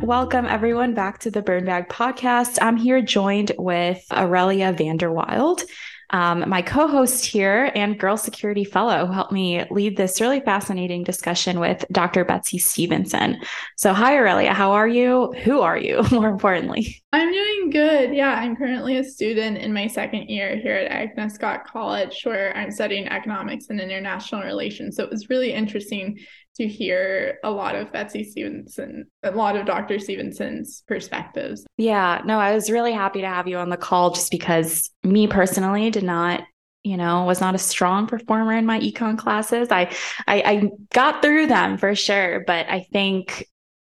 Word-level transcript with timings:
Welcome 0.00 0.46
everyone 0.46 0.94
back 0.94 1.18
to 1.20 1.30
the 1.30 1.42
Burn 1.42 1.66
Bag 1.66 1.88
podcast. 1.88 2.58
I'm 2.62 2.76
here 2.76 3.02
joined 3.02 3.52
with 3.58 4.02
Aurelia 4.10 4.72
Van 4.72 4.96
der 4.96 5.10
Wilde 5.10 5.62
um, 6.10 6.48
my 6.48 6.62
co 6.62 6.86
host 6.88 7.24
here 7.24 7.70
and 7.74 7.98
Girl 7.98 8.16
Security 8.16 8.64
Fellow 8.64 9.06
who 9.06 9.12
helped 9.12 9.32
me 9.32 9.64
lead 9.70 9.96
this 9.96 10.20
really 10.20 10.40
fascinating 10.40 11.04
discussion 11.04 11.60
with 11.60 11.84
Dr. 11.92 12.24
Betsey 12.24 12.58
Stevenson. 12.58 13.38
So, 13.76 13.92
hi, 13.92 14.16
Aurelia. 14.16 14.52
How 14.52 14.72
are 14.72 14.88
you? 14.88 15.32
Who 15.44 15.60
are 15.60 15.78
you, 15.78 16.02
more 16.10 16.28
importantly? 16.28 17.02
I'm 17.12 17.32
doing 17.32 17.70
good. 17.70 18.14
Yeah, 18.14 18.34
I'm 18.34 18.56
currently 18.56 18.96
a 18.96 19.04
student 19.04 19.58
in 19.58 19.72
my 19.72 19.86
second 19.86 20.28
year 20.28 20.56
here 20.56 20.74
at 20.74 20.90
Agnes 20.90 21.34
Scott 21.34 21.66
College, 21.66 22.20
where 22.24 22.56
I'm 22.56 22.70
studying 22.70 23.06
economics 23.08 23.66
and 23.70 23.80
international 23.80 24.42
relations. 24.42 24.96
So, 24.96 25.04
it 25.04 25.10
was 25.10 25.30
really 25.30 25.52
interesting 25.52 26.18
to 26.56 26.66
hear 26.66 27.38
a 27.44 27.50
lot 27.50 27.74
of 27.74 27.92
Betsey 27.92 28.24
Stevenson, 28.24 29.06
a 29.22 29.30
lot 29.30 29.56
of 29.56 29.66
Dr. 29.66 29.98
Stevenson's 29.98 30.82
perspectives. 30.86 31.64
Yeah, 31.76 32.20
no, 32.24 32.38
I 32.38 32.54
was 32.54 32.70
really 32.70 32.92
happy 32.92 33.20
to 33.20 33.28
have 33.28 33.48
you 33.48 33.56
on 33.58 33.70
the 33.70 33.76
call 33.76 34.10
just 34.10 34.30
because 34.30 34.90
me 35.02 35.26
personally 35.26 35.90
did 35.90 36.04
not 36.04 36.42
you 36.82 36.96
know 36.96 37.24
was 37.24 37.40
not 37.40 37.54
a 37.54 37.58
strong 37.58 38.06
performer 38.06 38.54
in 38.54 38.64
my 38.64 38.80
econ 38.80 39.18
classes 39.18 39.68
I, 39.70 39.94
I 40.26 40.42
i 40.42 40.70
got 40.92 41.22
through 41.22 41.46
them 41.46 41.76
for 41.76 41.94
sure 41.94 42.42
but 42.46 42.66
i 42.70 42.86
think 42.90 43.46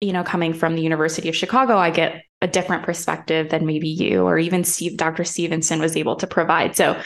you 0.01 0.13
know 0.13 0.25
coming 0.25 0.55
from 0.55 0.77
the 0.77 0.83
university 0.83 1.29
of 1.29 1.37
chicago 1.37 1.77
i 1.77 1.91
get 1.91 2.23
a 2.41 2.49
different 2.49 2.85
perspective 2.85 3.51
than 3.51 3.67
maybe 3.67 3.89
you 3.89 4.23
or 4.23 4.39
even 4.39 4.65
steve 4.65 4.97
dr 4.97 5.25
stevenson 5.25 5.81
was 5.81 5.97
able 5.97 6.17
to 6.17 6.27
provide 6.27 6.75
so 6.75 6.99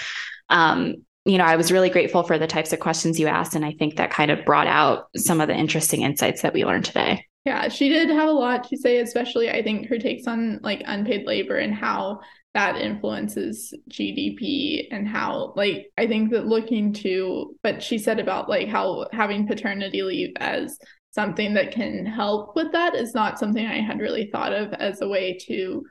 um 0.49 0.95
you 1.25 1.39
know, 1.39 1.45
I 1.45 1.57
was 1.57 1.73
really 1.73 1.91
grateful 1.91 2.23
for 2.23 2.39
the 2.39 2.47
types 2.47 2.73
of 2.73 2.81
questions 2.81 3.19
you 3.19 3.27
asked. 3.27 3.55
And 3.55 3.65
I 3.65 3.73
think 3.73 3.97
that 3.97 4.11
kind 4.11 4.31
of 4.31 4.45
brought 4.45 4.67
out 4.67 5.09
some 5.17 5.41
of 5.41 5.49
the 5.49 5.55
interesting 5.55 6.03
insights 6.03 6.43
that 6.43 6.53
we 6.53 6.65
learned 6.65 6.85
today. 6.85 7.27
Yeah, 7.45 7.69
she 7.69 7.89
did 7.89 8.09
have 8.11 8.29
a 8.29 8.33
lot 8.33 8.65
to 8.69 8.77
say, 8.77 8.99
especially 8.99 9.51
I 9.51 9.63
think 9.63 9.89
her 9.89 9.99
takes 9.99 10.27
on 10.27 10.61
like 10.63 10.83
unpaid 10.87 11.27
labor 11.27 11.57
and 11.57 11.75
how 11.75 12.21
that 12.55 12.77
influences 12.77 13.75
GDP 13.91 14.87
and 14.91 15.09
how 15.09 15.53
like 15.57 15.91
I 15.99 16.07
think 16.07 16.31
that 16.31 16.47
looking 16.47 16.93
to 16.95 17.57
but 17.65 17.83
she 17.83 17.99
said 17.99 18.21
about 18.21 18.49
like 18.49 18.69
how 18.69 19.09
having 19.13 19.49
paternity 19.49 20.03
leave 20.03 20.33
as 20.37 20.79
something 21.11 21.55
that 21.55 21.73
can 21.73 22.07
help 22.07 22.55
with 22.55 22.73
that 22.73 22.95
is 22.95 23.13
not 23.13 23.39
something 23.39 23.67
I 23.67 23.81
had 23.81 24.01
really 24.01 24.31
thought 24.31 24.53
of 24.53 24.73
as 24.73 25.01
a 25.01 25.09
way 25.09 25.37
to 25.49 25.85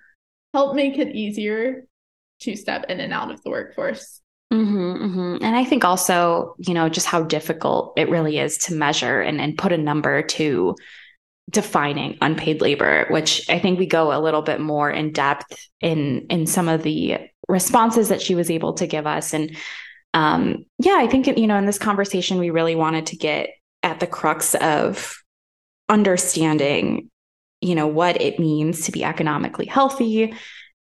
help 0.53 0.75
make 0.75 0.97
it 0.97 1.15
easier 1.15 1.85
to 2.41 2.55
step 2.55 2.85
in 2.89 2.99
and 2.99 3.13
out 3.13 3.31
of 3.31 3.41
the 3.43 3.49
workforce. 3.49 4.21
Mm-hmm, 4.53 5.03
mm-hmm. 5.03 5.43
And 5.43 5.55
I 5.55 5.65
think 5.65 5.83
also, 5.83 6.55
you 6.59 6.75
know, 6.75 6.87
just 6.87 7.07
how 7.07 7.23
difficult 7.23 7.93
it 7.97 8.09
really 8.09 8.37
is 8.37 8.59
to 8.59 8.75
measure 8.75 9.19
and, 9.19 9.41
and 9.41 9.57
put 9.57 9.71
a 9.71 9.77
number 9.77 10.21
to 10.21 10.75
defining 11.49 12.19
unpaid 12.21 12.61
labor, 12.61 13.07
which 13.09 13.49
I 13.49 13.57
think 13.57 13.79
we 13.79 13.87
go 13.87 14.15
a 14.15 14.21
little 14.21 14.43
bit 14.43 14.61
more 14.61 14.91
in 14.91 15.11
depth 15.11 15.57
in 15.81 16.27
in 16.29 16.45
some 16.45 16.69
of 16.69 16.83
the 16.83 17.17
responses 17.47 18.09
that 18.09 18.21
she 18.21 18.35
was 18.35 18.51
able 18.51 18.73
to 18.73 18.85
give 18.85 19.07
us. 19.07 19.33
And 19.33 19.57
um, 20.13 20.65
yeah, 20.77 20.97
I 20.99 21.07
think 21.07 21.25
you 21.25 21.47
know, 21.47 21.57
in 21.57 21.65
this 21.65 21.79
conversation, 21.79 22.37
we 22.37 22.51
really 22.51 22.75
wanted 22.75 23.07
to 23.07 23.17
get 23.17 23.49
at 23.81 23.99
the 23.99 24.07
crux 24.07 24.53
of 24.55 25.17
understanding, 25.89 27.09
you 27.59 27.73
know, 27.73 27.87
what 27.87 28.21
it 28.21 28.39
means 28.39 28.85
to 28.85 28.91
be 28.91 29.03
economically 29.03 29.65
healthy 29.65 30.35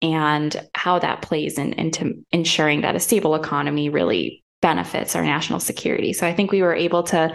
and 0.02 0.68
how 0.74 0.98
that 0.98 1.22
plays 1.22 1.58
in, 1.58 1.72
into 1.74 2.24
ensuring 2.32 2.82
that 2.82 2.96
a 2.96 3.00
stable 3.00 3.34
economy 3.34 3.88
really 3.88 4.44
benefits 4.62 5.14
our 5.16 5.22
national 5.22 5.60
security. 5.60 6.12
So 6.12 6.26
I 6.26 6.34
think 6.34 6.52
we 6.52 6.62
were 6.62 6.74
able 6.74 7.02
to 7.04 7.34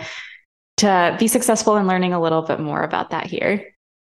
to 0.77 1.16
be 1.17 1.27
successful 1.27 1.77
in 1.77 1.88
learning 1.88 2.11
a 2.11 2.21
little 2.21 2.41
bit 2.41 2.59
more 2.59 2.83
about 2.83 3.11
that 3.11 3.27
here. 3.27 3.66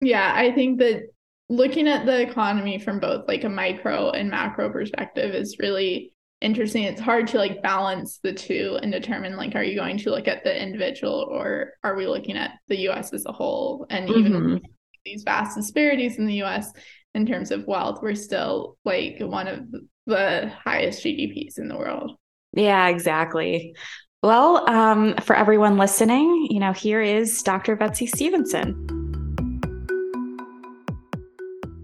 Yeah, 0.02 0.30
I 0.34 0.52
think 0.52 0.78
that 0.80 1.04
looking 1.48 1.88
at 1.88 2.04
the 2.04 2.20
economy 2.20 2.78
from 2.78 3.00
both 3.00 3.26
like 3.26 3.44
a 3.44 3.48
micro 3.48 4.10
and 4.10 4.30
macro 4.30 4.70
perspective 4.70 5.34
is 5.34 5.58
really 5.58 6.12
interesting. 6.40 6.84
It's 6.84 7.00
hard 7.00 7.28
to 7.28 7.38
like 7.38 7.62
balance 7.62 8.20
the 8.22 8.32
two 8.32 8.78
and 8.82 8.92
determine 8.92 9.36
like 9.36 9.54
are 9.54 9.64
you 9.64 9.76
going 9.76 9.98
to 9.98 10.10
look 10.10 10.28
at 10.28 10.44
the 10.44 10.62
individual 10.62 11.28
or 11.30 11.74
are 11.82 11.96
we 11.96 12.06
looking 12.06 12.36
at 12.36 12.52
the 12.68 12.88
US 12.88 13.12
as 13.12 13.26
a 13.26 13.32
whole 13.32 13.86
and 13.90 14.08
even 14.08 14.32
mm-hmm. 14.32 14.56
these 15.04 15.22
vast 15.22 15.56
disparities 15.56 16.18
in 16.18 16.26
the 16.26 16.42
US 16.42 16.72
in 17.14 17.26
terms 17.26 17.50
of 17.50 17.66
wealth, 17.66 18.00
we're 18.02 18.14
still 18.14 18.76
like 18.84 19.16
one 19.20 19.48
of 19.48 19.60
the 20.06 20.52
highest 20.64 21.04
GDPs 21.04 21.58
in 21.58 21.68
the 21.68 21.76
world. 21.76 22.12
Yeah, 22.52 22.88
exactly. 22.88 23.74
Well, 24.22 24.68
um, 24.68 25.14
for 25.22 25.34
everyone 25.34 25.78
listening, 25.78 26.48
you 26.50 26.60
know, 26.60 26.72
here 26.72 27.00
is 27.00 27.42
Dr. 27.42 27.74
Betsey 27.74 28.06
Stevenson. 28.06 28.86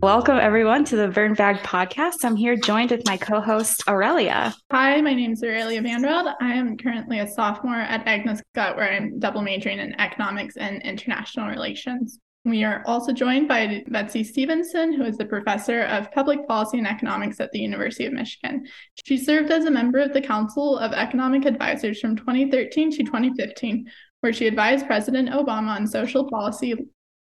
Welcome, 0.02 0.36
everyone, 0.36 0.84
to 0.84 0.96
the 0.96 1.08
Burn 1.08 1.34
Bag 1.34 1.56
podcast. 1.56 2.24
I'm 2.24 2.36
here 2.36 2.54
joined 2.54 2.90
with 2.90 3.06
my 3.06 3.16
co 3.16 3.40
host, 3.40 3.82
Aurelia. 3.88 4.54
Hi, 4.70 5.00
my 5.00 5.14
name 5.14 5.32
is 5.32 5.42
Aurelia 5.42 5.80
Van 5.80 6.02
der 6.02 6.08
Wilde. 6.08 6.34
I 6.40 6.52
am 6.52 6.76
currently 6.76 7.20
a 7.20 7.26
sophomore 7.26 7.74
at 7.74 8.06
Agnes 8.06 8.40
Scott, 8.52 8.76
where 8.76 8.92
I'm 8.92 9.18
double 9.18 9.42
majoring 9.42 9.78
in 9.78 9.98
economics 9.98 10.56
and 10.58 10.82
international 10.82 11.48
relations. 11.48 12.20
We 12.46 12.62
are 12.62 12.84
also 12.86 13.12
joined 13.12 13.48
by 13.48 13.82
Betsey 13.88 14.22
Stevenson, 14.22 14.92
who 14.92 15.02
is 15.02 15.18
the 15.18 15.24
professor 15.24 15.82
of 15.82 16.12
public 16.12 16.46
policy 16.46 16.78
and 16.78 16.86
economics 16.86 17.40
at 17.40 17.50
the 17.50 17.58
University 17.58 18.06
of 18.06 18.12
Michigan. 18.12 18.68
She 19.04 19.18
served 19.18 19.50
as 19.50 19.64
a 19.64 19.70
member 19.72 19.98
of 19.98 20.12
the 20.12 20.20
Council 20.20 20.78
of 20.78 20.92
Economic 20.92 21.44
Advisors 21.44 21.98
from 21.98 22.14
2013 22.14 22.92
to 22.92 23.02
2015, 23.02 23.90
where 24.20 24.32
she 24.32 24.46
advised 24.46 24.86
President 24.86 25.28
Obama 25.30 25.70
on 25.70 25.88
social 25.88 26.30
policy, 26.30 26.76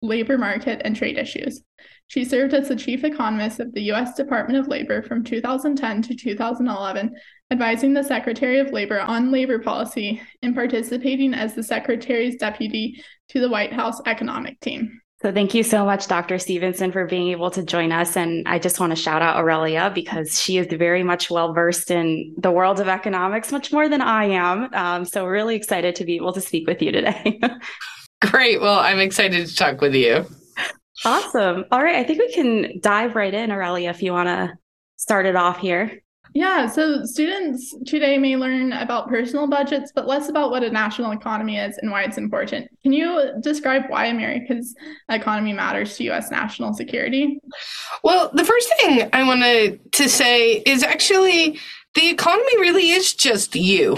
labor 0.02 0.36
market, 0.36 0.82
and 0.84 0.96
trade 0.96 1.16
issues. 1.16 1.62
She 2.08 2.24
served 2.24 2.52
as 2.52 2.66
the 2.66 2.74
chief 2.74 3.04
economist 3.04 3.60
of 3.60 3.72
the 3.72 3.82
U.S. 3.82 4.16
Department 4.16 4.58
of 4.58 4.66
Labor 4.66 5.00
from 5.00 5.22
2010 5.22 6.02
to 6.02 6.16
2011, 6.16 7.14
advising 7.52 7.94
the 7.94 8.02
Secretary 8.02 8.58
of 8.58 8.72
Labor 8.72 9.00
on 9.00 9.30
labor 9.30 9.60
policy 9.60 10.20
and 10.42 10.56
participating 10.56 11.34
as 11.34 11.54
the 11.54 11.62
Secretary's 11.62 12.34
deputy 12.34 13.00
to 13.28 13.40
the 13.40 13.48
White 13.48 13.72
House 13.72 14.00
economic 14.06 14.58
team. 14.58 15.00
So 15.24 15.32
thank 15.32 15.54
you 15.54 15.62
so 15.62 15.86
much, 15.86 16.06
Dr. 16.06 16.38
Stevenson, 16.38 16.92
for 16.92 17.06
being 17.06 17.28
able 17.28 17.50
to 17.52 17.62
join 17.62 17.92
us. 17.92 18.14
And 18.14 18.46
I 18.46 18.58
just 18.58 18.78
want 18.78 18.90
to 18.90 18.96
shout 18.96 19.22
out 19.22 19.38
Aurelia 19.38 19.90
because 19.94 20.38
she 20.38 20.58
is 20.58 20.66
very 20.66 21.02
much 21.02 21.30
well 21.30 21.54
versed 21.54 21.90
in 21.90 22.34
the 22.36 22.50
world 22.50 22.78
of 22.78 22.88
economics, 22.88 23.50
much 23.50 23.72
more 23.72 23.88
than 23.88 24.02
I 24.02 24.26
am. 24.26 24.68
Um, 24.74 25.06
so 25.06 25.24
really 25.24 25.56
excited 25.56 25.94
to 25.94 26.04
be 26.04 26.16
able 26.16 26.34
to 26.34 26.42
speak 26.42 26.66
with 26.66 26.82
you 26.82 26.92
today. 26.92 27.40
Great. 28.20 28.60
Well, 28.60 28.78
I'm 28.78 28.98
excited 28.98 29.46
to 29.46 29.56
talk 29.56 29.80
with 29.80 29.94
you. 29.94 30.26
Awesome. 31.06 31.64
All 31.72 31.82
right. 31.82 31.96
I 31.96 32.04
think 32.04 32.18
we 32.18 32.30
can 32.30 32.80
dive 32.80 33.16
right 33.16 33.32
in, 33.32 33.50
Aurelia, 33.50 33.88
if 33.88 34.02
you 34.02 34.12
want 34.12 34.28
to 34.28 34.52
start 34.96 35.24
it 35.24 35.36
off 35.36 35.56
here. 35.56 36.02
Yeah, 36.36 36.66
so 36.66 37.04
students 37.04 37.72
today 37.86 38.18
may 38.18 38.36
learn 38.36 38.72
about 38.72 39.08
personal 39.08 39.46
budgets, 39.46 39.92
but 39.94 40.08
less 40.08 40.28
about 40.28 40.50
what 40.50 40.64
a 40.64 40.70
national 40.70 41.12
economy 41.12 41.58
is 41.58 41.78
and 41.78 41.92
why 41.92 42.02
it's 42.02 42.18
important. 42.18 42.68
Can 42.82 42.92
you 42.92 43.34
describe 43.40 43.84
why 43.86 44.06
America's 44.06 44.74
economy 45.08 45.52
matters 45.52 45.96
to 45.96 46.04
U.S. 46.04 46.32
national 46.32 46.74
security? 46.74 47.40
Well, 48.02 48.32
the 48.34 48.44
first 48.44 48.68
thing 48.80 49.08
I 49.12 49.22
wanted 49.22 49.92
to 49.92 50.08
say 50.08 50.54
is 50.66 50.82
actually 50.82 51.60
the 51.94 52.08
economy 52.08 52.58
really 52.58 52.90
is 52.90 53.14
just 53.14 53.54
you. 53.54 53.96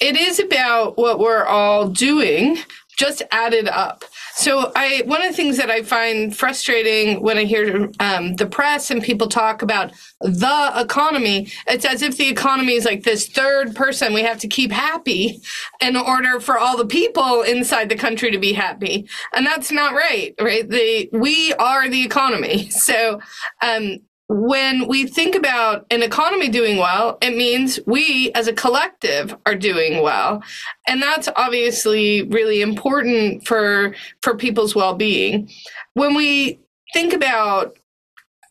It 0.00 0.16
is 0.16 0.40
about 0.40 0.98
what 0.98 1.20
we're 1.20 1.44
all 1.44 1.88
doing, 1.88 2.58
just 2.98 3.22
added 3.30 3.68
up. 3.68 4.04
So 4.36 4.70
I 4.76 5.02
one 5.06 5.22
of 5.22 5.30
the 5.30 5.36
things 5.36 5.56
that 5.56 5.70
I 5.70 5.82
find 5.82 6.36
frustrating 6.36 7.22
when 7.22 7.38
I 7.38 7.44
hear 7.44 7.90
um, 8.00 8.34
the 8.36 8.44
press 8.44 8.90
and 8.90 9.02
people 9.02 9.28
talk 9.28 9.62
about 9.62 9.92
the 10.20 10.72
economy, 10.76 11.50
it's 11.66 11.86
as 11.86 12.02
if 12.02 12.18
the 12.18 12.28
economy 12.28 12.74
is 12.74 12.84
like 12.84 13.02
this 13.02 13.28
third 13.28 13.74
person 13.74 14.12
we 14.12 14.22
have 14.22 14.38
to 14.40 14.48
keep 14.48 14.70
happy 14.70 15.40
in 15.80 15.96
order 15.96 16.38
for 16.38 16.58
all 16.58 16.76
the 16.76 16.86
people 16.86 17.42
inside 17.42 17.88
the 17.88 17.96
country 17.96 18.30
to 18.30 18.38
be 18.38 18.52
happy, 18.52 19.08
and 19.34 19.46
that's 19.46 19.72
not 19.72 19.94
right. 19.94 20.34
Right? 20.38 20.68
The 20.68 21.08
we 21.12 21.54
are 21.54 21.88
the 21.88 22.04
economy. 22.04 22.70
So 22.86 23.20
um, 23.62 23.98
when 24.28 24.88
we 24.88 25.06
think 25.06 25.36
about 25.36 25.86
an 25.90 26.02
economy 26.02 26.48
doing 26.48 26.78
well, 26.78 27.16
it 27.22 27.36
means 27.36 27.78
we 27.86 28.32
as 28.34 28.48
a 28.48 28.52
collective 28.52 29.36
are 29.46 29.54
doing 29.54 30.02
well. 30.02 30.42
And 30.88 31.00
that's 31.00 31.28
obviously 31.36 32.22
really 32.24 32.60
important 32.60 33.46
for 33.46 33.94
for 34.22 34.36
people's 34.36 34.74
well-being. 34.74 35.48
When 35.94 36.14
we 36.14 36.58
think 36.92 37.12
about 37.12 37.76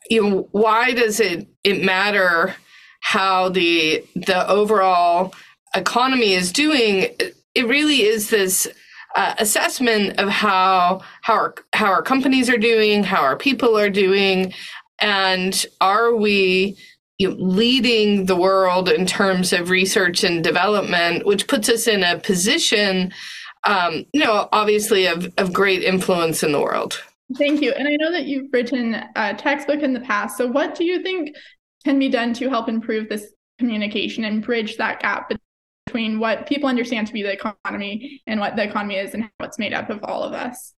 you 0.10 0.24
know 0.24 0.48
why 0.52 0.94
does 0.94 1.20
it 1.20 1.48
it 1.64 1.84
matter 1.84 2.56
how 3.02 3.50
the 3.50 4.04
the 4.16 4.48
overall 4.50 5.34
economy 5.76 6.34
is 6.34 6.54
doing, 6.54 7.10
it 7.54 7.68
really 7.68 8.04
is 8.04 8.30
this 8.30 8.66
uh, 9.16 9.36
assessment 9.40 10.18
of 10.20 10.30
how 10.30 11.02
how 11.22 11.34
our 11.34 11.56
how 11.74 11.88
our 11.88 12.02
companies 12.02 12.50
are 12.50 12.58
doing, 12.58 13.04
how 13.04 13.22
our 13.22 13.38
people 13.38 13.78
are 13.78 13.90
doing, 13.90 14.54
and 15.00 15.66
are 15.82 16.16
we 16.16 16.78
you 17.18 17.30
know, 17.30 17.36
leading 17.40 18.26
the 18.26 18.36
world 18.36 18.90
in 18.90 19.06
terms 19.06 19.54
of 19.54 19.70
research 19.70 20.24
and 20.24 20.44
development, 20.44 21.26
which 21.26 21.48
puts 21.48 21.70
us 21.70 21.88
in 21.88 22.04
a 22.04 22.20
position, 22.20 23.14
um, 23.66 24.06
you 24.14 24.24
know, 24.24 24.50
obviously 24.52 25.06
of, 25.06 25.32
of 25.38 25.54
great 25.54 25.84
influence 25.84 26.44
in 26.44 26.52
the 26.52 26.62
world. 26.62 27.02
Thank 27.38 27.62
you. 27.62 27.72
And 27.72 27.88
I 27.88 27.96
know 27.96 28.12
that 28.12 28.26
you've 28.26 28.52
written 28.54 29.02
a 29.16 29.34
textbook 29.34 29.82
in 29.82 29.94
the 29.94 30.00
past. 30.02 30.38
So, 30.38 30.46
what 30.48 30.76
do 30.76 30.84
you 30.84 31.02
think 31.02 31.36
can 31.84 31.98
be 31.98 32.10
done 32.10 32.34
to 32.34 32.50
help 32.50 32.70
improve 32.70 33.10
this 33.10 33.34
communication 33.58 34.26
and 34.26 34.44
bridge 34.44 34.78
that 34.78 35.00
gap 35.00 35.32
between 35.86 36.20
what 36.20 36.48
people 36.48 36.70
understand 36.70 37.08
to 37.08 37.14
be 37.14 37.24
the 37.24 37.32
economy 37.32 38.22
and 38.28 38.40
what 38.40 38.56
the 38.56 38.64
economy 38.64 38.96
is 38.96 39.14
and 39.14 39.24
how 39.24 39.30
it's 39.46 39.58
made 39.58 39.74
up 39.74 39.90
of 39.90 40.04
all 40.04 40.24
of 40.24 40.34
us? 40.34 40.74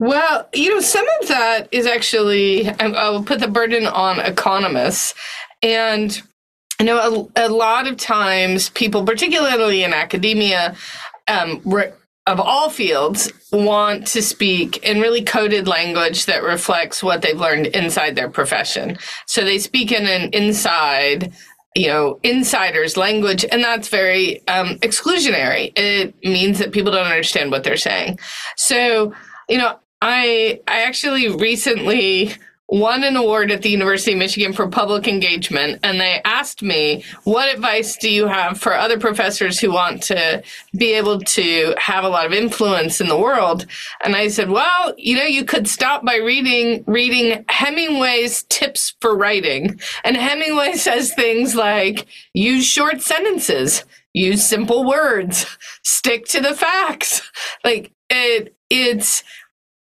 Well, 0.00 0.48
you 0.52 0.74
know, 0.74 0.80
some 0.80 1.06
of 1.20 1.28
that 1.28 1.68
is 1.70 1.86
actually, 1.86 2.68
I 2.68 3.10
will 3.10 3.22
put 3.22 3.38
the 3.38 3.48
burden 3.48 3.86
on 3.86 4.18
economists. 4.18 5.14
And 5.62 6.20
you 6.80 6.86
know 6.86 7.28
a, 7.36 7.46
a 7.46 7.48
lot 7.48 7.86
of 7.86 7.98
times 7.98 8.70
people, 8.70 9.04
particularly 9.04 9.84
in 9.84 9.92
academia, 9.92 10.74
um, 11.28 11.60
re- 11.64 11.92
of 12.26 12.40
all 12.40 12.70
fields 12.70 13.30
want 13.52 14.06
to 14.08 14.22
speak 14.22 14.78
in 14.78 15.00
really 15.00 15.22
coded 15.22 15.68
language 15.68 16.26
that 16.26 16.42
reflects 16.42 17.02
what 17.02 17.22
they've 17.22 17.38
learned 17.38 17.66
inside 17.68 18.14
their 18.14 18.30
profession. 18.30 18.96
So 19.26 19.44
they 19.44 19.58
speak 19.58 19.92
in 19.92 20.06
an 20.06 20.30
inside, 20.30 21.32
you 21.74 21.88
know, 21.88 22.18
insider's 22.22 22.96
language, 22.96 23.44
and 23.50 23.62
that's 23.62 23.88
very 23.88 24.46
um, 24.48 24.78
exclusionary. 24.78 25.72
It 25.76 26.14
means 26.24 26.58
that 26.58 26.72
people 26.72 26.92
don't 26.92 27.06
understand 27.06 27.50
what 27.50 27.64
they're 27.64 27.76
saying. 27.76 28.18
So, 28.56 29.12
you 29.48 29.58
know, 29.58 29.78
I 30.02 30.60
I 30.66 30.82
actually 30.82 31.28
recently 31.28 32.34
won 32.70 33.02
an 33.02 33.16
award 33.16 33.50
at 33.50 33.62
the 33.62 33.68
University 33.68 34.12
of 34.12 34.18
Michigan 34.18 34.52
for 34.52 34.68
public 34.68 35.08
engagement. 35.08 35.80
And 35.82 36.00
they 36.00 36.20
asked 36.24 36.62
me, 36.62 37.04
what 37.24 37.52
advice 37.52 37.96
do 37.96 38.08
you 38.08 38.28
have 38.28 38.60
for 38.60 38.72
other 38.74 38.98
professors 38.98 39.58
who 39.58 39.72
want 39.72 40.04
to 40.04 40.42
be 40.76 40.92
able 40.92 41.18
to 41.20 41.74
have 41.78 42.04
a 42.04 42.08
lot 42.08 42.26
of 42.26 42.32
influence 42.32 43.00
in 43.00 43.08
the 43.08 43.18
world? 43.18 43.66
And 44.04 44.14
I 44.14 44.28
said, 44.28 44.50
well, 44.50 44.94
you 44.96 45.16
know, 45.16 45.24
you 45.24 45.44
could 45.44 45.66
stop 45.66 46.04
by 46.04 46.16
reading, 46.16 46.84
reading 46.86 47.44
Hemingway's 47.48 48.44
tips 48.44 48.94
for 49.00 49.16
writing. 49.16 49.80
And 50.04 50.16
Hemingway 50.16 50.74
says 50.74 51.12
things 51.12 51.56
like, 51.56 52.06
use 52.34 52.64
short 52.64 53.00
sentences, 53.00 53.84
use 54.12 54.46
simple 54.46 54.86
words, 54.86 55.44
stick 55.82 56.26
to 56.26 56.40
the 56.40 56.54
facts. 56.54 57.28
Like 57.64 57.90
it, 58.08 58.54
it's, 58.70 59.24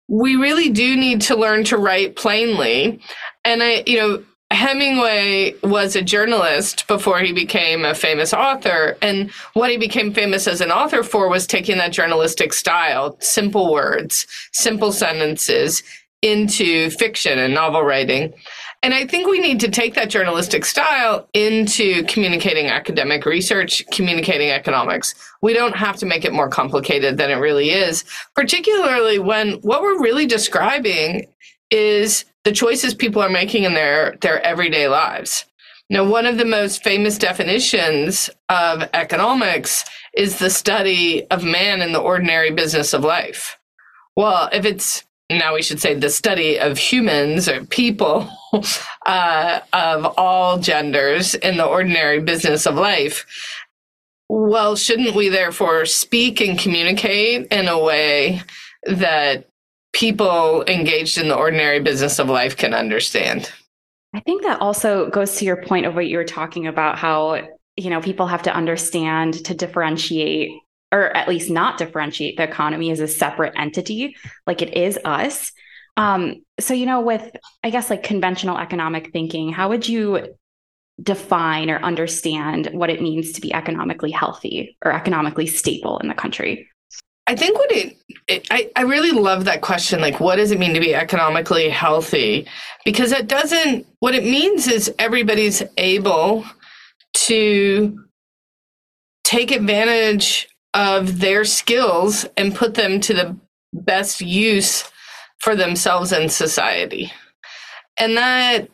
we 0.07 0.35
really 0.35 0.69
do 0.69 0.95
need 0.95 1.21
to 1.21 1.35
learn 1.35 1.63
to 1.65 1.77
write 1.77 2.15
plainly. 2.15 2.99
And 3.45 3.63
I, 3.63 3.83
you 3.85 3.97
know, 3.97 4.23
Hemingway 4.51 5.55
was 5.63 5.95
a 5.95 6.01
journalist 6.01 6.87
before 6.87 7.19
he 7.19 7.33
became 7.33 7.85
a 7.85 7.95
famous 7.95 8.33
author. 8.33 8.97
And 9.01 9.31
what 9.53 9.71
he 9.71 9.77
became 9.77 10.13
famous 10.13 10.47
as 10.47 10.61
an 10.61 10.71
author 10.71 11.03
for 11.03 11.27
was 11.27 11.47
taking 11.47 11.77
that 11.77 11.91
journalistic 11.91 12.53
style, 12.53 13.17
simple 13.19 13.71
words, 13.71 14.27
simple 14.51 14.91
sentences 14.91 15.81
into 16.21 16.89
fiction 16.91 17.39
and 17.39 17.53
novel 17.53 17.83
writing. 17.83 18.33
And 18.83 18.93
I 18.93 19.07
think 19.07 19.27
we 19.27 19.39
need 19.39 19.61
to 19.61 19.71
take 19.71 19.93
that 19.93 20.09
journalistic 20.09 20.65
style 20.65 21.29
into 21.33 22.03
communicating 22.03 22.67
academic 22.67 23.25
research, 23.25 23.81
communicating 23.93 24.49
economics. 24.49 25.15
We 25.41 25.53
don't 25.53 25.77
have 25.77 25.95
to 25.97 26.05
make 26.05 26.25
it 26.25 26.33
more 26.33 26.49
complicated 26.49 27.17
than 27.17 27.31
it 27.31 27.35
really 27.35 27.69
is, 27.69 28.03
particularly 28.35 29.19
when 29.19 29.53
what 29.61 29.81
we're 29.81 30.01
really 30.01 30.25
describing 30.25 31.27
is 31.71 32.25
the 32.43 32.51
choices 32.51 32.93
people 32.93 33.21
are 33.21 33.29
making 33.29 33.63
in 33.63 33.73
their, 33.73 34.17
their 34.19 34.41
everyday 34.41 34.89
lives. 34.89 35.45
Now, 35.89 36.03
one 36.03 36.25
of 36.25 36.37
the 36.37 36.45
most 36.45 36.83
famous 36.83 37.17
definitions 37.17 38.29
of 38.49 38.83
economics 38.93 39.85
is 40.13 40.39
the 40.39 40.49
study 40.49 41.25
of 41.27 41.41
man 41.41 41.81
in 41.81 41.93
the 41.93 42.01
ordinary 42.01 42.51
business 42.51 42.93
of 42.93 43.05
life. 43.05 43.57
Well, 44.17 44.49
if 44.51 44.65
it's 44.65 45.05
now 45.37 45.53
we 45.53 45.61
should 45.61 45.79
say 45.79 45.93
the 45.93 46.09
study 46.09 46.59
of 46.59 46.77
humans 46.77 47.47
or 47.47 47.65
people 47.65 48.29
uh, 49.05 49.59
of 49.73 50.13
all 50.17 50.59
genders 50.59 51.35
in 51.35 51.57
the 51.57 51.65
ordinary 51.65 52.19
business 52.19 52.65
of 52.65 52.75
life. 52.75 53.25
Well, 54.29 54.75
shouldn't 54.75 55.15
we 55.15 55.29
therefore 55.29 55.85
speak 55.85 56.41
and 56.41 56.57
communicate 56.57 57.47
in 57.51 57.67
a 57.67 57.81
way 57.81 58.41
that 58.83 59.47
people 59.93 60.63
engaged 60.67 61.17
in 61.17 61.27
the 61.27 61.35
ordinary 61.35 61.79
business 61.79 62.19
of 62.19 62.29
life 62.29 62.57
can 62.57 62.73
understand? 62.73 63.51
I 64.13 64.19
think 64.21 64.43
that 64.43 64.61
also 64.61 65.09
goes 65.09 65.37
to 65.37 65.45
your 65.45 65.63
point 65.63 65.85
of 65.85 65.95
what 65.95 66.07
you 66.07 66.17
were 66.17 66.23
talking 66.23 66.67
about 66.67 66.97
how 66.97 67.47
you 67.75 67.89
know 67.89 68.01
people 68.01 68.27
have 68.27 68.43
to 68.43 68.53
understand 68.53 69.45
to 69.45 69.53
differentiate 69.53 70.51
or 70.93 71.15
at 71.17 71.27
least 71.27 71.49
not 71.49 71.77
differentiate 71.77 72.37
the 72.37 72.43
economy 72.43 72.91
as 72.91 72.99
a 72.99 73.07
separate 73.07 73.53
entity 73.57 74.15
like 74.47 74.61
it 74.61 74.77
is 74.77 74.97
us 75.03 75.51
um, 75.97 76.41
so 76.59 76.73
you 76.73 76.85
know 76.85 77.01
with 77.01 77.35
i 77.63 77.69
guess 77.69 77.89
like 77.89 78.03
conventional 78.03 78.57
economic 78.57 79.11
thinking 79.11 79.51
how 79.51 79.67
would 79.69 79.87
you 79.89 80.35
define 81.01 81.69
or 81.69 81.79
understand 81.79 82.69
what 82.71 82.91
it 82.91 83.01
means 83.01 83.31
to 83.31 83.41
be 83.41 83.53
economically 83.53 84.11
healthy 84.11 84.77
or 84.85 84.93
economically 84.93 85.47
stable 85.47 85.97
in 85.99 86.07
the 86.07 86.13
country 86.13 86.69
I 87.25 87.37
think 87.37 87.57
what 87.57 87.71
it, 87.71 87.97
it, 88.27 88.47
I, 88.51 88.69
I 88.75 88.81
really 88.81 89.11
love 89.11 89.45
that 89.45 89.61
question. 89.61 90.01
Like, 90.01 90.19
what 90.19 90.35
does 90.35 90.51
it 90.51 90.59
mean 90.59 90.73
to 90.73 90.81
be 90.81 90.93
economically 90.93 91.69
healthy? 91.69 92.45
Because 92.83 93.13
it 93.13 93.29
doesn't, 93.29 93.87
what 93.99 94.13
it 94.13 94.25
means 94.25 94.67
is 94.67 94.93
everybody's 94.99 95.63
able 95.77 96.43
to 97.13 97.97
take 99.23 99.51
advantage 99.51 100.49
of 100.73 101.19
their 101.19 101.45
skills 101.45 102.25
and 102.37 102.55
put 102.55 102.73
them 102.73 102.99
to 103.01 103.13
the 103.13 103.37
best 103.73 104.21
use 104.21 104.89
for 105.39 105.55
themselves 105.55 106.11
and 106.11 106.31
society. 106.31 107.11
And 107.99 108.17
that 108.17 108.69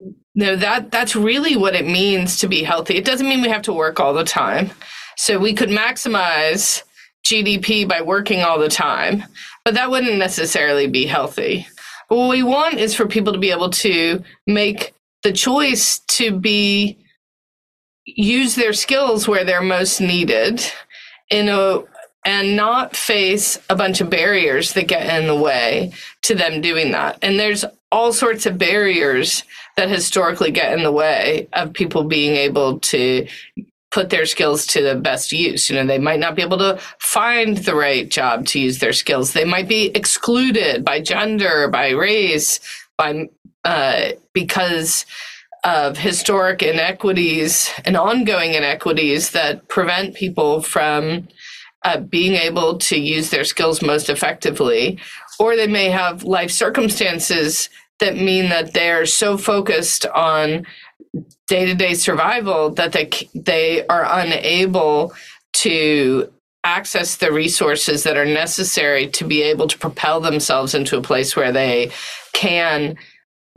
you 0.00 0.14
know 0.34 0.56
that 0.56 0.90
that's 0.90 1.16
really 1.16 1.56
what 1.56 1.74
it 1.74 1.86
means 1.86 2.38
to 2.38 2.48
be 2.48 2.62
healthy. 2.62 2.96
It 2.96 3.04
doesn't 3.04 3.28
mean 3.28 3.40
we 3.40 3.48
have 3.48 3.62
to 3.62 3.72
work 3.72 4.00
all 4.00 4.12
the 4.12 4.24
time. 4.24 4.70
So 5.16 5.38
we 5.38 5.54
could 5.54 5.70
maximize 5.70 6.82
GDP 7.26 7.88
by 7.88 8.02
working 8.02 8.42
all 8.42 8.58
the 8.58 8.68
time, 8.68 9.24
but 9.64 9.74
that 9.74 9.90
wouldn't 9.90 10.18
necessarily 10.18 10.86
be 10.86 11.06
healthy. 11.06 11.66
But 12.08 12.16
what 12.16 12.28
we 12.28 12.42
want 12.42 12.74
is 12.74 12.94
for 12.94 13.06
people 13.06 13.32
to 13.32 13.38
be 13.38 13.50
able 13.50 13.70
to 13.70 14.22
make 14.46 14.94
the 15.22 15.32
choice 15.32 16.00
to 16.00 16.38
be 16.38 16.98
use 18.04 18.54
their 18.54 18.72
skills 18.72 19.26
where 19.26 19.44
they're 19.44 19.62
most 19.62 20.00
needed 20.00 20.64
in 21.30 21.48
a 21.48 21.82
and 22.24 22.56
not 22.56 22.96
face 22.96 23.56
a 23.70 23.76
bunch 23.76 24.00
of 24.00 24.10
barriers 24.10 24.72
that 24.72 24.88
get 24.88 25.20
in 25.20 25.28
the 25.28 25.34
way 25.34 25.92
to 26.22 26.34
them 26.34 26.60
doing 26.60 26.90
that. 26.90 27.16
And 27.22 27.38
there's 27.38 27.64
all 27.92 28.12
sorts 28.12 28.46
of 28.46 28.58
barriers 28.58 29.44
that 29.76 29.88
historically 29.88 30.50
get 30.50 30.72
in 30.72 30.82
the 30.82 30.90
way 30.90 31.48
of 31.52 31.72
people 31.72 32.02
being 32.02 32.34
able 32.34 32.80
to 32.80 33.28
put 33.92 34.10
their 34.10 34.26
skills 34.26 34.66
to 34.66 34.82
the 34.82 34.96
best 34.96 35.30
use. 35.30 35.70
You 35.70 35.76
know, 35.76 35.86
they 35.86 35.98
might 35.98 36.18
not 36.18 36.34
be 36.34 36.42
able 36.42 36.58
to 36.58 36.78
find 36.98 37.58
the 37.58 37.76
right 37.76 38.08
job 38.08 38.44
to 38.46 38.60
use 38.60 38.80
their 38.80 38.92
skills. 38.92 39.32
They 39.32 39.44
might 39.44 39.68
be 39.68 39.86
excluded 39.94 40.84
by 40.84 41.00
gender, 41.00 41.68
by 41.68 41.90
race, 41.90 42.58
by 42.98 43.28
uh, 43.64 44.10
because 44.32 45.06
of 45.66 45.98
historic 45.98 46.62
inequities 46.62 47.70
and 47.84 47.96
ongoing 47.96 48.54
inequities 48.54 49.32
that 49.32 49.66
prevent 49.66 50.14
people 50.14 50.62
from 50.62 51.26
uh, 51.84 51.98
being 51.98 52.34
able 52.34 52.78
to 52.78 52.96
use 52.96 53.30
their 53.30 53.42
skills 53.42 53.82
most 53.82 54.08
effectively. 54.08 54.96
Or 55.40 55.56
they 55.56 55.66
may 55.66 55.90
have 55.90 56.22
life 56.22 56.52
circumstances 56.52 57.68
that 57.98 58.14
mean 58.14 58.48
that 58.50 58.74
they're 58.74 59.06
so 59.06 59.36
focused 59.36 60.06
on 60.06 60.66
day-to-day 61.48 61.94
survival 61.94 62.70
that 62.70 62.92
they 62.92 63.10
they 63.34 63.86
are 63.88 64.06
unable 64.20 65.12
to 65.52 66.32
access 66.62 67.16
the 67.16 67.32
resources 67.32 68.04
that 68.04 68.16
are 68.16 68.24
necessary 68.24 69.08
to 69.08 69.24
be 69.24 69.42
able 69.42 69.66
to 69.66 69.78
propel 69.78 70.20
themselves 70.20 70.74
into 70.74 70.96
a 70.96 71.02
place 71.02 71.34
where 71.34 71.52
they 71.52 71.90
can 72.32 72.96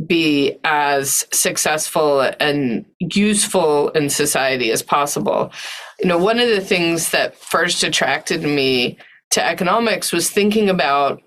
be 0.05 0.57
as 0.63 1.25
successful 1.31 2.21
and 2.39 2.85
useful 2.99 3.89
in 3.89 4.09
society 4.09 4.71
as 4.71 4.81
possible. 4.81 5.51
You 5.99 6.07
know, 6.07 6.17
one 6.17 6.39
of 6.39 6.49
the 6.49 6.61
things 6.61 7.11
that 7.11 7.35
first 7.35 7.83
attracted 7.83 8.43
me 8.43 8.97
to 9.31 9.45
economics 9.45 10.11
was 10.11 10.29
thinking 10.29 10.69
about 10.69 11.21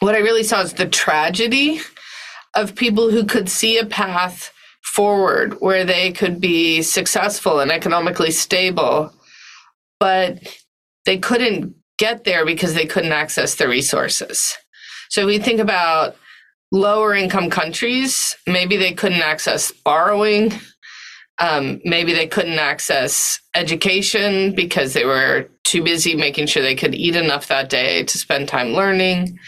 what 0.00 0.14
I 0.14 0.18
really 0.18 0.42
saw 0.42 0.60
as 0.60 0.74
the 0.74 0.86
tragedy 0.86 1.80
of 2.54 2.74
people 2.74 3.10
who 3.10 3.24
could 3.24 3.48
see 3.48 3.78
a 3.78 3.86
path 3.86 4.52
forward 4.82 5.54
where 5.60 5.84
they 5.84 6.12
could 6.12 6.40
be 6.40 6.80
successful 6.82 7.60
and 7.60 7.70
economically 7.70 8.30
stable, 8.30 9.12
but 10.00 10.38
they 11.04 11.18
couldn't 11.18 11.74
get 11.98 12.24
there 12.24 12.44
because 12.46 12.74
they 12.74 12.86
couldn't 12.86 13.12
access 13.12 13.54
the 13.54 13.68
resources. 13.68 14.56
So 15.08 15.26
we 15.26 15.38
think 15.38 15.60
about 15.60 16.16
lower 16.72 17.14
income 17.14 17.50
countries, 17.50 18.36
maybe 18.46 18.76
they 18.76 18.92
couldn't 18.92 19.22
access 19.22 19.72
borrowing. 19.72 20.52
Um, 21.38 21.80
maybe 21.84 22.14
they 22.14 22.26
couldn't 22.26 22.58
access 22.58 23.40
education 23.54 24.54
because 24.54 24.94
they 24.94 25.04
were 25.04 25.48
too 25.64 25.82
busy 25.82 26.14
making 26.14 26.46
sure 26.46 26.62
they 26.62 26.74
could 26.74 26.94
eat 26.94 27.14
enough 27.14 27.48
that 27.48 27.68
day 27.68 28.04
to 28.04 28.18
spend 28.18 28.48
time 28.48 28.68
learning. 28.68 29.38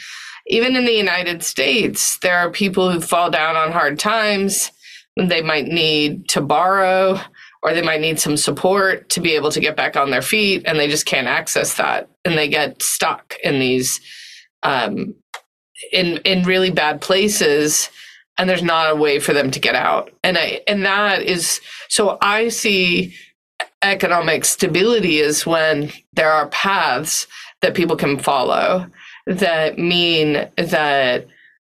even 0.50 0.76
in 0.76 0.86
the 0.86 0.92
United 0.92 1.42
States, 1.42 2.18
there 2.20 2.38
are 2.38 2.50
people 2.50 2.90
who 2.90 3.00
fall 3.00 3.30
down 3.30 3.54
on 3.54 3.70
hard 3.70 3.98
times. 3.98 4.70
When 5.14 5.28
they 5.28 5.42
might 5.42 5.66
need 5.66 6.28
to 6.30 6.40
borrow 6.40 7.20
or 7.62 7.74
they 7.74 7.82
might 7.82 8.00
need 8.00 8.20
some 8.20 8.36
support 8.36 9.08
to 9.10 9.20
be 9.20 9.34
able 9.34 9.50
to 9.50 9.60
get 9.60 9.76
back 9.76 9.96
on 9.96 10.10
their 10.10 10.22
feet 10.22 10.62
and 10.64 10.78
they 10.78 10.88
just 10.88 11.06
can't 11.06 11.26
access 11.26 11.74
that 11.74 12.08
and 12.24 12.38
they 12.38 12.48
get 12.48 12.80
stuck 12.82 13.34
in 13.42 13.58
these 13.58 14.00
um, 14.62 15.14
in 15.92 16.18
in 16.18 16.44
really 16.44 16.70
bad 16.70 17.00
places 17.00 17.90
and 18.38 18.48
there's 18.48 18.62
not 18.62 18.92
a 18.92 18.96
way 18.96 19.18
for 19.18 19.32
them 19.32 19.50
to 19.50 19.60
get 19.60 19.74
out. 19.74 20.12
And 20.22 20.38
i 20.38 20.60
and 20.66 20.84
that 20.84 21.22
is 21.22 21.60
so 21.88 22.18
i 22.20 22.48
see 22.48 23.14
economic 23.82 24.44
stability 24.44 25.18
is 25.18 25.46
when 25.46 25.92
there 26.14 26.30
are 26.30 26.48
paths 26.48 27.26
that 27.62 27.74
people 27.74 27.96
can 27.96 28.18
follow 28.18 28.86
that 29.26 29.78
mean 29.78 30.48
that 30.56 31.26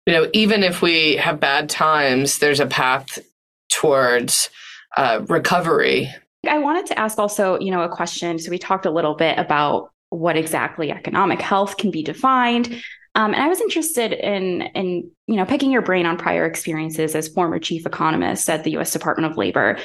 you 0.07 0.13
know 0.13 0.29
even 0.33 0.63
if 0.63 0.83
we 0.83 1.17
have 1.17 1.41
bad 1.41 1.69
times 1.69 2.39
there's 2.39 2.61
a 2.61 2.67
path 2.67 3.19
towards 3.69 4.51
uh, 4.97 5.21
recovery. 5.29 6.09
I 6.49 6.59
wanted 6.59 6.87
to 6.87 6.99
ask 6.99 7.19
also 7.19 7.59
you 7.61 7.71
know 7.71 7.83
a 7.83 7.89
question. 7.89 8.39
So 8.39 8.51
we 8.51 8.59
talked 8.59 8.87
a 8.87 8.91
little 8.91 9.15
bit 9.15 9.39
about 9.39 9.91
what 10.11 10.37
exactly 10.37 10.91
economic 10.91 11.41
health 11.41 11.77
can 11.77 11.91
be 11.91 12.03
defined 12.03 12.83
um, 13.17 13.33
and 13.33 13.43
I 13.43 13.49
was 13.49 13.63
interested 13.63 14.13
in 14.13 14.63
in 14.75 15.11
you 15.27 15.37
know 15.37 15.47
picking 15.47 15.73
your 15.73 15.83
brain 15.83 16.05
on 16.05 16.19
prior 16.19 16.45
experiences 16.45 17.15
as 17.15 17.29
former 17.29 17.59
chief 17.59 17.87
economist 17.87 18.49
at 18.49 18.63
the 18.63 18.73
U.S. 18.73 18.93
Department 18.93 19.33
of 19.33 19.39
Labor. 19.39 19.79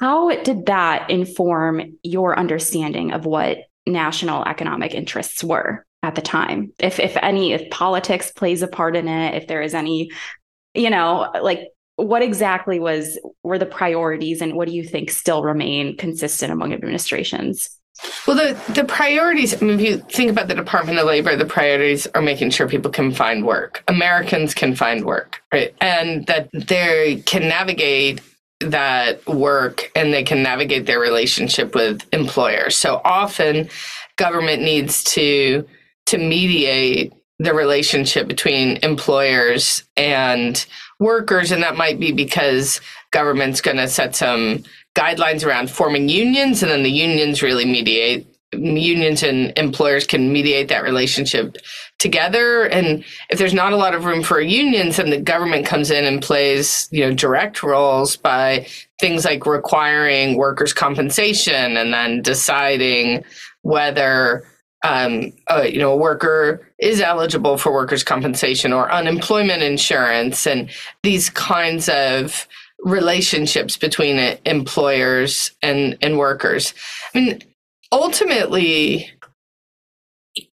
How 0.00 0.30
did 0.42 0.66
that 0.66 1.10
inform 1.10 1.98
your 2.02 2.38
understanding 2.38 3.12
of 3.12 3.26
what 3.26 3.58
national 3.86 4.44
economic 4.44 4.94
interests 4.94 5.42
were 5.42 5.84
at 6.04 6.14
the 6.14 6.22
time? 6.22 6.72
If 6.78 7.00
if 7.00 7.16
any, 7.20 7.52
if 7.52 7.68
politics 7.70 8.30
plays 8.30 8.62
a 8.62 8.68
part 8.68 8.94
in 8.94 9.08
it, 9.08 9.34
if 9.34 9.48
there 9.48 9.62
is 9.62 9.74
any, 9.74 10.12
you 10.72 10.90
know, 10.90 11.28
like 11.42 11.68
what 11.96 12.22
exactly 12.22 12.78
was 12.78 13.18
were 13.42 13.58
the 13.58 13.66
priorities, 13.66 14.40
and 14.40 14.54
what 14.54 14.68
do 14.68 14.74
you 14.74 14.84
think 14.84 15.10
still 15.10 15.42
remain 15.42 15.96
consistent 15.96 16.52
among 16.52 16.72
administrations? 16.72 17.75
Well, 18.26 18.36
the, 18.36 18.72
the 18.72 18.84
priorities, 18.84 19.54
I 19.54 19.64
mean, 19.64 19.80
if 19.80 19.86
you 19.86 19.98
think 19.98 20.30
about 20.30 20.48
the 20.48 20.54
Department 20.54 20.98
of 20.98 21.06
Labor, 21.06 21.36
the 21.36 21.46
priorities 21.46 22.06
are 22.14 22.22
making 22.22 22.50
sure 22.50 22.68
people 22.68 22.90
can 22.90 23.12
find 23.12 23.46
work. 23.46 23.82
Americans 23.88 24.54
can 24.54 24.74
find 24.74 25.04
work, 25.04 25.42
right? 25.52 25.74
And 25.80 26.26
that 26.26 26.50
they 26.52 27.22
can 27.26 27.42
navigate 27.42 28.20
that 28.60 29.26
work 29.26 29.90
and 29.94 30.12
they 30.12 30.22
can 30.22 30.42
navigate 30.42 30.86
their 30.86 31.00
relationship 31.00 31.74
with 31.74 32.02
employers. 32.12 32.76
So 32.76 33.00
often 33.04 33.68
government 34.16 34.62
needs 34.62 35.04
to 35.04 35.66
to 36.06 36.18
mediate 36.18 37.12
the 37.38 37.52
relationship 37.52 38.28
between 38.28 38.78
employers 38.82 39.82
and 39.96 40.64
workers 40.98 41.52
and 41.52 41.62
that 41.62 41.76
might 41.76 42.00
be 42.00 42.12
because 42.12 42.80
government's 43.10 43.60
going 43.60 43.76
to 43.76 43.88
set 43.88 44.16
some 44.16 44.62
guidelines 44.96 45.46
around 45.46 45.70
forming 45.70 46.08
unions, 46.08 46.62
and 46.62 46.72
then 46.72 46.82
the 46.82 46.90
unions 46.90 47.42
really 47.42 47.64
mediate. 47.64 48.26
Unions 48.52 49.22
and 49.22 49.52
employers 49.58 50.06
can 50.06 50.32
mediate 50.32 50.68
that 50.68 50.82
relationship 50.82 51.56
together. 51.98 52.64
And 52.64 53.04
if 53.28 53.38
there's 53.38 53.52
not 53.52 53.72
a 53.72 53.76
lot 53.76 53.94
of 53.94 54.04
room 54.04 54.22
for 54.22 54.40
unions, 54.40 54.96
then 54.96 55.10
the 55.10 55.20
government 55.20 55.66
comes 55.66 55.90
in 55.90 56.04
and 56.04 56.22
plays, 56.22 56.88
you 56.90 57.04
know, 57.04 57.12
direct 57.12 57.62
roles 57.62 58.16
by 58.16 58.66
things 59.00 59.24
like 59.24 59.44
requiring 59.44 60.36
workers' 60.36 60.72
compensation 60.72 61.76
and 61.76 61.92
then 61.92 62.22
deciding 62.22 63.24
whether 63.62 64.46
um, 64.84 65.32
uh, 65.50 65.62
you 65.62 65.78
know, 65.78 65.92
a 65.92 65.96
worker 65.96 66.72
is 66.78 67.00
eligible 67.00 67.58
for 67.58 67.72
workers' 67.72 68.04
compensation 68.04 68.72
or 68.72 68.90
unemployment 68.92 69.62
insurance, 69.62 70.46
and 70.46 70.70
these 71.02 71.28
kinds 71.30 71.88
of 71.88 72.46
relationships 72.86 73.76
between 73.76 74.16
uh, 74.16 74.36
employers 74.46 75.50
and, 75.60 75.98
and 76.00 76.16
workers. 76.16 76.72
I 77.14 77.20
mean, 77.20 77.42
ultimately, 77.90 79.10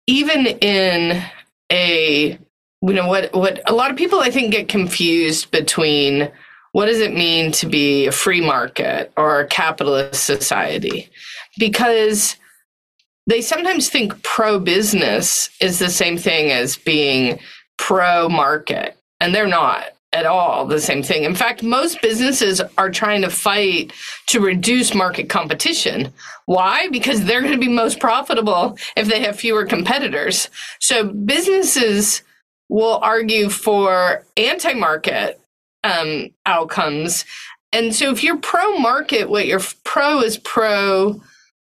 even 0.07 0.47
in 0.47 1.23
a 1.71 2.39
you 2.81 2.93
know 2.93 3.07
what 3.07 3.33
what 3.33 3.61
a 3.69 3.73
lot 3.73 3.91
of 3.91 3.97
people 3.97 4.19
I 4.19 4.29
think 4.29 4.51
get 4.51 4.67
confused 4.67 5.51
between 5.51 6.29
what 6.73 6.87
does 6.87 6.99
it 6.99 7.13
mean 7.13 7.51
to 7.53 7.67
be 7.67 8.07
a 8.07 8.11
free 8.11 8.41
market 8.41 9.13
or 9.15 9.39
a 9.39 9.47
capitalist 9.47 10.25
society 10.25 11.09
because 11.57 12.35
they 13.27 13.41
sometimes 13.41 13.89
think 13.89 14.21
pro 14.23 14.59
business 14.59 15.49
is 15.61 15.79
the 15.79 15.89
same 15.89 16.17
thing 16.17 16.51
as 16.51 16.75
being 16.75 17.39
pro 17.77 18.27
market 18.27 18.97
and 19.21 19.33
they're 19.33 19.47
not 19.47 19.92
at 20.13 20.25
all 20.25 20.65
the 20.65 20.79
same 20.79 21.03
thing. 21.03 21.23
In 21.23 21.35
fact, 21.35 21.63
most 21.63 22.01
businesses 22.01 22.61
are 22.77 22.89
trying 22.89 23.21
to 23.23 23.29
fight 23.29 23.91
to 24.27 24.39
reduce 24.39 24.93
market 24.93 25.27
competition. 25.27 26.13
Why? 26.45 26.87
Because 26.89 27.25
they're 27.25 27.41
going 27.41 27.53
to 27.53 27.59
be 27.59 27.67
most 27.67 27.99
profitable 27.99 28.77
if 28.95 29.07
they 29.07 29.21
have 29.21 29.39
fewer 29.39 29.65
competitors. 29.65 30.49
So 30.79 31.05
businesses 31.05 32.21
will 32.69 32.99
argue 33.01 33.49
for 33.49 34.25
anti 34.37 34.73
market 34.73 35.41
um, 35.83 36.29
outcomes. 36.45 37.25
And 37.71 37.93
so 37.93 38.11
if 38.11 38.23
you're 38.23 38.37
pro 38.37 38.77
market, 38.77 39.29
what 39.29 39.47
you're 39.47 39.61
pro 39.83 40.21
is 40.21 40.37
pro 40.37 41.21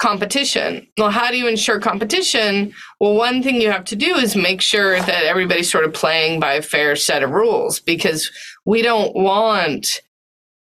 competition. 0.04 0.86
Well, 0.98 1.12
how 1.12 1.32
do 1.32 1.38
you 1.38 1.48
ensure 1.48 1.80
competition? 1.80 2.74
Well, 3.00 3.14
one 3.16 3.42
thing 3.42 3.62
you 3.62 3.72
have 3.72 3.86
to 3.86 3.96
do 3.96 4.16
is 4.18 4.36
make 4.36 4.60
sure 4.60 5.00
that 5.00 5.24
everybody's 5.24 5.72
sort 5.72 5.86
of 5.86 5.94
playing 5.94 6.42
by 6.42 6.56
a 6.56 6.62
fair 6.62 6.98
set 6.98 7.24
of 7.24 7.30
rules 7.30 7.80
because 7.80 8.30
we 8.66 8.82
don't 8.82 9.16
want, 9.16 10.02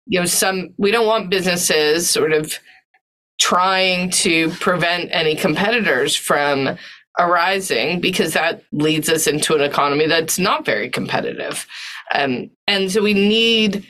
you 0.07 0.21
know, 0.21 0.27
some, 0.27 0.73
we 0.79 0.93
don't 0.93 1.09
want 1.09 1.29
businesses 1.29 2.09
sort 2.09 2.33
of 2.33 2.57
trying 3.41 4.11
to 4.11 4.51
prevent 4.61 5.09
any 5.11 5.35
competitors 5.35 6.15
from 6.15 6.79
arising 7.19 8.01
because 8.01 8.35
that 8.35 8.63
leads 8.71 9.09
us 9.09 9.27
into 9.27 9.57
an 9.57 9.61
economy 9.61 10.07
that's 10.07 10.39
not 10.39 10.65
very 10.65 10.89
competitive. 10.89 11.67
Um, 12.15 12.49
and 12.69 12.93
so 12.93 13.03
we 13.03 13.13
need 13.13 13.85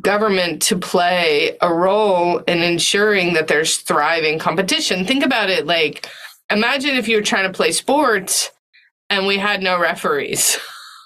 government 0.00 0.62
to 0.62 0.78
play 0.78 1.56
a 1.60 1.72
role 1.72 2.38
in 2.38 2.62
ensuring 2.62 3.34
that 3.34 3.48
there's 3.48 3.78
thriving 3.78 4.38
competition. 4.38 5.04
Think 5.04 5.24
about 5.24 5.50
it 5.50 5.66
like 5.66 6.08
imagine 6.50 6.96
if 6.96 7.08
you 7.08 7.16
were 7.16 7.22
trying 7.22 7.50
to 7.50 7.56
play 7.56 7.72
sports 7.72 8.50
and 9.10 9.26
we 9.26 9.38
had 9.38 9.62
no 9.62 9.78
referees. 9.78 10.58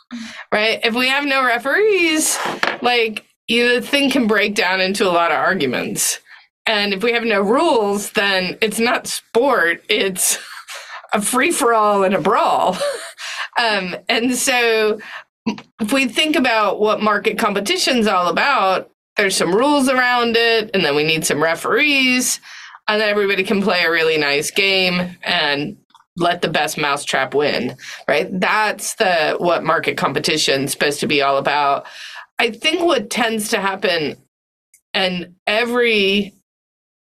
right? 0.53 0.81
If 0.83 0.95
we 0.95 1.09
have 1.09 1.25
no 1.25 1.45
referees, 1.45 2.39
like 2.83 3.27
the 3.49 3.81
thing 3.81 4.11
can 4.11 4.27
break 4.27 4.55
down 4.55 4.81
into 4.81 5.09
a 5.09 5.13
lot 5.13 5.31
of 5.31 5.39
arguments. 5.39 6.19
And 6.67 6.93
if 6.93 7.03
we 7.03 7.13
have 7.13 7.25
no 7.25 7.41
rules, 7.41 8.13
then 8.13 8.57
it's 8.61 8.79
not 8.79 9.07
sport, 9.07 9.83
it's 9.89 10.39
a 11.13 11.21
free 11.21 11.51
for 11.51 11.75
all 11.75 12.05
and 12.05 12.15
a 12.15 12.21
brawl. 12.21 12.77
Um, 13.59 13.97
and 14.09 14.37
so 14.37 15.01
if 15.47 15.93
we 15.93 16.07
think 16.07 16.37
about 16.37 16.81
what 16.81 17.03
market 17.03 17.39
competition 17.39 17.99
is 17.99 18.07
all 18.07 18.29
about, 18.29 18.91
there's 19.17 19.37
some 19.37 19.55
rules 19.55 19.89
around 19.89 20.37
it, 20.37 20.71
and 20.75 20.85
then 20.85 20.95
we 20.95 21.05
need 21.05 21.25
some 21.27 21.43
referees, 21.43 22.41
and 22.89 23.01
then 23.01 23.09
everybody 23.09 23.45
can 23.45 23.63
play 23.63 23.85
a 23.85 23.91
really 23.91 24.19
nice 24.19 24.51
game 24.51 25.17
and 25.23 25.77
let 26.17 26.43
the 26.43 26.49
best 26.49 26.77
mousetrap 26.79 27.35
win, 27.35 27.77
right? 28.09 28.29
That's 28.41 28.95
the 28.97 29.37
what 29.39 29.65
market 29.65 29.97
competition's 29.97 30.73
supposed 30.73 31.01
to 31.01 31.07
be 31.07 31.23
all 31.23 31.39
about. 31.39 31.87
I 32.39 32.51
think 32.51 32.83
what 32.83 33.11
tends 33.11 33.49
to 33.51 33.61
happen, 33.61 34.17
and 34.95 35.35
every 35.47 36.33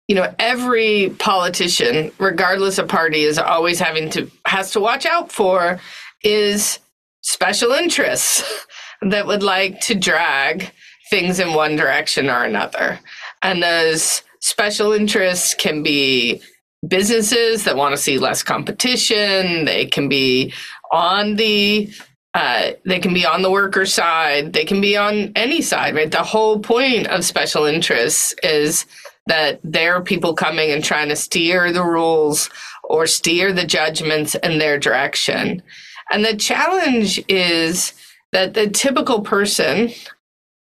you 0.08 0.14
know 0.14 0.32
every 0.38 1.10
politician 1.18 2.12
regardless 2.18 2.78
of 2.78 2.88
party 2.88 3.22
is 3.22 3.38
always 3.38 3.80
having 3.80 4.08
to 4.10 4.30
has 4.46 4.70
to 4.72 4.80
watch 4.80 5.04
out 5.04 5.32
for 5.32 5.80
is 6.22 6.78
special 7.26 7.72
interests 7.72 8.42
that 9.02 9.26
would 9.26 9.42
like 9.42 9.80
to 9.80 9.94
drag 9.94 10.70
things 11.10 11.38
in 11.38 11.54
one 11.54 11.76
direction 11.76 12.30
or 12.30 12.44
another. 12.44 12.98
And 13.42 13.62
those 13.62 14.22
special 14.40 14.92
interests 14.92 15.54
can 15.54 15.82
be 15.82 16.40
businesses 16.86 17.64
that 17.64 17.76
want 17.76 17.92
to 17.92 18.02
see 18.02 18.18
less 18.18 18.42
competition. 18.42 19.64
They 19.64 19.86
can 19.86 20.08
be 20.08 20.52
on 20.92 21.36
the 21.36 21.90
uh, 22.34 22.72
they 22.84 22.98
can 22.98 23.14
be 23.14 23.24
on 23.24 23.40
the 23.40 23.50
worker 23.50 23.86
side. 23.86 24.52
They 24.52 24.66
can 24.66 24.82
be 24.82 24.94
on 24.94 25.32
any 25.34 25.62
side, 25.62 25.94
right? 25.94 26.10
The 26.10 26.22
whole 26.22 26.60
point 26.60 27.06
of 27.06 27.24
special 27.24 27.64
interests 27.64 28.34
is 28.42 28.84
that 29.26 29.58
there 29.64 29.94
are 29.94 30.02
people 30.02 30.34
coming 30.34 30.70
and 30.70 30.84
trying 30.84 31.08
to 31.08 31.16
steer 31.16 31.72
the 31.72 31.82
rules 31.82 32.50
or 32.84 33.06
steer 33.06 33.54
the 33.54 33.64
judgments 33.64 34.34
in 34.34 34.58
their 34.58 34.78
direction. 34.78 35.62
And 36.10 36.24
the 36.24 36.36
challenge 36.36 37.22
is 37.28 37.92
that 38.32 38.54
the 38.54 38.68
typical 38.68 39.22
person 39.22 39.90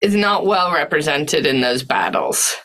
is 0.01 0.15
not 0.15 0.45
well 0.45 0.73
represented 0.73 1.45
in 1.45 1.61
those 1.61 1.83
battles. 1.83 2.55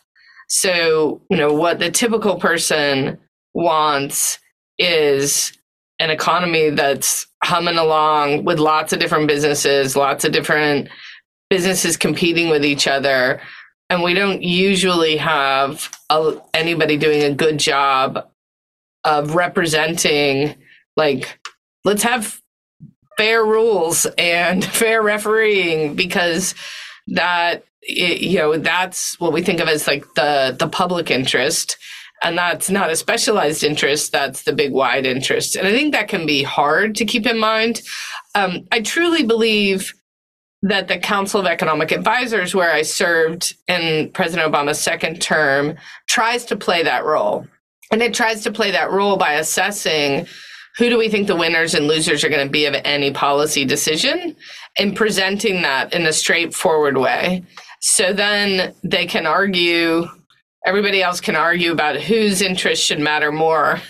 So, 0.48 1.20
you 1.28 1.36
know, 1.36 1.52
what 1.52 1.78
the 1.78 1.90
typical 1.90 2.36
person 2.36 3.18
wants 3.54 4.38
is 4.78 5.52
an 5.98 6.10
economy 6.10 6.70
that's 6.70 7.26
humming 7.42 7.78
along 7.78 8.44
with 8.44 8.58
lots 8.58 8.92
of 8.92 8.98
different 8.98 9.28
businesses, 9.28 9.96
lots 9.96 10.24
of 10.24 10.32
different 10.32 10.88
businesses 11.50 11.96
competing 11.96 12.48
with 12.48 12.64
each 12.64 12.86
other. 12.86 13.40
And 13.88 14.02
we 14.02 14.14
don't 14.14 14.42
usually 14.42 15.16
have 15.16 15.90
a, 16.10 16.40
anybody 16.54 16.96
doing 16.96 17.22
a 17.22 17.34
good 17.34 17.58
job 17.58 18.28
of 19.04 19.34
representing, 19.34 20.56
like, 20.96 21.38
let's 21.84 22.02
have 22.02 22.40
fair 23.16 23.44
rules 23.44 24.06
and 24.18 24.64
fair 24.80 25.02
refereeing 25.02 25.94
because 25.94 26.54
that 27.08 27.64
you 27.82 28.38
know 28.38 28.56
that's 28.58 29.18
what 29.20 29.32
we 29.32 29.42
think 29.42 29.60
of 29.60 29.68
as 29.68 29.86
like 29.86 30.04
the 30.14 30.56
the 30.58 30.68
public 30.68 31.10
interest. 31.10 31.76
And 32.22 32.38
that's 32.38 32.70
not 32.70 32.90
a 32.90 32.96
specialized 32.96 33.62
interest 33.62 34.10
that's 34.10 34.44
the 34.44 34.54
big 34.54 34.72
wide 34.72 35.06
interest. 35.06 35.54
And 35.54 35.66
i 35.66 35.70
think 35.70 35.92
that 35.92 36.08
can 36.08 36.26
be 36.26 36.42
hard 36.42 36.94
to 36.96 37.04
keep 37.04 37.26
in 37.26 37.38
mind. 37.38 37.82
Um, 38.34 38.66
i 38.72 38.80
truly 38.80 39.22
believe 39.22 39.92
that 40.62 40.88
the 40.88 40.98
council 40.98 41.38
of 41.38 41.46
economic 41.46 41.92
advisors 41.92 42.54
where 42.54 42.72
i 42.72 42.82
served 42.82 43.54
in 43.68 44.10
president 44.12 44.50
obama's 44.50 44.80
second 44.80 45.20
term 45.22 45.76
tries 46.08 46.44
to 46.46 46.56
play 46.56 46.82
that 46.82 47.04
role. 47.04 47.46
And 47.92 48.02
it 48.02 48.14
tries 48.14 48.42
to 48.42 48.50
play 48.50 48.72
that 48.72 48.90
role 48.90 49.16
by 49.16 49.34
assessing 49.34 50.26
who 50.78 50.88
do 50.88 50.98
we 50.98 51.08
think 51.08 51.26
the 51.26 51.36
winners 51.36 51.74
and 51.74 51.86
losers 51.86 52.22
are 52.22 52.28
going 52.28 52.46
to 52.46 52.50
be 52.50 52.66
of 52.66 52.74
any 52.84 53.10
policy 53.10 53.64
decision 53.64 54.36
and 54.78 54.96
presenting 54.96 55.62
that 55.62 55.92
in 55.94 56.06
a 56.06 56.12
straightforward 56.12 56.98
way 56.98 57.42
so 57.80 58.12
then 58.12 58.74
they 58.82 59.06
can 59.06 59.26
argue, 59.26 60.08
everybody 60.66 61.02
else 61.02 61.20
can 61.20 61.36
argue 61.36 61.72
about 61.72 62.00
whose 62.00 62.42
interests 62.42 62.84
should 62.84 63.00
matter 63.00 63.30
more. 63.30 63.80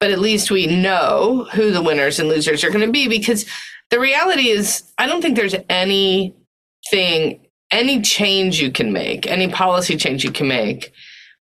But 0.00 0.10
at 0.10 0.18
least 0.18 0.50
we 0.50 0.66
know 0.66 1.48
who 1.52 1.70
the 1.70 1.82
winners 1.82 2.18
and 2.18 2.28
losers 2.28 2.64
are 2.64 2.70
going 2.70 2.86
to 2.86 2.92
be 2.92 3.08
because 3.08 3.46
the 3.90 4.00
reality 4.00 4.48
is, 4.48 4.90
I 4.98 5.06
don't 5.06 5.20
think 5.20 5.36
there's 5.36 5.54
anything, 5.68 7.46
any 7.70 8.00
change 8.00 8.60
you 8.60 8.72
can 8.72 8.92
make, 8.92 9.26
any 9.26 9.48
policy 9.48 9.96
change 9.96 10.24
you 10.24 10.32
can 10.32 10.48
make 10.48 10.92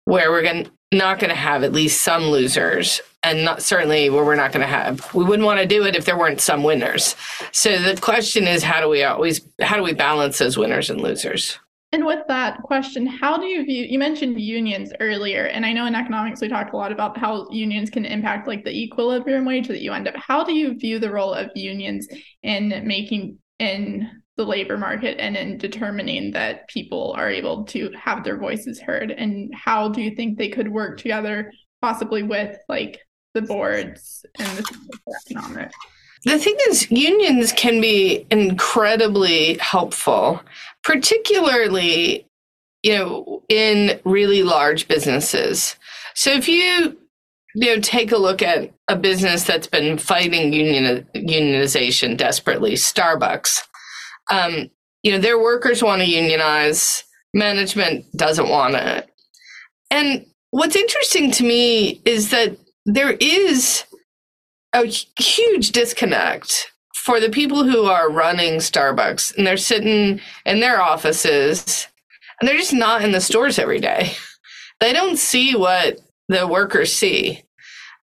where 0.05 0.31
we're 0.31 0.43
going 0.43 0.69
not 0.93 1.19
going 1.19 1.31
to 1.31 1.37
have 1.37 1.63
at 1.63 1.73
least 1.73 2.03
some 2.03 2.25
losers 2.25 3.01
and 3.23 3.45
not 3.45 3.63
certainly 3.63 4.11
where 4.11 4.25
we're 4.25 4.35
not 4.35 4.53
going 4.53 4.67
to 4.67 4.73
have. 4.73 5.15
We 5.15 5.25
wouldn't 5.25 5.47
want 5.47 5.61
to 5.61 5.67
do 5.67 5.85
it 5.85 5.95
if 5.95 6.05
there 6.05 6.19
weren't 6.19 6.41
some 6.41 6.63
winners. 6.63 7.15
So 7.53 7.79
the 7.79 8.01
question 8.01 8.47
is 8.47 8.63
how 8.63 8.81
do 8.81 8.89
we 8.89 9.05
always 9.05 9.41
how 9.61 9.77
do 9.77 9.83
we 9.83 9.93
balance 9.93 10.39
those 10.39 10.57
winners 10.57 10.91
and 10.91 11.01
losers? 11.01 11.59
And 11.93 12.07
with 12.07 12.25
that 12.29 12.63
question, 12.63 13.05
how 13.05 13.37
do 13.37 13.47
you 13.47 13.65
view 13.65 13.85
you 13.85 13.99
mentioned 13.99 14.41
unions 14.41 14.93
earlier, 15.01 15.47
and 15.47 15.67
I 15.67 15.73
know 15.73 15.87
in 15.87 15.95
economics 15.95 16.41
we 16.41 16.49
talked 16.49 16.73
a 16.73 16.77
lot 16.77 16.93
about 16.93 17.19
how 17.19 17.49
unions 17.51 17.91
can 17.91 18.05
impact 18.05 18.47
like 18.47 18.65
the 18.65 18.71
equilibrium 18.71 19.45
wage 19.45 19.69
that 19.69 19.81
you 19.81 19.93
end 19.93 20.09
up. 20.09 20.17
How 20.17 20.45
do 20.45 20.53
you 20.53 20.79
view 20.79 20.99
the 20.99 21.11
role 21.11 21.35
of 21.35 21.51
unions 21.55 22.09
in 22.43 22.83
making 22.85 23.39
in 23.59 24.09
the 24.41 24.47
labor 24.47 24.79
market 24.79 25.21
and 25.21 25.37
in 25.37 25.59
determining 25.59 26.31
that 26.31 26.67
people 26.69 27.13
are 27.15 27.29
able 27.29 27.65
to 27.65 27.91
have 27.93 28.25
their 28.25 28.39
voices 28.39 28.81
heard? 28.81 29.11
And 29.11 29.53
how 29.55 29.91
do 29.91 30.01
you 30.01 30.17
think 30.17 30.39
they 30.39 30.49
could 30.49 30.73
work 30.73 30.97
together, 30.99 31.53
possibly 31.83 32.23
with 32.23 32.57
like 32.67 33.01
the 33.35 33.43
boards 33.43 34.25
and 34.39 34.59
the 34.59 34.65
economics? 35.27 35.75
The 36.25 36.39
thing 36.39 36.57
is, 36.69 36.91
unions 36.91 37.53
can 37.53 37.83
be 37.83 38.27
incredibly 38.31 39.59
helpful, 39.59 40.41
particularly, 40.83 42.27
you 42.83 42.95
know, 42.97 43.43
in 43.51 44.01
really 44.05 44.43
large 44.43 44.89
businesses. 44.89 45.77
So 46.15 46.31
if 46.31 46.49
you, 46.49 46.97
you 47.55 47.77
know, 47.77 47.81
take 47.81 48.11
a 48.11 48.19
look 48.19 48.41
at 48.41 48.73
a 48.89 48.97
business 48.97 49.45
that's 49.45 49.67
been 49.67 49.99
fighting 49.99 50.55
union 50.55 51.07
unionization 51.15 52.17
desperately, 52.17 52.73
Starbucks. 52.73 53.67
Um, 54.31 54.71
you 55.03 55.13
know, 55.13 55.19
their 55.19 55.39
workers 55.39 55.83
want 55.83 56.03
to 56.03 56.09
unionize, 56.09 57.05
management 57.33 58.05
doesn't 58.17 58.49
want 58.49 58.75
it. 58.75 59.09
And 59.91 60.27
what's 60.51 60.77
interesting 60.77 61.31
to 61.33 61.45
me 61.45 62.03
is 62.05 62.31
that 62.31 62.57
there 62.87 63.13
is 63.13 63.85
a 64.73 64.85
huge 65.19 65.73
disconnect 65.73 66.71
for 66.95 67.19
the 67.19 67.31
people 67.31 67.65
who 67.65 67.85
are 67.85 68.11
running 68.11 68.55
Starbucks 68.55 69.37
and 69.37 69.47
they're 69.47 69.57
sitting 69.57 70.21
in 70.45 70.61
their 70.61 70.81
offices 70.81 71.89
and 72.41 72.49
they're 72.49 72.57
just 72.57 72.73
not 72.73 73.03
in 73.03 73.13
the 73.13 73.21
stores 73.21 73.59
every 73.59 73.81
day. 73.81 74.13
They 74.81 74.95
don't 74.95 75.19
see 75.19 75.55
what 75.55 76.01
the 76.31 76.47
workers 76.47 76.91
see. 76.91 77.43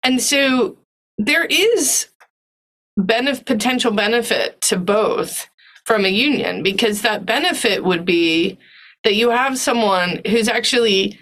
And 0.03 0.21
so 0.21 0.77
there 1.17 1.43
is 1.43 2.07
benef- 2.97 3.45
potential 3.45 3.91
benefit 3.91 4.61
to 4.61 4.77
both 4.77 5.49
from 5.85 6.05
a 6.05 6.09
union 6.09 6.63
because 6.63 7.01
that 7.01 7.25
benefit 7.25 7.83
would 7.83 8.05
be 8.05 8.57
that 9.03 9.15
you 9.15 9.29
have 9.29 9.57
someone 9.57 10.21
who's 10.27 10.47
actually 10.47 11.17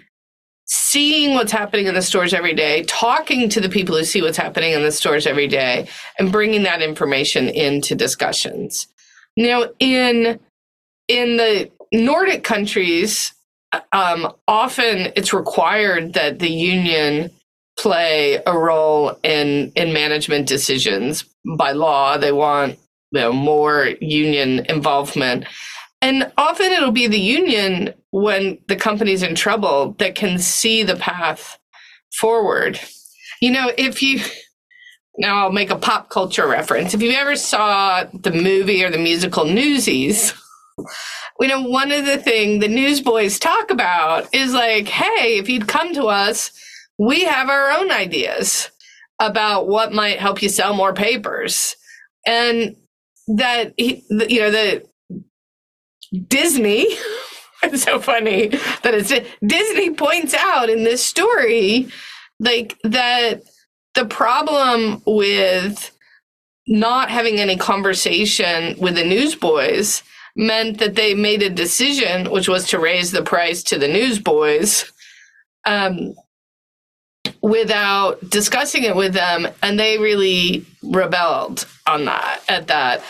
seeing 0.66 1.34
what's 1.34 1.50
happening 1.50 1.86
in 1.86 1.94
the 1.94 2.02
stores 2.02 2.32
every 2.32 2.54
day, 2.54 2.84
talking 2.84 3.48
to 3.48 3.60
the 3.60 3.68
people 3.68 3.96
who 3.96 4.04
see 4.04 4.22
what's 4.22 4.36
happening 4.36 4.72
in 4.72 4.82
the 4.82 4.92
stores 4.92 5.26
every 5.26 5.48
day, 5.48 5.88
and 6.18 6.30
bringing 6.30 6.62
that 6.62 6.80
information 6.80 7.48
into 7.48 7.94
discussions. 7.94 8.86
Now, 9.36 9.64
in 9.80 10.38
in 11.08 11.36
the 11.38 11.70
Nordic 11.92 12.44
countries, 12.44 13.32
um, 13.92 14.32
often 14.46 15.12
it's 15.16 15.32
required 15.32 16.12
that 16.12 16.38
the 16.38 16.50
union 16.50 17.30
play 17.76 18.40
a 18.46 18.56
role 18.56 19.18
in 19.24 19.72
in 19.74 19.92
management 19.92 20.46
decisions 20.46 21.24
by 21.56 21.72
law. 21.72 22.16
They 22.16 22.32
want 22.32 22.78
you 23.12 23.20
know, 23.20 23.32
more 23.32 23.90
union 24.00 24.64
involvement. 24.66 25.44
And 26.02 26.32
often 26.38 26.72
it'll 26.72 26.92
be 26.92 27.06
the 27.06 27.20
union 27.20 27.92
when 28.10 28.58
the 28.68 28.76
company's 28.76 29.22
in 29.22 29.34
trouble 29.34 29.92
that 29.98 30.14
can 30.14 30.38
see 30.38 30.82
the 30.82 30.96
path 30.96 31.58
forward. 32.12 32.80
You 33.40 33.50
know, 33.52 33.70
if 33.76 34.02
you 34.02 34.20
now 35.18 35.44
I'll 35.44 35.52
make 35.52 35.70
a 35.70 35.76
pop 35.76 36.08
culture 36.08 36.48
reference. 36.48 36.94
If 36.94 37.02
you 37.02 37.10
ever 37.10 37.36
saw 37.36 38.04
the 38.04 38.30
movie 38.30 38.82
or 38.82 38.90
the 38.90 38.98
musical 38.98 39.44
Newsies, 39.44 40.32
you 41.40 41.48
know, 41.48 41.62
one 41.62 41.92
of 41.92 42.06
the 42.06 42.18
things 42.18 42.60
the 42.60 42.68
newsboys 42.68 43.38
talk 43.38 43.70
about 43.70 44.32
is 44.34 44.52
like, 44.52 44.88
hey, 44.88 45.38
if 45.38 45.48
you'd 45.48 45.68
come 45.68 45.94
to 45.94 46.04
us, 46.04 46.52
we 46.98 47.24
have 47.24 47.48
our 47.48 47.70
own 47.70 47.90
ideas 47.90 48.70
about 49.20 49.68
what 49.68 49.92
might 49.92 50.18
help 50.18 50.42
you 50.42 50.48
sell 50.48 50.74
more 50.74 50.94
papers. 50.94 51.76
And 52.26 52.76
that, 53.36 53.74
he, 53.76 54.04
you 54.10 54.40
know, 54.40 54.50
the 54.50 54.86
Disney 56.28 56.86
it's 57.62 57.82
so 57.82 58.00
funny 58.00 58.48
that 58.48 58.94
it's 58.94 59.12
Disney 59.46 59.90
points 59.90 60.34
out 60.34 60.70
in 60.70 60.84
this 60.84 61.04
story 61.04 61.88
like 62.38 62.78
that 62.84 63.42
the 63.94 64.06
problem 64.06 65.02
with 65.06 65.90
not 66.66 67.10
having 67.10 67.38
any 67.38 67.56
conversation 67.56 68.76
with 68.78 68.94
the 68.94 69.04
newsboys 69.04 70.02
meant 70.36 70.78
that 70.78 70.94
they 70.94 71.14
made 71.14 71.42
a 71.42 71.50
decision 71.50 72.30
which 72.30 72.48
was 72.48 72.66
to 72.68 72.78
raise 72.78 73.10
the 73.10 73.22
price 73.22 73.62
to 73.62 73.78
the 73.78 73.88
newsboys 73.88 74.90
um, 75.66 76.14
without 77.42 78.18
discussing 78.28 78.84
it 78.84 78.96
with 78.96 79.14
them 79.14 79.48
and 79.62 79.78
they 79.78 79.98
really 79.98 80.64
rebelled 80.82 81.66
on 81.86 82.04
that 82.04 82.42
at 82.48 82.66
that 82.66 83.02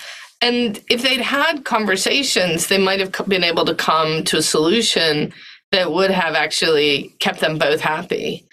and 0.43 0.83
if 0.89 1.03
they'd 1.03 1.21
had 1.21 1.65
conversations, 1.65 2.69
they 2.69 2.79
might 2.79 3.01
have 3.01 3.13
been 3.29 3.45
able 3.45 3.65
to 3.67 3.75
come 3.75 4.25
to 4.25 4.39
a 4.39 4.43
solution 4.43 5.33
that 5.71 5.93
would 5.93 6.11
have 6.11 6.35
actually 6.35 7.15
kept 7.19 7.41
them 7.41 7.59
both 7.59 7.81
happy. 7.81 8.47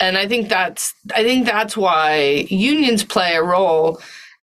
And 0.00 0.16
I 0.16 0.26
think 0.26 0.48
that's 0.48 0.94
I 1.14 1.22
think 1.22 1.46
that's 1.46 1.76
why 1.76 2.46
unions 2.48 3.04
play 3.04 3.34
a 3.34 3.42
role 3.42 4.00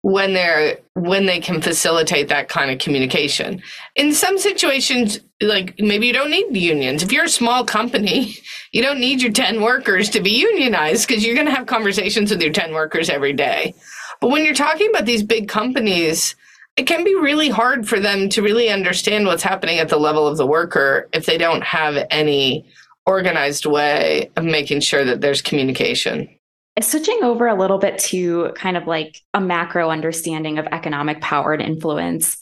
when 0.08 0.32
they're 0.32 0.78
when 0.94 1.26
they 1.26 1.38
can 1.38 1.60
facilitate 1.60 2.28
that 2.28 2.48
kind 2.48 2.70
of 2.70 2.78
communication. 2.78 3.62
In 3.94 4.14
some 4.14 4.38
situations, 4.38 5.20
like 5.42 5.78
maybe 5.78 6.06
you 6.06 6.14
don't 6.14 6.30
need 6.30 6.50
the 6.50 6.60
unions. 6.60 7.02
If 7.02 7.12
you're 7.12 7.26
a 7.26 7.28
small 7.28 7.62
company, 7.62 8.34
you 8.72 8.80
don't 8.80 9.00
need 9.00 9.20
your 9.20 9.32
10 9.32 9.60
workers 9.60 10.08
to 10.10 10.20
be 10.20 10.30
unionized 10.30 11.06
because 11.06 11.26
you're 11.26 11.34
going 11.34 11.46
to 11.46 11.54
have 11.54 11.66
conversations 11.66 12.30
with 12.30 12.40
your 12.40 12.52
10 12.52 12.72
workers 12.72 13.10
every 13.10 13.34
day. 13.34 13.74
But 14.22 14.30
when 14.30 14.46
you're 14.46 14.54
talking 14.54 14.88
about 14.88 15.04
these 15.04 15.22
big 15.22 15.46
companies, 15.46 16.34
it 16.78 16.86
can 16.86 17.04
be 17.04 17.14
really 17.14 17.50
hard 17.50 17.86
for 17.86 18.00
them 18.00 18.30
to 18.30 18.40
really 18.40 18.70
understand 18.70 19.26
what's 19.26 19.42
happening 19.42 19.78
at 19.78 19.90
the 19.90 19.98
level 19.98 20.26
of 20.26 20.38
the 20.38 20.46
worker 20.46 21.06
if 21.12 21.26
they 21.26 21.36
don't 21.36 21.62
have 21.62 22.06
any 22.10 22.66
organized 23.04 23.66
way 23.66 24.30
of 24.36 24.44
making 24.44 24.80
sure 24.80 25.04
that 25.04 25.20
there's 25.20 25.42
communication. 25.42 26.30
Switching 26.80 27.20
over 27.22 27.46
a 27.46 27.58
little 27.58 27.78
bit 27.78 27.98
to 27.98 28.52
kind 28.54 28.76
of 28.76 28.86
like 28.86 29.20
a 29.34 29.40
macro 29.40 29.90
understanding 29.90 30.58
of 30.58 30.66
economic 30.66 31.20
power 31.20 31.52
and 31.52 31.62
influence, 31.62 32.36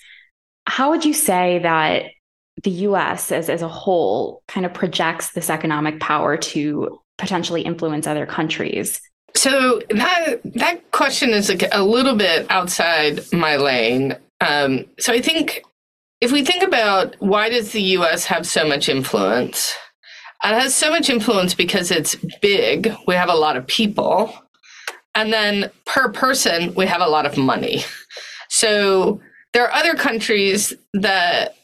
how 0.66 0.90
would 0.90 1.04
you 1.04 1.14
say 1.14 1.60
that 1.60 2.04
the 2.62 2.70
US 2.70 3.32
as, 3.32 3.48
as 3.48 3.62
a 3.62 3.68
whole 3.68 4.42
kind 4.48 4.66
of 4.66 4.74
projects 4.74 5.32
this 5.32 5.50
economic 5.50 6.00
power 6.00 6.36
to 6.36 7.00
potentially 7.18 7.62
influence 7.62 8.06
other 8.06 8.26
countries? 8.26 9.00
So 9.34 9.80
that 9.90 10.40
that 10.44 10.90
question 10.92 11.30
is 11.30 11.50
a, 11.50 11.56
a 11.72 11.82
little 11.82 12.16
bit 12.16 12.46
outside 12.50 13.20
my 13.32 13.56
lane. 13.56 14.16
Um, 14.40 14.86
so 14.98 15.12
I 15.12 15.20
think 15.20 15.62
if 16.20 16.32
we 16.32 16.44
think 16.44 16.62
about 16.62 17.14
why 17.18 17.50
does 17.50 17.72
the 17.72 17.82
U.S. 17.82 18.24
have 18.24 18.46
so 18.46 18.66
much 18.66 18.88
influence, 18.88 19.74
it 20.54 20.60
has 20.60 20.74
so 20.74 20.90
much 20.90 21.08
influence 21.08 21.54
because 21.54 21.90
it's 21.90 22.16
big. 22.40 22.92
We 23.06 23.14
have 23.14 23.28
a 23.28 23.34
lot 23.34 23.56
of 23.56 23.66
people, 23.66 24.32
and 25.14 25.32
then 25.32 25.70
per 25.84 26.10
person 26.12 26.74
we 26.74 26.86
have 26.86 27.00
a 27.00 27.08
lot 27.08 27.26
of 27.26 27.36
money. 27.36 27.84
So 28.48 29.20
there 29.52 29.64
are 29.64 29.72
other 29.72 29.94
countries 29.94 30.72
that 30.94 31.56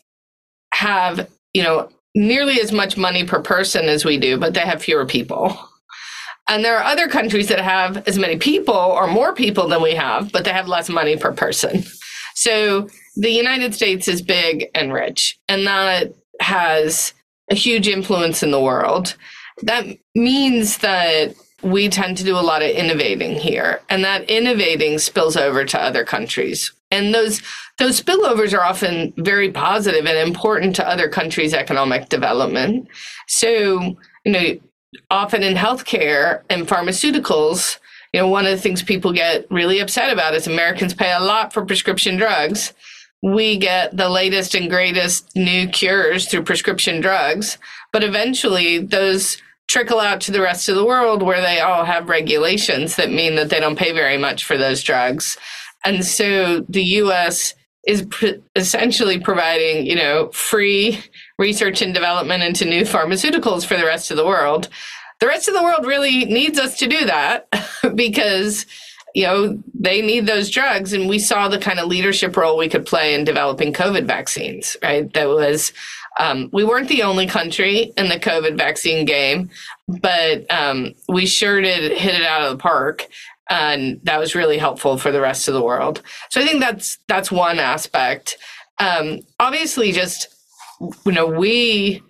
have 0.75 1.29
you 1.53 1.63
know 1.63 1.89
nearly 2.15 2.61
as 2.61 2.73
much 2.73 2.97
money 2.97 3.25
per 3.25 3.41
person 3.41 3.87
as 3.87 4.05
we 4.05 4.19
do, 4.19 4.37
but 4.39 4.55
they 4.55 4.61
have 4.61 4.83
fewer 4.83 5.07
people. 5.07 5.59
And 6.49 6.65
there 6.65 6.77
are 6.77 6.85
other 6.85 7.09
countries 7.09 7.49
that 7.49 7.61
have 7.61 8.07
as 8.09 8.19
many 8.19 8.37
people 8.37 8.75
or 8.75 9.07
more 9.07 9.33
people 9.33 9.69
than 9.69 9.81
we 9.81 9.95
have, 9.95 10.33
but 10.33 10.45
they 10.45 10.53
have 10.53 10.69
less 10.69 10.89
money 10.89 11.17
per 11.17 11.33
person. 11.33 11.85
So 12.35 12.89
the 13.17 13.31
United 13.31 13.75
States 13.75 14.09
is 14.09 14.23
big 14.23 14.67
and 14.75 14.93
rich, 14.93 15.39
and 15.49 15.67
that 15.67 16.13
has 16.41 17.15
a 17.53 17.55
huge 17.55 17.87
influence 17.87 18.43
in 18.43 18.51
the 18.51 18.61
world. 18.61 19.15
That 19.63 19.85
means 20.15 20.79
that 20.79 21.35
we 21.63 21.89
tend 21.89 22.17
to 22.17 22.25
do 22.25 22.37
a 22.37 22.41
lot 22.41 22.63
of 22.63 22.71
innovating 22.71 23.35
here, 23.37 23.81
and 23.91 24.03
that 24.03 24.29
innovating 24.29 24.99
spills 24.99 25.37
over 25.37 25.65
to 25.67 25.81
other 25.81 26.05
countries. 26.05 26.73
And 26.91 27.15
those 27.15 27.43
those 27.79 28.01
spillovers 28.01 28.57
are 28.57 28.65
often 28.65 29.13
very 29.19 29.51
positive 29.51 30.07
and 30.07 30.19
important 30.19 30.75
to 30.77 30.89
other 30.89 31.09
countries' 31.09 31.55
economic 31.55 32.09
development. 32.09 32.89
So, 33.29 33.97
you 34.25 34.33
know, 34.33 34.59
often 35.11 35.43
in 35.43 35.55
healthcare 35.55 36.43
and 36.51 36.67
pharmaceuticals, 36.67 37.79
you 38.13 38.21
know, 38.21 38.29
one 38.29 38.47
of 38.47 38.53
the 38.53 38.63
things 38.63 38.83
people 38.83 39.13
get 39.13 39.47
really 39.51 39.79
upset 39.79 40.13
about 40.13 40.35
is 40.35 40.47
Americans 40.47 40.95
pay 40.95 41.13
a 41.13 41.21
lot 41.21 41.53
for 41.53 41.65
prescription 41.65 42.17
drugs. 42.17 42.73
We 43.23 43.57
get 43.57 43.97
the 43.97 44.09
latest 44.09 44.55
and 44.55 44.69
greatest 44.69 45.35
new 45.37 45.69
cures 45.69 46.27
through 46.29 46.43
prescription 46.43 47.01
drugs, 47.01 47.57
but 47.93 48.03
eventually 48.03 48.79
those 48.79 49.41
trickle 49.69 50.01
out 50.01 50.21
to 50.21 50.33
the 50.33 50.41
rest 50.41 50.69
of 50.69 50.75
the 50.75 50.85
world 50.85 51.23
where 51.23 51.41
they 51.41 51.61
all 51.61 51.85
have 51.85 52.09
regulations 52.09 52.97
that 52.97 53.11
mean 53.11 53.37
that 53.37 53.49
they 53.49 53.61
don't 53.61 53.79
pay 53.79 53.93
very 53.93 54.19
much 54.19 54.45
for 54.45 54.59
those 54.59 54.83
drugs. 54.83 55.39
And 55.85 56.05
so 56.05 56.61
the 56.69 56.83
US 56.83 57.55
is 57.87 58.03
pr- 58.03 58.39
essentially 58.55 59.19
providing, 59.19 59.87
you 59.87 59.97
know, 59.97 60.29
free 60.33 61.03
research 61.39 61.83
and 61.83 61.95
development 61.95 62.43
into 62.43 62.65
new 62.65 62.83
pharmaceuticals 62.83 63.65
for 63.65 63.77
the 63.77 63.85
rest 63.85 64.11
of 64.11 64.17
the 64.17 64.27
world. 64.27 64.69
The 65.21 65.27
rest 65.27 65.49
of 65.49 65.55
the 65.55 65.63
world 65.63 65.87
really 65.87 66.25
needs 66.25 66.59
us 66.59 66.79
to 66.79 66.87
do 66.87 67.07
that 67.07 67.49
because 67.95 68.67
you 69.15 69.25
know 69.25 69.63
they 69.75 70.03
need 70.03 70.27
those 70.27 70.51
drugs. 70.51 70.93
And 70.93 71.09
we 71.09 71.19
saw 71.19 71.49
the 71.49 71.59
kind 71.59 71.79
of 71.79 71.89
leadership 71.89 72.37
role 72.37 72.57
we 72.57 72.69
could 72.69 72.87
play 72.87 73.15
in 73.15 73.25
developing 73.25 73.73
covid 73.73 74.05
vaccines 74.05 74.77
right? 74.83 75.13
That 75.15 75.29
was 75.29 75.73
um, 76.21 76.51
we 76.53 76.63
weren't 76.65 76.89
the 76.89 77.03
only 77.03 77.27
country 77.27 77.93
in 77.97 78.09
the 78.09 78.21
covid 78.21 78.57
vaccine 78.57 79.05
game 79.05 79.51
but 79.89 80.51
um, 80.51 80.95
we 81.09 81.27
sure 81.27 81.61
did 81.61 81.97
hit 81.97 82.15
it 82.15 82.23
out 82.23 82.43
of 82.43 82.51
the 82.51 82.63
park. 82.63 83.09
And 83.51 84.01
that 84.05 84.19
was 84.21 84.35
really 84.35 84.57
helpful 84.57 84.97
for 84.97 85.13
the 85.13 85.21
rest 85.21 85.49
of 85.49 85.55
the 85.55 85.63
world. 85.63 86.01
So 86.31 86.41
i 86.41 86.47
think 86.47 86.61
that's 86.61 86.99
that's 87.09 87.31
one 87.31 87.59
aspect. 87.59 88.39
Um, 88.79 89.21
obviously 89.39 89.93
just 89.93 90.33
you 91.05 91.13
know, 91.13 91.27
we 91.27 92.03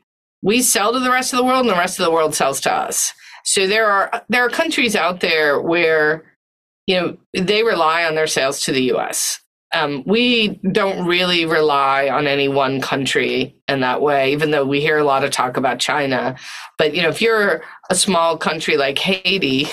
we 0.43 0.63
sell 0.63 0.93
to 0.93 1.01
the 1.01 1.11
rest 1.11 1.33
of 1.33 1.39
the 1.39 1.45
world 1.45 1.61
and 1.61 1.71
the 1.71 1.75
rest 1.75 1.99
of 1.99 2.05
the 2.05 2.11
world 2.11 2.35
sells 2.35 2.61
to 2.63 2.73
us. 2.73 3.13
So 3.45 3.67
there 3.67 3.87
are 3.87 4.23
there 4.29 4.45
are 4.45 4.49
countries 4.49 4.97
out 4.97 5.21
there 5.21 5.61
where 5.61 6.25
you 6.87 7.01
know 7.01 7.17
they 7.37 7.63
rely 7.63 8.05
on 8.05 8.15
their 8.15 8.27
sales 8.27 8.61
to 8.63 8.73
the 8.73 8.93
US. 8.95 9.41
Um, 9.75 10.05
we 10.07 10.61
don't 10.71 11.07
really 11.07 11.47
rely 11.47 12.11
on 12.11 12.27
any 12.27 12.47
one 12.47 12.83
country 12.83 13.57
in 13.69 13.81
that 13.81 14.03
way, 14.03 14.33
even 14.33 14.51
though 14.51 14.67
we 14.67 14.83
hear 14.83 14.99
a 14.99 15.05
lot 15.05 15.25
of 15.25 15.31
talk 15.31 15.57
about 15.57 15.79
China. 15.79 16.37
But 16.77 16.95
you 16.95 17.03
know, 17.03 17.09
if 17.09 17.23
you're 17.23 17.63
a 17.89 17.95
small 17.95 18.37
country 18.37 18.77
like 18.77 18.99
Haiti, 18.99 19.69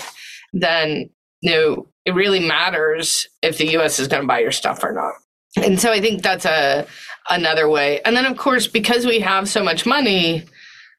then 0.53 1.09
you 1.41 1.51
know 1.51 1.87
it 2.05 2.15
really 2.15 2.39
matters 2.39 3.27
if 3.41 3.57
the 3.57 3.77
US 3.77 3.99
is 3.99 4.07
going 4.07 4.23
to 4.23 4.27
buy 4.27 4.39
your 4.39 4.51
stuff 4.51 4.83
or 4.83 4.93
not. 4.93 5.13
And 5.63 5.79
so 5.79 5.91
I 5.91 5.99
think 5.99 6.21
that's 6.21 6.45
a 6.45 6.87
another 7.29 7.69
way. 7.69 8.01
And 8.01 8.15
then, 8.15 8.25
of 8.25 8.37
course, 8.37 8.67
because 8.67 9.05
we 9.05 9.19
have 9.19 9.47
so 9.47 9.63
much 9.63 9.85
money, 9.85 10.43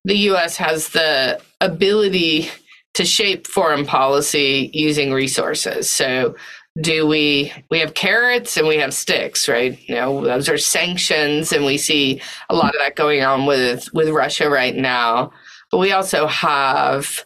the 0.04 0.16
US 0.30 0.56
has 0.56 0.90
the 0.90 1.40
ability 1.60 2.50
to 2.94 3.04
shape 3.04 3.46
foreign 3.46 3.86
policy 3.86 4.70
using 4.72 5.12
resources. 5.12 5.88
So, 5.88 6.34
do 6.80 7.06
we 7.06 7.52
we 7.70 7.80
have 7.80 7.94
carrots 7.94 8.56
and 8.56 8.68
we 8.68 8.76
have 8.76 8.94
sticks 8.94 9.48
right 9.48 9.76
you 9.88 9.94
know 9.96 10.22
those 10.22 10.48
are 10.48 10.56
sanctions 10.56 11.52
and 11.52 11.64
we 11.64 11.76
see 11.76 12.22
a 12.48 12.54
lot 12.54 12.72
of 12.72 12.78
that 12.78 12.94
going 12.94 13.24
on 13.24 13.44
with 13.44 13.92
with 13.92 14.08
russia 14.08 14.48
right 14.48 14.76
now 14.76 15.32
but 15.72 15.78
we 15.78 15.90
also 15.90 16.28
have 16.28 17.24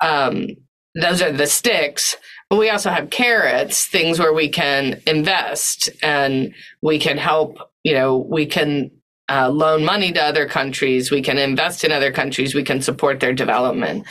um 0.00 0.46
those 0.94 1.20
are 1.20 1.32
the 1.32 1.48
sticks 1.48 2.16
but 2.48 2.56
we 2.60 2.70
also 2.70 2.88
have 2.88 3.10
carrots 3.10 3.84
things 3.84 4.20
where 4.20 4.32
we 4.32 4.48
can 4.48 5.02
invest 5.08 5.90
and 6.00 6.54
we 6.80 7.00
can 7.00 7.18
help 7.18 7.58
you 7.88 7.94
know, 7.94 8.18
we 8.18 8.44
can 8.44 8.90
uh, 9.30 9.48
loan 9.48 9.82
money 9.82 10.12
to 10.12 10.22
other 10.22 10.46
countries, 10.46 11.10
we 11.10 11.22
can 11.22 11.38
invest 11.38 11.84
in 11.84 11.90
other 11.90 12.12
countries, 12.12 12.54
we 12.54 12.62
can 12.62 12.82
support 12.82 13.20
their 13.20 13.32
development. 13.32 14.06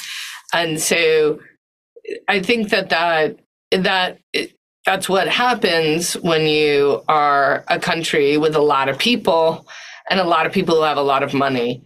And 0.54 0.80
so 0.80 1.40
I 2.28 2.42
think 2.42 2.70
that 2.70 2.90
that, 2.90 3.40
that 3.72 4.20
that's 4.86 5.10
what 5.10 5.28
happens 5.28 6.14
when 6.14 6.46
you 6.46 7.04
are 7.10 7.66
a 7.68 7.78
country 7.78 8.38
with 8.38 8.56
a 8.56 8.62
lot 8.62 8.88
of 8.88 8.98
people 8.98 9.68
and 10.10 10.20
a 10.20 10.24
lot 10.24 10.46
of 10.46 10.54
people 10.54 10.76
who 10.76 10.84
have 10.84 10.98
a 10.98 11.02
lot 11.02 11.24
of 11.24 11.34
money. 11.34 11.84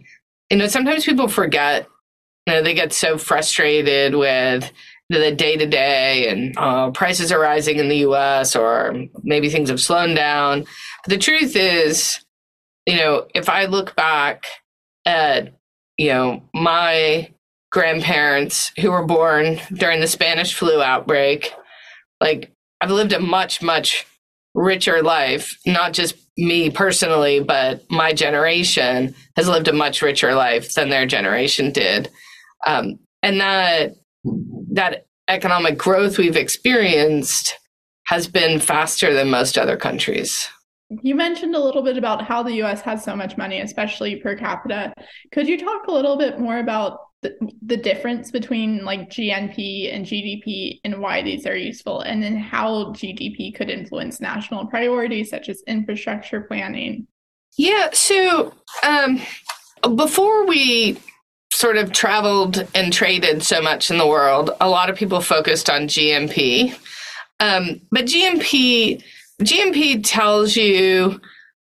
You 0.50 0.58
know, 0.58 0.68
sometimes 0.68 1.04
people 1.04 1.26
forget, 1.26 1.88
you 2.46 2.54
know, 2.54 2.62
they 2.62 2.74
get 2.74 2.92
so 2.92 3.18
frustrated 3.18 4.14
with 4.14 4.70
the 5.08 5.32
day 5.34 5.56
to 5.56 5.66
day 5.66 6.28
and 6.28 6.56
uh, 6.56 6.92
prices 6.92 7.32
are 7.32 7.40
rising 7.40 7.78
in 7.78 7.88
the 7.88 7.98
US 8.08 8.54
or 8.54 8.94
maybe 9.24 9.50
things 9.50 9.68
have 9.68 9.80
slowed 9.80 10.14
down. 10.14 10.60
But 11.04 11.10
the 11.10 11.18
truth 11.18 11.56
is, 11.56 12.24
you 12.86 12.96
know, 12.96 13.26
if 13.34 13.48
I 13.48 13.64
look 13.64 13.96
back 13.96 14.46
at, 15.04 15.52
you 15.98 16.08
know, 16.10 16.42
my 16.54 17.31
grandparents 17.72 18.70
who 18.78 18.90
were 18.92 19.04
born 19.04 19.58
during 19.72 20.00
the 20.00 20.06
Spanish 20.06 20.54
flu 20.54 20.80
outbreak, 20.80 21.52
like 22.20 22.52
I've 22.80 22.90
lived 22.90 23.12
a 23.12 23.18
much, 23.18 23.62
much 23.62 24.06
richer 24.54 25.02
life, 25.02 25.58
not 25.66 25.94
just 25.94 26.14
me 26.36 26.70
personally, 26.70 27.40
but 27.40 27.82
my 27.90 28.12
generation 28.12 29.14
has 29.36 29.48
lived 29.48 29.68
a 29.68 29.72
much 29.72 30.02
richer 30.02 30.34
life 30.34 30.74
than 30.74 30.90
their 30.90 31.06
generation 31.06 31.72
did. 31.72 32.10
Um, 32.66 32.98
and 33.22 33.40
that 33.40 33.94
that 34.72 35.06
economic 35.28 35.78
growth 35.78 36.18
we've 36.18 36.36
experienced 36.36 37.58
has 38.06 38.26
been 38.26 38.60
faster 38.60 39.14
than 39.14 39.30
most 39.30 39.56
other 39.56 39.76
countries. 39.76 40.48
You 41.02 41.14
mentioned 41.14 41.54
a 41.54 41.60
little 41.60 41.82
bit 41.82 41.96
about 41.96 42.22
how 42.22 42.42
the 42.42 42.52
US 42.62 42.82
has 42.82 43.02
so 43.02 43.16
much 43.16 43.38
money, 43.38 43.60
especially 43.60 44.16
per 44.16 44.36
capita. 44.36 44.92
Could 45.32 45.48
you 45.48 45.58
talk 45.58 45.86
a 45.86 45.92
little 45.92 46.18
bit 46.18 46.38
more 46.38 46.58
about 46.58 46.98
the, 47.22 47.76
difference 47.76 48.30
between 48.30 48.84
like 48.84 49.08
GNP 49.08 49.94
and 49.94 50.04
GDP 50.04 50.80
and 50.84 51.00
why 51.00 51.22
these 51.22 51.46
are 51.46 51.56
useful, 51.56 52.00
and 52.00 52.22
then 52.22 52.36
how 52.36 52.86
GDP 52.92 53.54
could 53.54 53.70
influence 53.70 54.20
national 54.20 54.66
priorities 54.66 55.30
such 55.30 55.48
as 55.48 55.62
infrastructure 55.66 56.40
planning? 56.40 57.06
Yeah, 57.56 57.90
so 57.92 58.54
um, 58.82 59.20
before 59.94 60.46
we 60.46 60.98
sort 61.52 61.76
of 61.76 61.92
traveled 61.92 62.66
and 62.74 62.92
traded 62.92 63.42
so 63.42 63.62
much 63.62 63.90
in 63.90 63.98
the 63.98 64.06
world, 64.06 64.50
a 64.60 64.68
lot 64.68 64.90
of 64.90 64.96
people 64.96 65.20
focused 65.20 65.70
on 65.70 65.82
GNP. 65.82 66.76
Um, 67.40 67.80
but 67.90 68.06
GNP 68.06 69.02
GNP 69.42 70.02
tells 70.04 70.56
you 70.56 71.20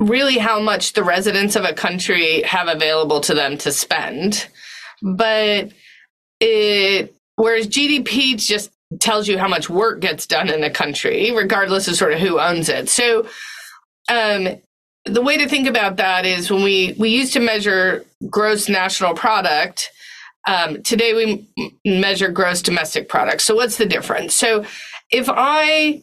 really 0.00 0.38
how 0.38 0.60
much 0.60 0.92
the 0.92 1.04
residents 1.04 1.56
of 1.56 1.64
a 1.64 1.72
country 1.72 2.42
have 2.42 2.68
available 2.68 3.20
to 3.20 3.34
them 3.34 3.56
to 3.58 3.70
spend. 3.70 4.48
But 5.02 5.72
it 6.40 7.14
whereas 7.36 7.66
GDP 7.66 8.36
just 8.38 8.70
tells 9.00 9.28
you 9.28 9.38
how 9.38 9.48
much 9.48 9.68
work 9.68 10.00
gets 10.00 10.26
done 10.26 10.48
in 10.48 10.62
a 10.64 10.70
country, 10.70 11.32
regardless 11.32 11.88
of 11.88 11.96
sort 11.96 12.12
of 12.12 12.20
who 12.20 12.38
owns 12.38 12.68
it. 12.68 12.88
So 12.88 13.26
um, 14.08 14.60
the 15.04 15.22
way 15.22 15.36
to 15.36 15.48
think 15.48 15.68
about 15.68 15.96
that 15.96 16.24
is 16.24 16.50
when 16.50 16.62
we 16.62 16.94
we 16.98 17.10
used 17.10 17.32
to 17.32 17.40
measure 17.40 18.04
gross 18.30 18.68
national 18.68 19.14
product 19.14 19.90
um, 20.46 20.82
today 20.82 21.14
we 21.14 21.48
measure 21.84 22.28
gross 22.28 22.62
domestic 22.62 23.08
product 23.08 23.42
so 23.42 23.54
what's 23.54 23.76
the 23.76 23.86
difference 23.86 24.34
so 24.34 24.64
if 25.10 25.28
i 25.28 26.00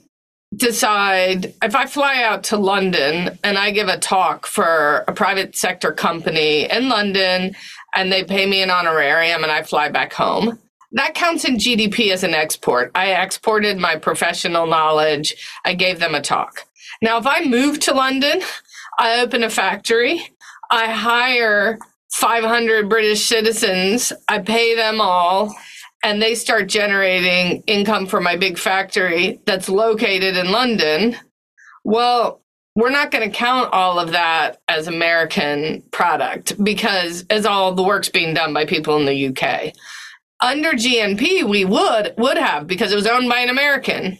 decide 0.55 1.53
if 1.61 1.75
i 1.75 1.85
fly 1.85 2.21
out 2.23 2.43
to 2.43 2.57
london 2.57 3.37
and 3.43 3.57
i 3.57 3.71
give 3.71 3.87
a 3.87 3.97
talk 3.99 4.45
for 4.45 5.05
a 5.07 5.13
private 5.13 5.55
sector 5.55 5.91
company 5.91 6.69
in 6.69 6.89
london 6.89 7.55
and 7.95 8.11
they 8.11 8.23
pay 8.23 8.45
me 8.45 8.61
an 8.61 8.69
honorarium 8.69 9.43
and 9.43 9.51
i 9.51 9.61
fly 9.63 9.89
back 9.89 10.13
home 10.13 10.59
that 10.91 11.13
counts 11.13 11.45
in 11.45 11.57
GDP 11.57 12.11
as 12.11 12.23
an 12.23 12.33
export. 12.33 12.91
I 12.95 13.21
exported 13.21 13.77
my 13.77 13.95
professional 13.95 14.65
knowledge. 14.65 15.35
I 15.63 15.75
gave 15.75 15.99
them 15.99 16.15
a 16.15 16.21
talk. 16.21 16.65
Now, 17.01 17.17
if 17.17 17.27
I 17.27 17.45
move 17.45 17.79
to 17.81 17.93
London, 17.93 18.41
I 18.97 19.21
open 19.21 19.43
a 19.43 19.49
factory, 19.49 20.21
I 20.71 20.91
hire 20.91 21.79
500 22.11 22.89
British 22.89 23.25
citizens, 23.25 24.11
I 24.27 24.39
pay 24.39 24.75
them 24.75 24.99
all, 24.99 25.55
and 26.03 26.21
they 26.21 26.33
start 26.35 26.67
generating 26.67 27.61
income 27.67 28.07
for 28.07 28.19
my 28.19 28.35
big 28.35 28.57
factory 28.57 29.39
that's 29.45 29.69
located 29.69 30.35
in 30.35 30.51
London. 30.51 31.15
Well, 31.83 32.41
we're 32.79 32.89
not 32.89 33.11
going 33.11 33.29
to 33.29 33.35
count 33.35 33.73
all 33.73 33.99
of 33.99 34.11
that 34.11 34.61
as 34.67 34.87
American 34.87 35.81
product 35.91 36.61
because 36.63 37.25
as 37.29 37.45
all 37.45 37.73
the 37.73 37.83
work's 37.83 38.09
being 38.09 38.33
done 38.33 38.53
by 38.53 38.65
people 38.65 38.97
in 38.97 39.05
the 39.05 39.27
UK. 39.27 39.73
Under 40.41 40.71
GNP, 40.71 41.43
we 41.43 41.65
would 41.65 42.13
would 42.17 42.37
have 42.37 42.67
because 42.67 42.91
it 42.91 42.95
was 42.95 43.07
owned 43.07 43.27
by 43.27 43.39
an 43.39 43.49
American. 43.49 44.17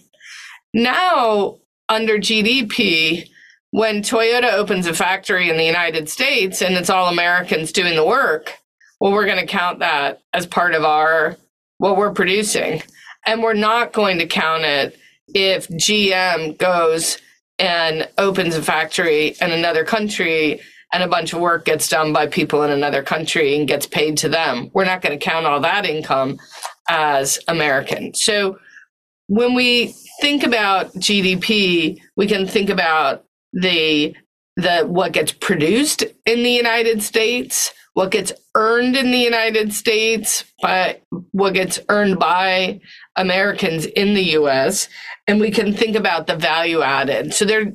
Now, 0.73 1.59
under 1.87 2.17
GDP, 2.17 3.29
when 3.71 4.01
Toyota 4.01 4.53
opens 4.53 4.85
a 4.85 4.93
factory 4.93 5.49
in 5.49 5.57
the 5.57 5.63
United 5.65 6.09
States 6.09 6.61
and 6.61 6.75
it's 6.75 6.89
all 6.89 7.07
Americans 7.07 7.71
doing 7.71 7.95
the 7.95 8.05
work, 8.05 8.53
well, 8.99 9.13
we're 9.13 9.25
going 9.25 9.39
to 9.39 9.45
count 9.45 9.79
that 9.79 10.21
as 10.33 10.45
part 10.45 10.75
of 10.75 10.83
our 10.83 11.37
what 11.77 11.95
we're 11.95 12.11
producing, 12.11 12.83
and 13.25 13.41
we're 13.41 13.53
not 13.53 13.93
going 13.93 14.17
to 14.19 14.27
count 14.27 14.63
it 14.63 14.99
if 15.33 15.69
GM 15.69 16.57
goes 16.57 17.17
and 17.59 18.07
opens 18.17 18.55
a 18.55 18.61
factory 18.61 19.35
in 19.41 19.51
another 19.51 19.83
country 19.83 20.61
and 20.91 21.03
a 21.03 21.07
bunch 21.07 21.33
of 21.33 21.39
work 21.39 21.65
gets 21.65 21.87
done 21.87 22.13
by 22.13 22.25
people 22.25 22.63
in 22.63 22.71
another 22.71 23.03
country 23.03 23.55
and 23.55 23.67
gets 23.67 23.85
paid 23.85 24.17
to 24.17 24.29
them. 24.29 24.71
We're 24.73 24.85
not 24.85 25.01
going 25.01 25.17
to 25.17 25.23
count 25.23 25.45
all 25.45 25.59
that 25.61 25.85
income 25.85 26.39
as 26.89 27.39
American. 27.47 28.13
So 28.15 28.57
when 29.27 29.53
we 29.53 29.93
think 30.21 30.43
about 30.43 30.91
GDP, 30.95 31.99
we 32.15 32.27
can 32.27 32.47
think 32.47 32.69
about 32.69 33.25
the 33.53 34.15
the 34.55 34.81
what 34.81 35.13
gets 35.13 35.31
produced 35.31 36.03
in 36.25 36.43
the 36.43 36.51
United 36.51 37.01
States, 37.01 37.71
what 37.93 38.11
gets 38.11 38.33
earned 38.55 38.97
in 38.97 39.11
the 39.11 39.19
United 39.19 39.73
States 39.73 40.43
but 40.61 41.01
what 41.31 41.53
gets 41.53 41.79
earned 41.89 42.19
by 42.19 42.81
Americans 43.15 43.85
in 43.85 44.13
the 44.13 44.31
US, 44.37 44.87
and 45.29 45.39
we 45.39 45.51
can 45.51 45.73
think 45.73 45.95
about 45.95 46.25
the 46.25 46.35
value 46.35 46.81
added. 46.81 47.33
So 47.33 47.45
there 47.45 47.71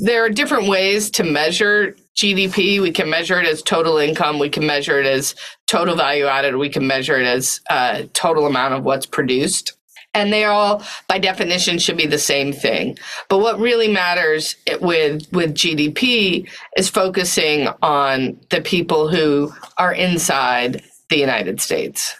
there 0.00 0.24
are 0.24 0.30
different 0.30 0.68
ways 0.68 1.10
to 1.12 1.24
measure 1.24 1.96
GDP. 2.14 2.80
We 2.80 2.92
can 2.92 3.08
measure 3.08 3.40
it 3.40 3.46
as 3.46 3.62
total 3.62 3.96
income. 3.96 4.38
We 4.38 4.50
can 4.50 4.66
measure 4.66 5.00
it 5.00 5.06
as 5.06 5.34
total 5.66 5.96
value 5.96 6.26
added. 6.26 6.56
We 6.56 6.68
can 6.68 6.86
measure 6.86 7.18
it 7.18 7.26
as 7.26 7.60
uh, 7.70 8.02
total 8.12 8.46
amount 8.46 8.74
of 8.74 8.84
what's 8.84 9.06
produced. 9.06 9.72
And 10.12 10.32
they 10.32 10.44
all, 10.44 10.82
by 11.08 11.18
definition, 11.18 11.78
should 11.78 11.96
be 11.96 12.06
the 12.06 12.18
same 12.18 12.52
thing. 12.52 12.98
But 13.28 13.38
what 13.38 13.58
really 13.58 13.88
matters 13.88 14.56
with 14.80 15.30
with 15.32 15.54
GDP 15.54 16.50
is 16.76 16.90
focusing 16.90 17.68
on 17.80 18.38
the 18.50 18.60
people 18.60 19.08
who 19.08 19.52
are 19.78 19.94
inside 19.94 20.82
the 21.08 21.18
United 21.18 21.60
States. 21.60 22.14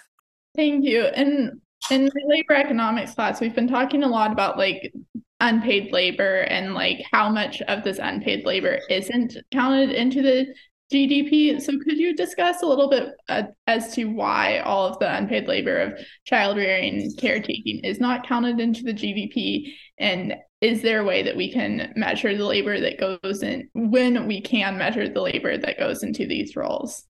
Thank 0.57 0.85
you. 0.85 1.03
And 1.05 1.60
in 1.90 2.05
my 2.05 2.23
labor 2.27 2.55
economics 2.55 3.14
class, 3.14 3.40
we've 3.40 3.55
been 3.55 3.69
talking 3.69 4.03
a 4.03 4.09
lot 4.09 4.33
about 4.33 4.59
like 4.59 4.93
unpaid 5.40 5.93
labor 5.93 6.43
and 6.43 6.75
like 6.75 7.03
how 7.11 7.31
much 7.31 7.62
of 7.62 7.83
this 7.83 7.99
unpaid 7.99 8.45
labor 8.45 8.79
isn't 8.90 9.37
counted 9.51 9.90
into 9.90 10.23
the 10.23 10.47
GDP. 10.92 11.61
So 11.61 11.72
could 11.79 11.98
you 11.98 12.14
discuss 12.16 12.62
a 12.62 12.66
little 12.66 12.88
bit 12.88 13.14
uh, 13.29 13.44
as 13.66 13.94
to 13.94 14.07
why 14.07 14.59
all 14.59 14.87
of 14.87 14.98
the 14.98 15.16
unpaid 15.16 15.46
labor 15.46 15.79
of 15.79 15.98
child 16.24 16.57
rearing 16.57 17.12
caretaking 17.16 17.81
is 17.85 18.00
not 18.00 18.26
counted 18.26 18.61
into 18.61 18.83
the 18.83 18.94
GDP 18.94 19.72
and 19.98 20.35
is 20.61 20.83
there 20.83 21.00
a 21.00 21.05
way 21.05 21.22
that 21.22 21.37
we 21.37 21.50
can 21.50 21.92
measure 21.96 22.37
the 22.37 22.44
labor 22.44 22.79
that 22.81 23.00
goes 23.00 23.42
in 23.42 23.70
when 23.74 24.26
we 24.26 24.42
can 24.42 24.76
measure 24.76 25.09
the 25.09 25.20
labor 25.20 25.57
that 25.57 25.79
goes 25.79 26.03
into 26.03 26.26
these 26.26 26.55
roles? 26.55 27.05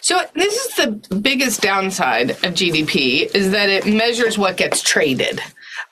So 0.00 0.22
this 0.34 0.54
is 0.54 0.76
the 0.76 1.16
biggest 1.16 1.60
downside 1.60 2.30
of 2.30 2.54
GDP 2.54 3.32
is 3.34 3.52
that 3.52 3.68
it 3.68 3.86
measures 3.86 4.36
what 4.36 4.56
gets 4.56 4.82
traded, 4.82 5.40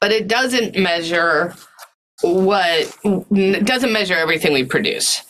but 0.01 0.11
it 0.11 0.27
doesn't 0.27 0.77
measure 0.77 1.55
what 2.22 2.96
doesn't 3.05 3.92
measure 3.92 4.14
everything 4.14 4.53
we 4.53 4.64
produce. 4.64 5.22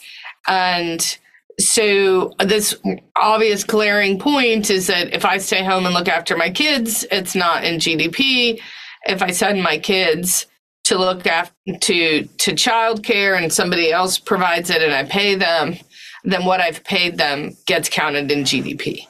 And 0.47 1.17
so 1.59 2.33
this 2.39 2.75
obvious 3.15 3.63
glaring 3.63 4.19
point 4.19 4.69
is 4.69 4.87
that 4.87 5.13
if 5.13 5.25
I 5.25 5.37
stay 5.37 5.63
home 5.63 5.85
and 5.85 5.93
look 5.93 6.07
after 6.07 6.37
my 6.37 6.49
kids, 6.51 7.05
it's 7.11 7.33
not 7.33 7.63
in 7.63 7.79
GDP. 7.79 8.61
If 9.05 9.23
I 9.23 9.31
send 9.31 9.63
my 9.63 9.79
kids 9.79 10.45
to 10.83 10.97
look 10.97 11.25
after 11.25 11.53
to 11.81 12.23
to 12.23 12.51
childcare 12.51 13.41
and 13.41 13.51
somebody 13.51 13.91
else 13.91 14.19
provides 14.19 14.69
it 14.69 14.81
and 14.81 14.93
I 14.93 15.03
pay 15.03 15.35
them, 15.35 15.75
then 16.23 16.45
what 16.45 16.61
I've 16.61 16.83
paid 16.83 17.17
them 17.17 17.57
gets 17.65 17.89
counted 17.89 18.31
in 18.31 18.43
GDP. 18.43 19.07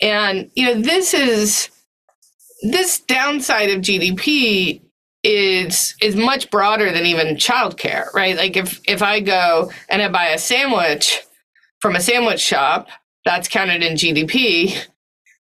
And 0.00 0.50
you 0.54 0.66
know, 0.66 0.80
this 0.80 1.14
is 1.14 1.68
this 2.62 3.00
downside 3.00 3.70
of 3.70 3.80
GDP 3.80 4.82
is 5.24 5.96
is 6.00 6.14
much 6.14 6.48
broader 6.50 6.92
than 6.92 7.06
even 7.06 7.36
childcare, 7.36 8.12
right? 8.14 8.36
Like 8.36 8.56
if 8.56 8.80
if 8.86 9.02
I 9.02 9.18
go 9.18 9.72
and 9.88 10.00
I 10.00 10.08
buy 10.08 10.28
a 10.28 10.38
sandwich 10.38 11.22
from 11.82 11.96
a 11.96 12.00
sandwich 12.00 12.40
shop, 12.40 12.86
that's 13.24 13.48
counted 13.48 13.82
in 13.82 13.94
GDP. 13.94 14.86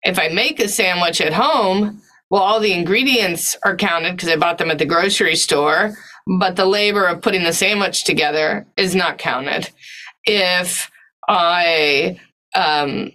If 0.01 0.17
I 0.17 0.29
make 0.29 0.59
a 0.59 0.67
sandwich 0.67 1.21
at 1.21 1.31
home, 1.33 2.01
well, 2.29 2.41
all 2.41 2.59
the 2.59 2.73
ingredients 2.73 3.55
are 3.63 3.77
counted 3.77 4.13
because 4.15 4.29
I 4.29 4.35
bought 4.35 4.57
them 4.57 4.71
at 4.71 4.79
the 4.79 4.85
grocery 4.85 5.35
store, 5.35 5.95
but 6.39 6.55
the 6.55 6.65
labor 6.65 7.05
of 7.05 7.21
putting 7.21 7.43
the 7.43 7.53
sandwich 7.53 8.03
together 8.03 8.65
is 8.75 8.95
not 8.95 9.19
counted. 9.19 9.69
If 10.25 10.89
I, 11.29 12.19
um, 12.55 13.11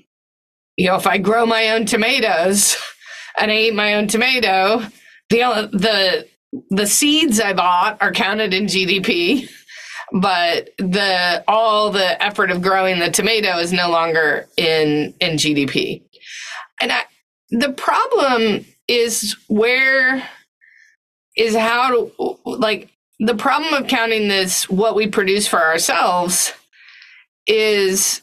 you 0.77 0.87
know, 0.87 0.95
if 0.95 1.07
I 1.09 1.19
grow 1.19 1.45
my 1.45 1.71
own 1.71 1.87
tomatoes 1.87 2.77
and 3.41 3.51
I 3.51 3.57
eat 3.57 3.75
my 3.75 3.95
own 3.95 4.07
tomato, 4.07 4.79
the 5.29 5.69
the 5.73 6.29
the 6.71 6.87
seeds 6.87 7.41
I 7.41 7.53
bought 7.53 8.01
are 8.01 8.13
counted 8.13 8.55
in 8.55 8.67
GDP 8.67 9.51
but 10.13 10.71
the 10.79 11.45
all 11.47 11.91
the 11.91 12.23
effort 12.23 12.51
of 12.51 12.63
growing 12.63 12.99
the 12.99 13.11
tomato 13.11 13.59
is 13.59 13.73
no 13.73 13.91
longer 13.91 14.49
in 14.57 15.15
in 15.21 15.37
GDP. 15.37 16.03
And 16.81 16.93
I, 16.93 17.05
the 17.51 17.73
problem 17.73 18.65
is 18.87 19.37
where 19.49 20.29
is 21.37 21.55
how 21.55 21.91
to 21.91 22.39
like 22.45 22.91
the 23.21 23.35
problem 23.35 23.75
of 23.75 23.89
counting 23.89 24.29
this 24.29 24.69
what 24.69 24.95
we 24.95 25.07
produce 25.07 25.47
for 25.47 25.63
ourselves 25.63 26.53
is 27.47 28.23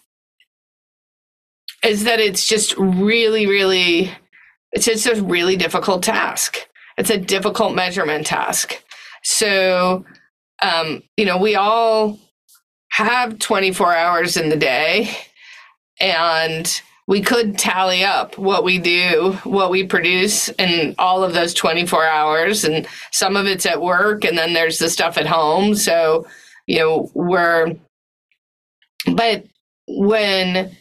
is 1.84 2.04
that 2.06 2.19
it's 2.19 2.48
just 2.48 2.76
really 2.78 3.45
really 3.45 4.12
it's 4.71 4.86
just 4.86 5.06
a 5.06 5.21
really 5.24 5.56
difficult 5.56 6.04
task 6.04 6.67
it's 6.98 7.10
a 7.10 7.17
difficult 7.17 7.76
measurement 7.76 8.26
task 8.26 8.84
so 9.24 10.06
um, 10.61 11.03
you 11.17 11.25
know, 11.25 11.37
we 11.37 11.55
all 11.55 12.19
have 12.91 13.39
24 13.39 13.95
hours 13.95 14.37
in 14.37 14.49
the 14.49 14.55
day 14.55 15.09
and 15.99 16.81
we 17.07 17.21
could 17.21 17.57
tally 17.57 18.03
up 18.03 18.37
what 18.37 18.63
we 18.63 18.79
do, 18.79 19.37
what 19.43 19.69
we 19.69 19.85
produce 19.85 20.49
in 20.49 20.95
all 20.97 21.23
of 21.23 21.33
those 21.33 21.53
24 21.53 22.03
hours. 22.05 22.63
And 22.63 22.87
some 23.11 23.35
of 23.35 23.45
it's 23.45 23.65
at 23.65 23.81
work, 23.81 24.25
and 24.25 24.37
then 24.37 24.53
there's 24.53 24.79
the 24.79 24.89
stuff 24.89 25.17
at 25.17 25.27
home. 25.27 25.75
So, 25.75 26.25
you 26.65 26.79
know, 26.79 27.11
we're, 27.13 27.75
but 29.13 29.45
when, 29.87 30.75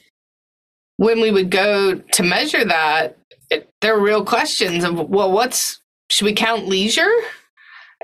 when 0.96 1.20
we 1.20 1.30
would 1.30 1.50
go 1.50 1.96
to 1.96 2.22
measure 2.22 2.64
that, 2.64 3.18
it, 3.50 3.68
there 3.82 3.94
are 3.94 4.02
real 4.02 4.24
questions 4.24 4.82
of, 4.82 5.10
well, 5.10 5.30
what's, 5.30 5.80
should 6.08 6.24
we 6.24 6.32
count 6.32 6.66
leisure? 6.68 7.12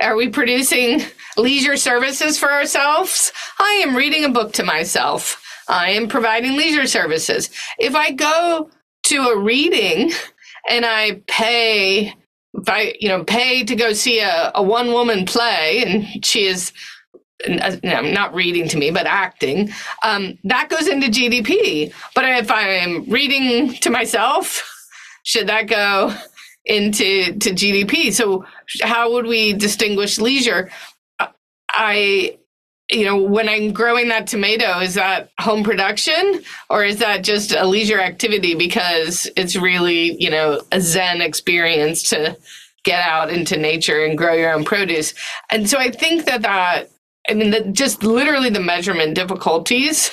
Are 0.01 0.17
we 0.17 0.29
producing 0.29 1.03
leisure 1.37 1.77
services 1.77 2.39
for 2.39 2.51
ourselves? 2.51 3.33
I 3.59 3.83
am 3.87 3.95
reading 3.95 4.25
a 4.25 4.31
book 4.31 4.53
to 4.55 4.65
myself. 4.65 5.43
I 5.69 5.91
am 5.91 6.09
providing 6.09 6.57
leisure 6.57 6.87
services. 6.87 7.51
If 7.79 7.95
I 7.95 8.13
go 8.13 8.71
to 9.05 9.17
a 9.17 9.39
reading 9.39 10.13
and 10.69 10.87
I 10.87 11.23
pay, 11.27 12.15
I, 12.67 12.95
you 12.99 13.09
know, 13.09 13.25
pay 13.25 13.63
to 13.65 13.77
go 13.77 13.93
see 13.93 14.21
a, 14.21 14.53
a 14.55 14.63
one 14.63 14.93
woman 14.93 15.27
play 15.27 15.83
and 15.87 16.25
she 16.25 16.47
is 16.47 16.73
not 17.83 18.35
reading 18.35 18.69
to 18.69 18.79
me, 18.79 18.91
but 18.91 19.07
acting, 19.07 19.71
um, 20.03 20.39
that 20.45 20.69
goes 20.69 20.89
into 20.89 21.09
GDP. 21.09 21.93
But 22.15 22.25
if 22.25 22.51
I 22.51 22.69
am 22.69 23.09
reading 23.09 23.75
to 23.75 23.91
myself, 23.91 24.67
should 25.25 25.47
that 25.49 25.67
go 25.67 26.15
into 26.65 27.33
to 27.39 27.51
GDP. 27.51 28.13
So 28.13 28.45
how 28.83 29.13
would 29.13 29.27
we 29.27 29.53
distinguish 29.53 30.19
leisure? 30.19 30.71
I 31.71 32.39
you 32.91 33.05
know, 33.05 33.17
when 33.17 33.49
I'm 33.49 33.73
growing 33.73 34.09
that 34.09 34.27
tomato, 34.27 34.81
is 34.81 34.95
that 34.95 35.31
home 35.39 35.63
production 35.63 36.43
or 36.69 36.85
is 36.85 36.99
that 36.99 37.23
just 37.23 37.53
a 37.53 37.65
leisure 37.65 38.01
activity 38.01 38.55
because 38.55 39.31
it's 39.37 39.55
really, 39.55 40.21
you 40.21 40.29
know, 40.29 40.61
a 40.73 40.81
Zen 40.81 41.23
experience 41.23 42.03
to 42.11 42.37
get 42.83 43.07
out 43.07 43.31
into 43.31 43.57
nature 43.57 44.05
and 44.05 44.19
grow 44.19 44.35
your 44.35 44.53
own 44.53 44.65
produce? 44.65 45.15
And 45.51 45.71
so 45.71 45.79
I 45.79 45.91
think 45.91 46.25
that 46.25 46.43
that, 46.43 46.91
I 47.29 47.35
mean, 47.35 47.51
that 47.51 47.73
just 47.75 48.03
literally 48.03 48.51
the 48.51 48.61
measurement 48.61 49.15
difficulties 49.15 50.11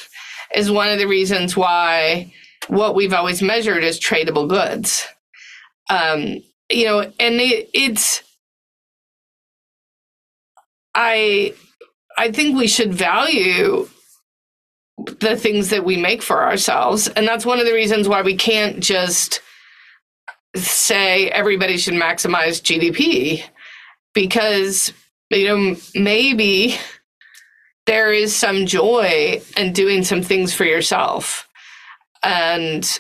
is 0.54 0.70
one 0.70 0.90
of 0.90 1.00
the 1.00 1.08
reasons 1.08 1.58
why 1.58 2.32
what 2.68 2.96
we've 2.96 3.14
always 3.14 3.42
measured 3.42 3.84
is 3.84 4.00
tradable 4.00 4.48
goods. 4.48 5.08
Um, 5.90 6.44
you 6.70 6.86
know, 6.86 7.00
and 7.00 7.36
it, 7.40 7.70
it's, 7.74 8.24
I 10.94 11.54
I 12.18 12.32
think 12.32 12.58
we 12.58 12.68
should 12.68 12.94
value 12.94 13.88
the 14.98 15.38
things 15.38 15.70
that 15.70 15.86
we 15.86 15.96
make 15.96 16.24
for 16.24 16.44
ourselves. 16.44 17.08
And 17.08 17.28
that's 17.28 17.46
one 17.46 17.60
of 17.60 17.66
the 17.66 17.74
reasons 17.74 18.08
why 18.08 18.24
we 18.24 18.36
can't 18.36 18.80
just 18.80 19.42
say 20.56 21.30
everybody 21.30 21.78
should 21.78 21.94
maximize 21.94 22.62
GDP 22.62 23.44
because, 24.16 24.92
you 25.30 25.46
know, 25.46 25.76
maybe 25.94 26.76
there 27.86 28.12
is 28.12 28.36
some 28.36 28.66
joy 28.66 29.42
in 29.56 29.74
doing 29.74 30.04
some 30.04 30.24
things 30.24 30.54
for 30.54 30.66
yourself. 30.66 31.48
And, 32.24 33.00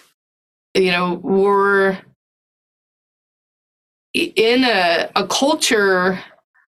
you 0.75 0.91
know, 0.91 1.15
we're 1.15 1.97
in 4.23 4.63
a, 4.63 5.09
a 5.15 5.27
culture 5.27 6.19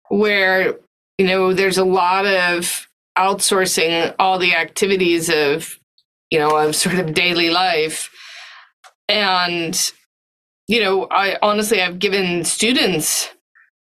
where 0.10 0.76
you 1.20 1.26
know, 1.26 1.54
there's 1.54 1.78
a 1.78 1.84
lot 1.84 2.26
of 2.26 2.88
outsourcing 3.18 4.16
all 4.18 4.40
the 4.40 4.56
activities 4.56 5.30
of, 5.30 5.78
you 6.32 6.40
know, 6.40 6.56
of 6.56 6.74
sort 6.76 6.96
of 6.98 7.14
daily 7.14 7.50
life. 7.50 8.10
And, 9.10 9.78
you 10.70 10.82
know, 10.82 11.08
I 11.12 11.38
honestly, 11.42 11.82
I've 11.82 12.00
given 12.00 12.46
students 12.46 13.30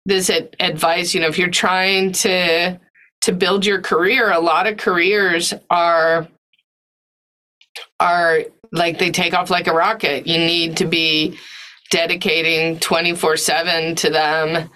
this 0.06 0.29
advice, 0.60 1.13
you 1.13 1.21
know, 1.21 1.27
if 1.27 1.39
you're 1.39 1.47
trying 1.47 2.12
to, 2.12 2.77
to 3.21 3.32
build 3.32 3.65
your 3.65 3.79
career, 3.79 4.29
a 4.29 4.41
lot 4.41 4.67
of 4.67 4.75
careers 4.75 5.53
are, 5.69 6.27
are 8.01 8.41
like 8.73 8.99
they 8.99 9.12
take 9.12 9.34
off 9.34 9.49
like 9.49 9.67
a 9.67 9.73
rocket. 9.73 10.27
You 10.27 10.39
need 10.39 10.75
to 10.77 10.86
be 10.86 11.38
dedicating 11.93 12.79
24 12.79 13.38
7 13.38 13.95
to 13.95 14.10
them 14.10 14.67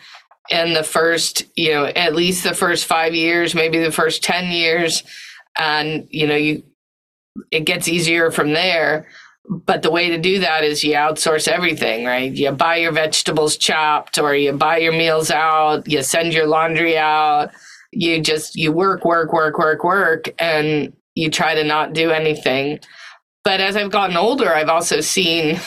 in 0.52 0.74
the 0.74 0.84
first, 0.84 1.44
you 1.56 1.72
know, 1.72 1.86
at 1.86 2.16
least 2.16 2.44
the 2.44 2.54
first 2.54 2.86
five 2.86 3.16
years, 3.16 3.56
maybe 3.56 3.80
the 3.80 3.92
first 3.92 4.24
10 4.24 4.52
years. 4.52 5.04
And, 5.58 6.08
you 6.12 6.28
know, 6.28 6.36
you, 6.36 6.64
it 7.50 7.62
gets 7.62 7.88
easier 7.88 8.30
from 8.30 8.54
there. 8.54 9.08
But 9.50 9.82
the 9.82 9.90
way 9.90 10.12
to 10.12 10.20
do 10.20 10.40
that 10.42 10.64
is 10.64 10.84
you 10.84 10.94
outsource 10.94 11.48
everything, 11.48 12.06
right? 12.06 12.32
You 12.32 12.52
buy 12.52 12.78
your 12.78 12.92
vegetables 12.92 13.58
chopped 13.58 14.20
or 14.20 14.36
you 14.36 14.54
buy 14.54 14.78
your 14.78 14.94
meals 14.94 15.32
out, 15.32 15.90
you 15.90 16.04
send 16.04 16.34
your 16.34 16.46
laundry 16.46 17.00
out, 17.00 17.50
you 17.92 18.22
just, 18.22 18.56
you 18.56 18.72
work, 18.72 19.06
work, 19.06 19.34
work, 19.34 19.58
work, 19.58 19.84
work, 19.84 20.30
and 20.38 20.94
you 21.16 21.32
try 21.32 21.56
to 21.56 21.64
not 21.64 21.94
do 21.94 22.12
anything. 22.12 22.80
But 23.44 23.60
as 23.60 23.76
I've 23.76 23.92
gotten 23.92 24.18
older, 24.18 24.54
I've 24.54 24.70
also 24.70 25.02
seen 25.02 25.60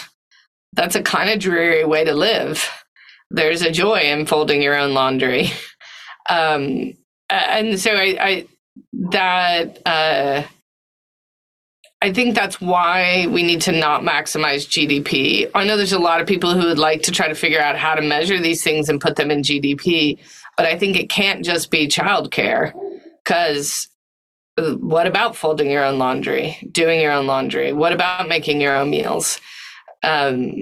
that's 0.74 0.94
a 0.94 1.02
kind 1.02 1.30
of 1.30 1.38
dreary 1.38 1.84
way 1.84 2.04
to 2.04 2.14
live 2.14 2.68
there's 3.30 3.62
a 3.62 3.70
joy 3.70 4.00
in 4.00 4.26
folding 4.26 4.62
your 4.62 4.76
own 4.76 4.94
laundry. 4.94 5.50
Um, 6.28 6.96
and 7.28 7.80
so 7.80 7.90
I, 7.90 8.16
I 8.20 8.46
that 9.10 9.80
uh, 9.84 10.44
I 12.00 12.12
think 12.12 12.36
that's 12.36 12.60
why 12.60 13.26
we 13.26 13.42
need 13.42 13.62
to 13.62 13.72
not 13.72 14.02
maximize 14.02 14.68
GDP. 14.68 15.50
I 15.52 15.64
know 15.64 15.76
there's 15.76 15.94
a 15.94 15.98
lot 15.98 16.20
of 16.20 16.28
people 16.28 16.52
who 16.52 16.68
would 16.68 16.78
like 16.78 17.02
to 17.04 17.10
try 17.10 17.26
to 17.26 17.34
figure 17.34 17.60
out 17.60 17.76
how 17.76 17.96
to 17.96 18.02
measure 18.02 18.38
these 18.38 18.62
things 18.62 18.88
and 18.88 19.00
put 19.00 19.16
them 19.16 19.32
in 19.32 19.42
GDP, 19.42 20.20
but 20.56 20.66
I 20.66 20.78
think 20.78 20.96
it 20.96 21.10
can't 21.10 21.44
just 21.44 21.72
be 21.72 21.88
childcare 21.88 22.72
because 23.24 23.88
what 24.56 25.08
about 25.08 25.34
folding 25.34 25.68
your 25.68 25.84
own 25.84 25.98
laundry, 25.98 26.58
doing 26.70 27.00
your 27.00 27.12
own 27.12 27.26
laundry? 27.26 27.72
What 27.72 27.92
about 27.92 28.28
making 28.28 28.60
your 28.60 28.76
own 28.76 28.90
meals? 28.90 29.40
Um, 30.02 30.54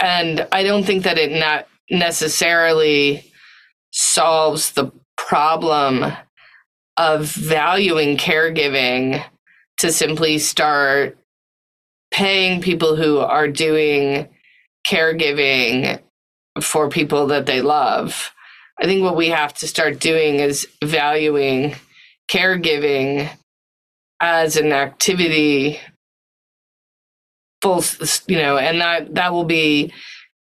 and 0.00 0.46
I 0.52 0.62
don't 0.62 0.84
think 0.84 1.04
that 1.04 1.18
it 1.18 1.32
not 1.32 1.68
necessarily 1.90 3.32
solves 3.92 4.72
the 4.72 4.90
problem 5.16 6.12
of 6.96 7.26
valuing 7.26 8.16
caregiving 8.16 9.24
to 9.78 9.92
simply 9.92 10.38
start 10.38 11.18
paying 12.12 12.60
people 12.60 12.96
who 12.96 13.18
are 13.18 13.48
doing 13.48 14.28
caregiving 14.86 16.00
for 16.60 16.88
people 16.88 17.28
that 17.28 17.46
they 17.46 17.62
love. 17.62 18.32
I 18.80 18.84
think 18.84 19.02
what 19.02 19.16
we 19.16 19.28
have 19.28 19.54
to 19.54 19.68
start 19.68 20.00
doing 20.00 20.36
is 20.36 20.66
valuing 20.84 21.76
caregiving 22.30 23.30
as 24.20 24.56
an 24.56 24.72
activity 24.72 25.80
full 27.62 27.82
you 28.26 28.36
know 28.36 28.58
and 28.58 28.80
that 28.80 29.14
that 29.14 29.32
will 29.32 29.44
be 29.44 29.92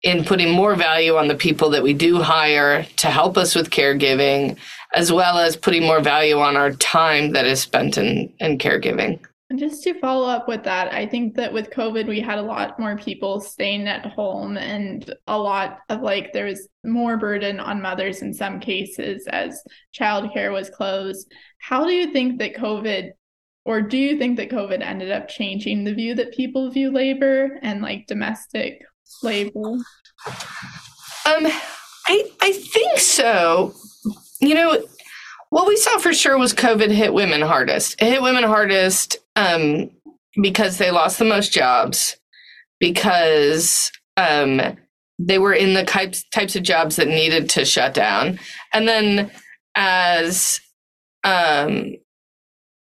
in 0.03 0.25
putting 0.25 0.51
more 0.51 0.75
value 0.75 1.15
on 1.15 1.27
the 1.27 1.35
people 1.35 1.69
that 1.69 1.83
we 1.83 1.93
do 1.93 2.19
hire 2.19 2.83
to 2.97 3.07
help 3.07 3.37
us 3.37 3.53
with 3.55 3.69
caregiving 3.69 4.57
as 4.95 5.11
well 5.11 5.37
as 5.37 5.55
putting 5.55 5.83
more 5.83 6.01
value 6.01 6.39
on 6.39 6.57
our 6.57 6.71
time 6.71 7.31
that 7.31 7.45
is 7.45 7.61
spent 7.61 7.97
in 7.97 8.33
in 8.39 8.57
caregiving 8.57 9.19
and 9.51 9.59
just 9.59 9.83
to 9.83 9.99
follow 9.99 10.29
up 10.29 10.47
with 10.47 10.63
that, 10.63 10.93
I 10.93 11.05
think 11.05 11.35
that 11.35 11.51
with 11.51 11.71
COVID, 11.71 12.07
we 12.07 12.21
had 12.21 12.39
a 12.39 12.41
lot 12.41 12.79
more 12.79 12.95
people 12.95 13.41
staying 13.41 13.85
at 13.85 14.05
home 14.05 14.55
and 14.55 15.13
a 15.27 15.37
lot 15.37 15.79
of 15.89 15.99
like 15.99 16.31
there 16.31 16.45
was 16.45 16.69
more 16.85 17.17
burden 17.17 17.59
on 17.59 17.81
mothers 17.81 18.21
in 18.21 18.33
some 18.33 18.61
cases 18.61 19.27
as 19.27 19.61
childcare 19.93 20.53
was 20.53 20.69
closed. 20.69 21.29
How 21.59 21.83
do 21.83 21.91
you 21.91 22.13
think 22.13 22.39
that 22.39 22.55
COVID 22.55 23.09
or 23.65 23.81
do 23.81 23.97
you 23.97 24.17
think 24.17 24.37
that 24.37 24.49
COVID 24.49 24.81
ended 24.81 25.11
up 25.11 25.27
changing 25.27 25.83
the 25.83 25.93
view 25.93 26.15
that 26.15 26.33
people 26.33 26.71
view 26.71 26.91
labor 26.91 27.59
and 27.61 27.81
like 27.81 28.07
domestic 28.07 28.81
labor? 29.21 29.77
Um, 31.25 31.47
I 32.07 32.31
I 32.41 32.51
think 32.53 32.99
so. 32.99 33.73
You 34.39 34.55
know, 34.55 34.83
what 35.49 35.67
we 35.67 35.75
saw 35.75 35.99
for 35.99 36.13
sure 36.13 36.37
was 36.37 36.53
COVID 36.53 36.89
hit 36.89 37.13
women 37.13 37.41
hardest. 37.41 38.01
It 38.01 38.05
hit 38.05 38.21
women 38.21 38.43
hardest 38.43 39.17
um, 39.35 39.91
because 40.41 40.77
they 40.77 40.91
lost 40.91 41.19
the 41.19 41.25
most 41.25 41.51
jobs, 41.51 42.17
because 42.79 43.91
um, 44.17 44.77
they 45.19 45.37
were 45.37 45.53
in 45.53 45.75
the 45.75 45.83
types 45.83 46.23
types 46.33 46.55
of 46.55 46.63
jobs 46.63 46.95
that 46.95 47.07
needed 47.07 47.49
to 47.51 47.65
shut 47.65 47.93
down, 47.93 48.39
and 48.73 48.87
then 48.87 49.29
as 49.75 50.59
um, 51.23 51.95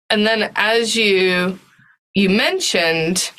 and 0.10 0.26
then 0.26 0.52
as 0.56 0.96
you 0.96 1.60
you 2.14 2.30
mentioned 2.30 3.32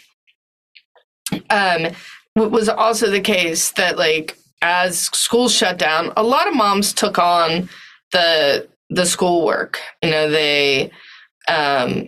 um 1.51 1.89
was 2.35 2.69
also 2.69 3.11
the 3.11 3.21
case 3.21 3.73
that 3.73 3.97
like 3.97 4.37
as 4.63 5.01
schools 5.01 5.55
shut 5.55 5.79
down 5.79 6.13
a 6.17 6.23
lot 6.23 6.49
of 6.49 6.55
moms 6.55 6.93
took 6.93 7.19
on 7.19 7.69
the 8.13 8.67
the 8.91 9.07
schoolwork. 9.07 9.81
You 10.03 10.11
know 10.11 10.31
they 10.31 10.91
um 11.49 12.07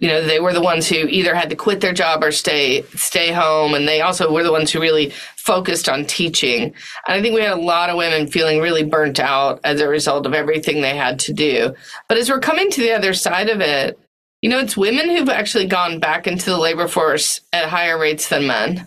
you 0.00 0.08
know 0.08 0.24
they 0.24 0.40
were 0.40 0.52
the 0.52 0.60
ones 0.60 0.88
who 0.88 0.96
either 0.96 1.34
had 1.34 1.50
to 1.50 1.56
quit 1.56 1.80
their 1.80 1.92
job 1.92 2.22
or 2.22 2.32
stay 2.32 2.82
stay 2.94 3.32
home 3.32 3.74
and 3.74 3.86
they 3.86 4.00
also 4.00 4.32
were 4.32 4.42
the 4.42 4.52
ones 4.52 4.70
who 4.70 4.80
really 4.80 5.10
focused 5.36 5.88
on 5.88 6.04
teaching. 6.04 6.64
And 6.64 6.74
i 7.08 7.22
think 7.22 7.34
we 7.34 7.42
had 7.42 7.52
a 7.52 7.60
lot 7.60 7.90
of 7.90 7.96
women 7.96 8.26
feeling 8.26 8.60
really 8.60 8.84
burnt 8.84 9.18
out 9.18 9.60
as 9.64 9.80
a 9.80 9.88
result 9.88 10.26
of 10.26 10.34
everything 10.34 10.80
they 10.80 10.96
had 10.96 11.18
to 11.20 11.32
do. 11.32 11.74
But 12.08 12.18
as 12.18 12.30
we're 12.30 12.40
coming 12.40 12.70
to 12.70 12.80
the 12.80 12.92
other 12.92 13.14
side 13.14 13.48
of 13.48 13.60
it 13.60 13.98
you 14.42 14.48
know 14.48 14.58
it's 14.58 14.76
women 14.76 15.10
who've 15.10 15.28
actually 15.28 15.66
gone 15.66 15.98
back 15.98 16.26
into 16.26 16.46
the 16.46 16.58
labor 16.58 16.88
force 16.88 17.40
at 17.52 17.68
higher 17.68 17.98
rates 17.98 18.28
than 18.28 18.46
men 18.46 18.86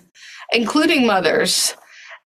including 0.51 1.07
mothers. 1.07 1.75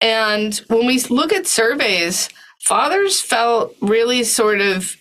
And 0.00 0.54
when 0.68 0.86
we 0.86 1.00
look 1.00 1.32
at 1.32 1.46
surveys 1.46 2.28
fathers 2.60 3.20
felt 3.20 3.76
really 3.80 4.24
sort 4.24 4.60
of 4.60 4.96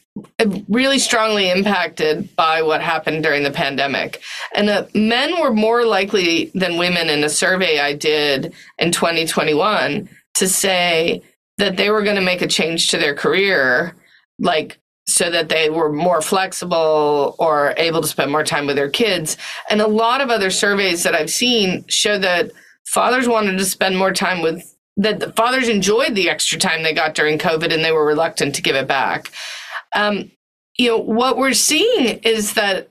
really 0.68 1.00
strongly 1.00 1.50
impacted 1.50 2.36
by 2.36 2.62
what 2.62 2.82
happened 2.82 3.24
during 3.24 3.44
the 3.44 3.52
pandemic. 3.52 4.22
And 4.56 4.70
uh, 4.70 4.86
men 4.94 5.40
were 5.40 5.54
more 5.54 5.86
likely 5.86 6.52
than 6.54 6.78
women 6.78 7.10
in 7.10 7.24
a 7.24 7.30
survey 7.30 7.80
I 7.80 7.94
did 7.94 8.54
in 8.78 8.92
2021 8.92 10.10
to 10.36 10.48
say 10.48 11.22
that 11.58 11.78
they 11.78 11.90
were 11.90 12.04
going 12.04 12.16
to 12.16 12.22
make 12.22 12.42
a 12.42 12.48
change 12.48 12.90
to 12.90 12.98
their 12.98 13.14
career, 13.16 13.96
like 14.40 14.80
so 15.08 15.30
that 15.30 15.50
they 15.50 15.70
were 15.70 15.92
more 15.92 16.22
flexible 16.22 17.36
or 17.38 17.74
able 17.78 18.02
to 18.02 18.08
spend 18.08 18.32
more 18.32 18.44
time 18.44 18.66
with 18.66 18.76
their 18.76 18.90
kids. 18.90 19.38
And 19.70 19.82
a 19.82 19.88
lot 19.88 20.22
of 20.22 20.30
other 20.30 20.50
surveys 20.50 21.04
that 21.04 21.16
I've 21.16 21.30
seen 21.30 21.86
show 21.88 22.18
that 22.20 22.52
fathers 22.86 23.28
wanted 23.28 23.58
to 23.58 23.66
spend 23.66 23.98
more 23.98 24.14
time 24.14 24.42
with 24.42 24.74
that 24.98 25.36
fathers 25.36 25.70
enjoyed 25.70 26.16
the 26.16 26.30
extra 26.30 26.60
time 26.60 26.84
they 26.84 26.94
got 26.94 27.16
during 27.16 27.40
COVID 27.40 27.74
and 27.74 27.84
they 27.84 27.92
were 27.92 28.06
reluctant 28.06 28.56
to 28.56 28.62
give 28.62 28.76
it 28.76 28.88
back. 28.88 29.32
Um, 29.96 30.32
you 30.78 30.90
know, 30.90 30.98
what 30.98 31.38
we're 31.38 31.54
seeing 31.54 32.20
is 32.24 32.54
that 32.56 32.90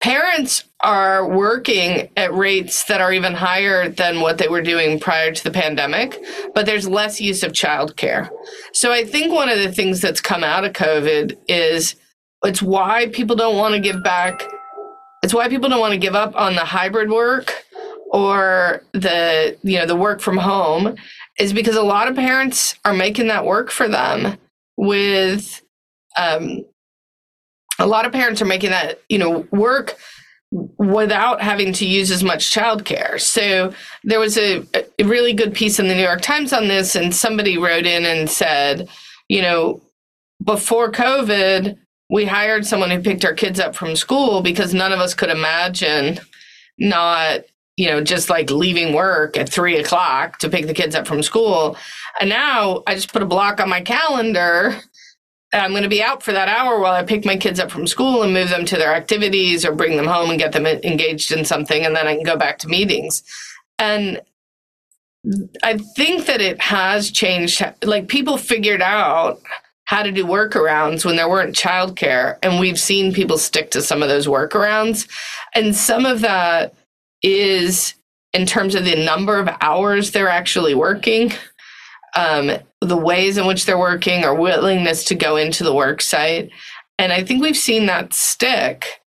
parents 0.00 0.64
are 0.80 1.28
working 1.28 2.08
at 2.16 2.34
rates 2.34 2.84
that 2.84 3.00
are 3.00 3.12
even 3.12 3.34
higher 3.34 3.88
than 3.88 4.20
what 4.20 4.38
they 4.38 4.48
were 4.48 4.62
doing 4.62 4.98
prior 4.98 5.32
to 5.32 5.44
the 5.44 5.50
pandemic, 5.50 6.22
but 6.54 6.66
there's 6.66 6.88
less 6.88 7.20
use 7.20 7.42
of 7.42 7.52
childcare. 7.52 8.28
So 8.72 8.90
I 8.90 9.04
think 9.04 9.32
one 9.32 9.48
of 9.48 9.58
the 9.58 9.70
things 9.70 10.00
that's 10.00 10.20
come 10.20 10.42
out 10.42 10.64
of 10.64 10.72
COVID 10.72 11.36
is 11.48 11.96
it's 12.42 12.62
why 12.62 13.08
people 13.08 13.36
don't 13.36 13.58
want 13.58 13.74
to 13.74 13.80
give 13.80 14.02
back. 14.02 14.42
It's 15.22 15.34
why 15.34 15.48
people 15.48 15.68
don't 15.68 15.80
want 15.80 15.92
to 15.92 15.98
give 15.98 16.14
up 16.14 16.34
on 16.34 16.54
the 16.54 16.64
hybrid 16.64 17.10
work 17.10 17.64
or 18.10 18.82
the 18.92 19.56
you 19.62 19.78
know 19.78 19.86
the 19.86 19.96
work 19.96 20.20
from 20.20 20.36
home 20.36 20.96
is 21.38 21.52
because 21.52 21.76
a 21.76 21.82
lot 21.82 22.08
of 22.08 22.16
parents 22.16 22.74
are 22.84 22.94
making 22.94 23.28
that 23.28 23.44
work 23.44 23.70
for 23.70 23.86
them 23.86 24.36
with 24.76 25.62
um, 26.20 26.64
a 27.78 27.86
lot 27.86 28.04
of 28.04 28.12
parents 28.12 28.42
are 28.42 28.46
making 28.46 28.70
that 28.70 29.00
you 29.08 29.18
know 29.18 29.46
work 29.50 29.96
without 30.78 31.40
having 31.40 31.72
to 31.72 31.86
use 31.86 32.10
as 32.10 32.24
much 32.24 32.52
childcare. 32.52 33.20
So 33.20 33.72
there 34.02 34.18
was 34.18 34.36
a, 34.36 34.64
a, 34.98 35.04
really 35.04 35.32
good 35.32 35.54
piece 35.54 35.78
in 35.78 35.86
the 35.86 35.94
New 35.94 36.02
York 36.02 36.22
Times 36.22 36.52
on 36.52 36.66
this, 36.66 36.96
and 36.96 37.14
somebody 37.14 37.56
wrote 37.56 37.86
in 37.86 38.04
and 38.04 38.28
said, 38.28 38.88
you 39.28 39.42
know, 39.42 39.80
before 40.42 40.90
COVID, 40.90 41.78
we 42.10 42.24
hired 42.24 42.66
someone 42.66 42.90
who 42.90 43.00
picked 43.00 43.24
our 43.24 43.32
kids 43.32 43.60
up 43.60 43.76
from 43.76 43.94
school 43.94 44.42
because 44.42 44.74
none 44.74 44.92
of 44.92 44.98
us 44.98 45.14
could 45.14 45.30
imagine 45.30 46.18
not 46.78 47.42
you 47.80 47.86
know, 47.86 48.02
just 48.02 48.28
like 48.28 48.50
leaving 48.50 48.92
work 48.92 49.38
at 49.38 49.48
three 49.48 49.78
o'clock 49.78 50.38
to 50.38 50.50
pick 50.50 50.66
the 50.66 50.74
kids 50.74 50.94
up 50.94 51.06
from 51.06 51.22
school. 51.22 51.78
And 52.20 52.28
now 52.28 52.82
I 52.86 52.94
just 52.94 53.10
put 53.10 53.22
a 53.22 53.26
block 53.26 53.58
on 53.58 53.70
my 53.70 53.80
calendar. 53.80 54.78
I'm 55.52 55.70
going 55.70 55.82
to 55.82 55.88
be 55.88 56.02
out 56.02 56.22
for 56.22 56.32
that 56.32 56.48
hour 56.48 56.78
while 56.78 56.92
I 56.92 57.02
pick 57.02 57.24
my 57.24 57.36
kids 57.36 57.58
up 57.58 57.70
from 57.70 57.86
school 57.86 58.22
and 58.22 58.32
move 58.32 58.50
them 58.50 58.64
to 58.66 58.76
their 58.76 58.94
activities 58.94 59.64
or 59.64 59.72
bring 59.72 59.96
them 59.96 60.06
home 60.06 60.30
and 60.30 60.38
get 60.38 60.52
them 60.52 60.66
engaged 60.66 61.32
in 61.32 61.44
something. 61.44 61.84
And 61.84 61.96
then 61.96 62.06
I 62.06 62.14
can 62.14 62.24
go 62.24 62.36
back 62.36 62.58
to 62.58 62.68
meetings. 62.68 63.22
And 63.78 64.20
I 65.62 65.78
think 65.78 66.26
that 66.26 66.40
it 66.40 66.60
has 66.60 67.10
changed. 67.10 67.64
Like 67.82 68.08
people 68.08 68.36
figured 68.36 68.82
out 68.82 69.40
how 69.84 70.04
to 70.04 70.12
do 70.12 70.24
workarounds 70.24 71.04
when 71.04 71.16
there 71.16 71.28
weren't 71.28 71.56
childcare. 71.56 72.38
And 72.44 72.60
we've 72.60 72.78
seen 72.78 73.12
people 73.12 73.38
stick 73.38 73.72
to 73.72 73.82
some 73.82 74.04
of 74.04 74.08
those 74.08 74.28
workarounds. 74.28 75.08
And 75.52 75.74
some 75.74 76.06
of 76.06 76.20
that 76.20 76.74
is 77.22 77.94
in 78.32 78.46
terms 78.46 78.76
of 78.76 78.84
the 78.84 79.04
number 79.04 79.38
of 79.38 79.48
hours 79.60 80.12
they're 80.12 80.28
actually 80.28 80.74
working, 80.74 81.32
um, 82.16 82.50
the 82.80 82.96
ways 82.96 83.38
in 83.38 83.46
which 83.46 83.66
they're 83.66 83.78
working, 83.78 84.24
or 84.24 84.34
willingness 84.34 85.04
to 85.04 85.14
go 85.14 85.36
into 85.36 85.64
the 85.64 85.74
work 85.74 86.00
site. 86.00 86.50
And 86.98 87.12
I 87.12 87.24
think 87.24 87.42
we've 87.42 87.56
seen 87.56 87.86
that 87.86 88.12
stick. 88.12 89.00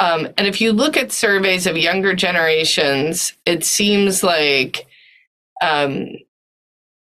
Um, 0.00 0.28
and 0.36 0.46
if 0.46 0.60
you 0.60 0.72
look 0.72 0.96
at 0.96 1.12
surveys 1.12 1.66
of 1.66 1.76
younger 1.76 2.14
generations, 2.14 3.34
it 3.46 3.64
seems 3.64 4.22
like, 4.24 4.86
um, 5.62 6.08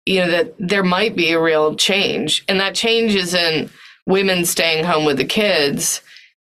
you 0.05 0.19
know, 0.19 0.31
that 0.31 0.55
there 0.59 0.83
might 0.83 1.15
be 1.15 1.31
a 1.31 1.41
real 1.41 1.75
change. 1.75 2.43
And 2.47 2.59
that 2.59 2.75
change 2.75 3.15
isn't 3.15 3.71
women 4.05 4.45
staying 4.45 4.83
home 4.83 5.05
with 5.05 5.17
the 5.17 5.25
kids, 5.25 6.01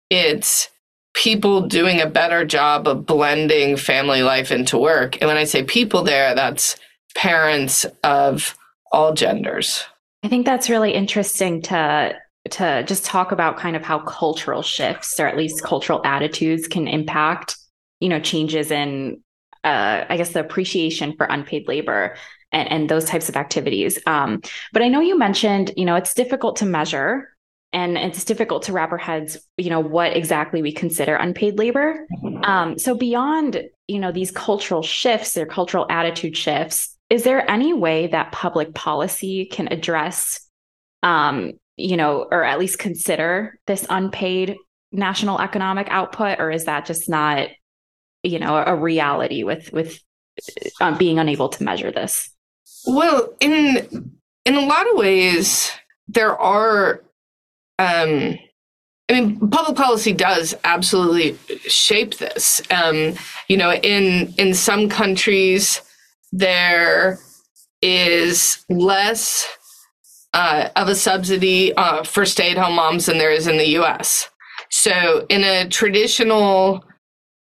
it's 0.10 0.70
people 1.14 1.62
doing 1.68 2.00
a 2.00 2.06
better 2.10 2.46
job 2.46 2.88
of 2.88 3.06
blending 3.06 3.76
family 3.78 4.22
life 4.22 4.52
into 4.52 4.78
work. 4.78 5.18
And 5.20 5.28
when 5.28 5.38
I 5.38 5.44
say 5.46 5.64
people 5.64 6.04
there, 6.04 6.36
that's 6.36 6.76
parents 7.16 7.86
of 8.04 8.56
all 8.92 9.14
genders. 9.14 9.84
I 10.24 10.28
think 10.28 10.46
that's 10.46 10.70
really 10.70 10.94
interesting 10.94 11.62
to 11.64 12.16
to 12.52 12.84
just 12.84 13.06
talk 13.06 13.32
about 13.32 13.58
kind 13.58 13.76
of 13.76 13.84
how 13.84 14.00
cultural 14.00 14.62
shifts 14.62 15.20
or 15.20 15.28
at 15.28 15.38
least 15.38 15.62
cultural 15.62 16.02
attitudes 16.06 16.68
can 16.68 16.88
impact, 16.88 17.58
you 18.00 18.10
know, 18.10 18.20
changes 18.20 18.72
in 18.72 19.22
uh, 19.64 20.06
I 20.10 20.18
guess 20.18 20.32
the 20.32 20.40
appreciation 20.40 21.16
for 21.18 21.26
unpaid 21.26 21.68
labor 21.68 22.16
and, 22.52 22.72
and 22.72 22.90
those 22.90 23.06
types 23.06 23.30
of 23.30 23.36
activities. 23.36 24.00
Um, 24.08 24.42
but 24.72 24.82
I 24.82 24.88
know 24.88 25.02
you 25.02 25.18
mentioned, 25.18 25.74
you 25.76 25.86
know, 25.86 25.96
it's 25.96 26.14
difficult 26.14 26.56
to 26.58 26.66
measure 26.66 27.30
and 27.74 27.98
it's 27.98 28.24
difficult 28.26 28.64
to 28.64 28.74
wrap 28.74 28.92
our 28.92 28.98
heads 28.98 29.38
you 29.58 29.70
know 29.70 29.80
what 29.80 30.16
exactly 30.16 30.62
we 30.62 30.72
consider 30.72 31.16
unpaid 31.16 31.58
labor 31.58 32.08
mm-hmm. 32.24 32.44
um, 32.44 32.80
so 32.80 32.96
beyond 32.96 33.64
you 33.88 34.00
know 34.00 34.12
these 34.12 34.32
cultural 34.32 34.82
shifts 34.82 35.38
or 35.38 35.46
cultural 35.46 35.86
attitude 35.90 36.36
shifts 36.36 36.98
is 37.10 37.24
there 37.24 37.50
any 37.50 37.74
way 37.74 38.08
that 38.08 38.32
public 38.32 38.74
policy 38.74 39.46
can 39.46 39.68
address 39.72 40.48
um, 41.04 41.54
you 41.78 41.98
know 41.98 42.28
or 42.32 42.44
at 42.44 42.60
least 42.60 42.80
consider 42.80 43.58
this 43.68 43.86
unpaid 43.90 44.58
national 44.92 45.40
economic 45.40 45.88
output 45.90 46.40
or 46.40 46.52
is 46.52 46.66
that 46.66 46.86
just 46.86 47.10
not 47.10 47.50
you 48.24 48.40
know 48.40 48.58
a 48.58 48.76
reality 48.76 49.44
with 49.44 49.72
with 49.72 50.00
uh, 50.82 50.98
being 50.98 51.20
unable 51.20 51.50
to 51.50 51.64
measure 51.64 51.92
this 51.92 52.30
well 52.86 53.34
in 53.40 54.12
in 54.46 54.56
a 54.56 54.66
lot 54.66 54.90
of 54.90 54.98
ways 54.98 55.72
there 56.08 56.38
are 56.38 57.04
um, 57.78 58.38
I 59.10 59.14
mean, 59.14 59.50
public 59.50 59.76
policy 59.76 60.14
does 60.14 60.54
absolutely 60.66 61.38
shape 61.68 62.18
this. 62.18 62.62
Um, 62.70 63.16
you 63.48 63.58
know, 63.58 63.74
in 63.74 64.34
in 64.38 64.54
some 64.54 64.90
countries, 64.90 65.82
there 66.32 67.20
is 67.82 68.66
less 68.70 69.48
uh, 70.34 70.70
of 70.76 70.88
a 70.88 70.96
subsidy 70.96 71.74
uh, 71.74 72.04
for 72.04 72.26
stay-at-home 72.26 72.76
moms 72.76 73.08
than 73.08 73.18
there 73.18 73.32
is 73.32 73.48
in 73.48 73.58
the 73.58 73.70
U.S. 73.70 74.30
So, 74.70 75.26
in 75.30 75.44
a 75.44 75.68
traditional 75.68 76.84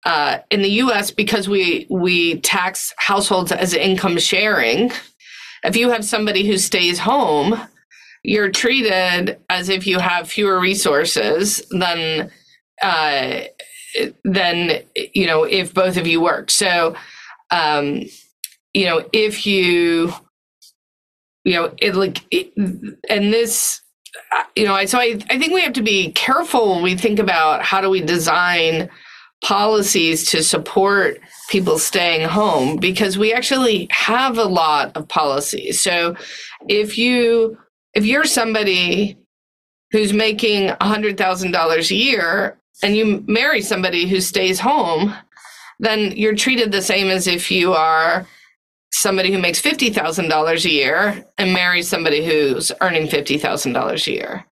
uh, 0.06 0.38
in 0.50 0.62
the 0.62 0.70
U.S., 0.70 1.10
because 1.10 1.48
we 1.48 1.86
we 1.90 2.40
tax 2.40 2.94
households 2.96 3.52
as 3.52 3.74
income 3.74 4.18
sharing, 4.18 4.90
if 5.62 5.76
you 5.76 5.90
have 5.90 6.04
somebody 6.04 6.46
who 6.46 6.56
stays 6.56 6.98
home 6.98 7.60
you're 8.22 8.50
treated 8.50 9.38
as 9.48 9.68
if 9.68 9.86
you 9.86 9.98
have 9.98 10.28
fewer 10.28 10.60
resources 10.60 11.62
than 11.70 12.30
uh, 12.82 13.40
than 14.24 14.82
you 14.94 15.26
know 15.26 15.44
if 15.44 15.72
both 15.72 15.96
of 15.96 16.06
you 16.06 16.20
work. 16.20 16.50
So, 16.50 16.94
um, 17.50 18.04
you 18.74 18.86
know, 18.86 19.04
if 19.12 19.46
you 19.46 20.12
you 21.44 21.54
know 21.54 21.74
it 21.78 21.94
like 21.94 22.22
it, 22.30 22.52
and 23.08 23.32
this 23.32 23.80
you 24.56 24.64
know, 24.64 24.74
I 24.74 24.84
so 24.84 24.98
I, 24.98 25.18
I 25.30 25.38
think 25.38 25.52
we 25.52 25.62
have 25.62 25.72
to 25.74 25.82
be 25.82 26.12
careful 26.12 26.74
when 26.74 26.82
we 26.82 26.96
think 26.96 27.18
about 27.18 27.62
how 27.62 27.80
do 27.80 27.90
we 27.90 28.00
design 28.00 28.90
policies 29.42 30.28
to 30.30 30.42
support 30.42 31.18
people 31.48 31.78
staying 31.78 32.28
home 32.28 32.76
because 32.76 33.16
we 33.16 33.32
actually 33.32 33.88
have 33.90 34.36
a 34.36 34.44
lot 34.44 34.94
of 34.96 35.08
policies. 35.08 35.80
So 35.80 36.14
if 36.68 36.98
you 36.98 37.56
if 37.94 38.04
you're 38.04 38.24
somebody 38.24 39.16
who's 39.90 40.12
making 40.12 40.68
$100,000 40.68 41.90
a 41.90 41.94
year 41.94 42.58
and 42.82 42.96
you 42.96 43.24
marry 43.26 43.60
somebody 43.60 44.06
who 44.06 44.20
stays 44.20 44.60
home, 44.60 45.12
then 45.80 46.12
you're 46.12 46.36
treated 46.36 46.70
the 46.70 46.82
same 46.82 47.08
as 47.08 47.26
if 47.26 47.50
you 47.50 47.72
are 47.72 48.26
somebody 48.92 49.32
who 49.32 49.38
makes 49.38 49.60
$50,000 49.60 50.64
a 50.64 50.70
year 50.70 51.24
and 51.38 51.52
marries 51.52 51.88
somebody 51.88 52.24
who's 52.24 52.72
earning 52.80 53.06
$50,000 53.06 54.06
a 54.06 54.10
year. 54.10 54.44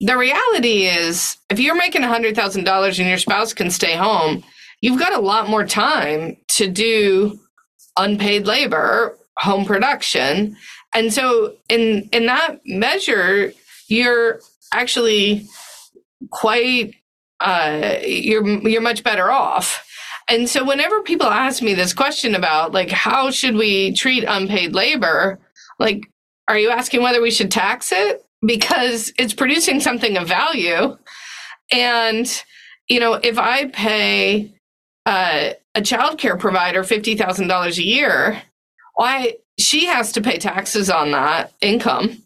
The 0.00 0.16
reality 0.16 0.86
is, 0.86 1.36
if 1.50 1.60
you're 1.60 1.76
making 1.76 2.02
$100,000 2.02 2.98
and 2.98 3.08
your 3.08 3.18
spouse 3.18 3.54
can 3.54 3.70
stay 3.70 3.94
home, 3.94 4.42
you've 4.80 4.98
got 4.98 5.14
a 5.14 5.20
lot 5.20 5.48
more 5.48 5.64
time 5.64 6.36
to 6.48 6.68
do 6.68 7.38
unpaid 7.96 8.46
labor, 8.46 9.16
home 9.38 9.64
production, 9.64 10.56
and 10.94 11.12
so 11.12 11.56
in 11.68 12.08
in 12.12 12.26
that 12.26 12.60
measure, 12.64 13.52
you're 13.88 14.40
actually 14.72 15.46
quite 16.30 16.94
uh, 17.40 17.96
you're 18.04 18.46
you're 18.68 18.80
much 18.80 19.02
better 19.02 19.30
off. 19.30 19.84
And 20.28 20.48
so 20.48 20.64
whenever 20.64 21.02
people 21.02 21.26
ask 21.26 21.62
me 21.62 21.74
this 21.74 21.92
question 21.92 22.34
about 22.34 22.72
like 22.72 22.90
how 22.90 23.30
should 23.30 23.56
we 23.56 23.92
treat 23.92 24.24
unpaid 24.24 24.74
labor, 24.74 25.38
like 25.78 26.02
are 26.48 26.58
you 26.58 26.70
asking 26.70 27.02
whether 27.02 27.20
we 27.20 27.30
should 27.30 27.50
tax 27.50 27.92
it 27.92 28.24
because 28.44 29.12
it's 29.18 29.34
producing 29.34 29.80
something 29.80 30.16
of 30.16 30.28
value? 30.28 30.96
And 31.70 32.42
you 32.88 33.00
know, 33.00 33.14
if 33.14 33.38
I 33.38 33.66
pay 33.66 34.54
uh, 35.06 35.50
a 35.74 35.82
child 35.82 36.18
care 36.18 36.36
provider 36.36 36.84
fifty 36.84 37.16
thousand 37.16 37.48
dollars 37.48 37.78
a 37.78 37.84
year, 37.84 38.42
why 38.94 39.34
she 39.58 39.86
has 39.86 40.12
to 40.12 40.20
pay 40.20 40.38
taxes 40.38 40.90
on 40.90 41.10
that 41.12 41.52
income. 41.60 42.22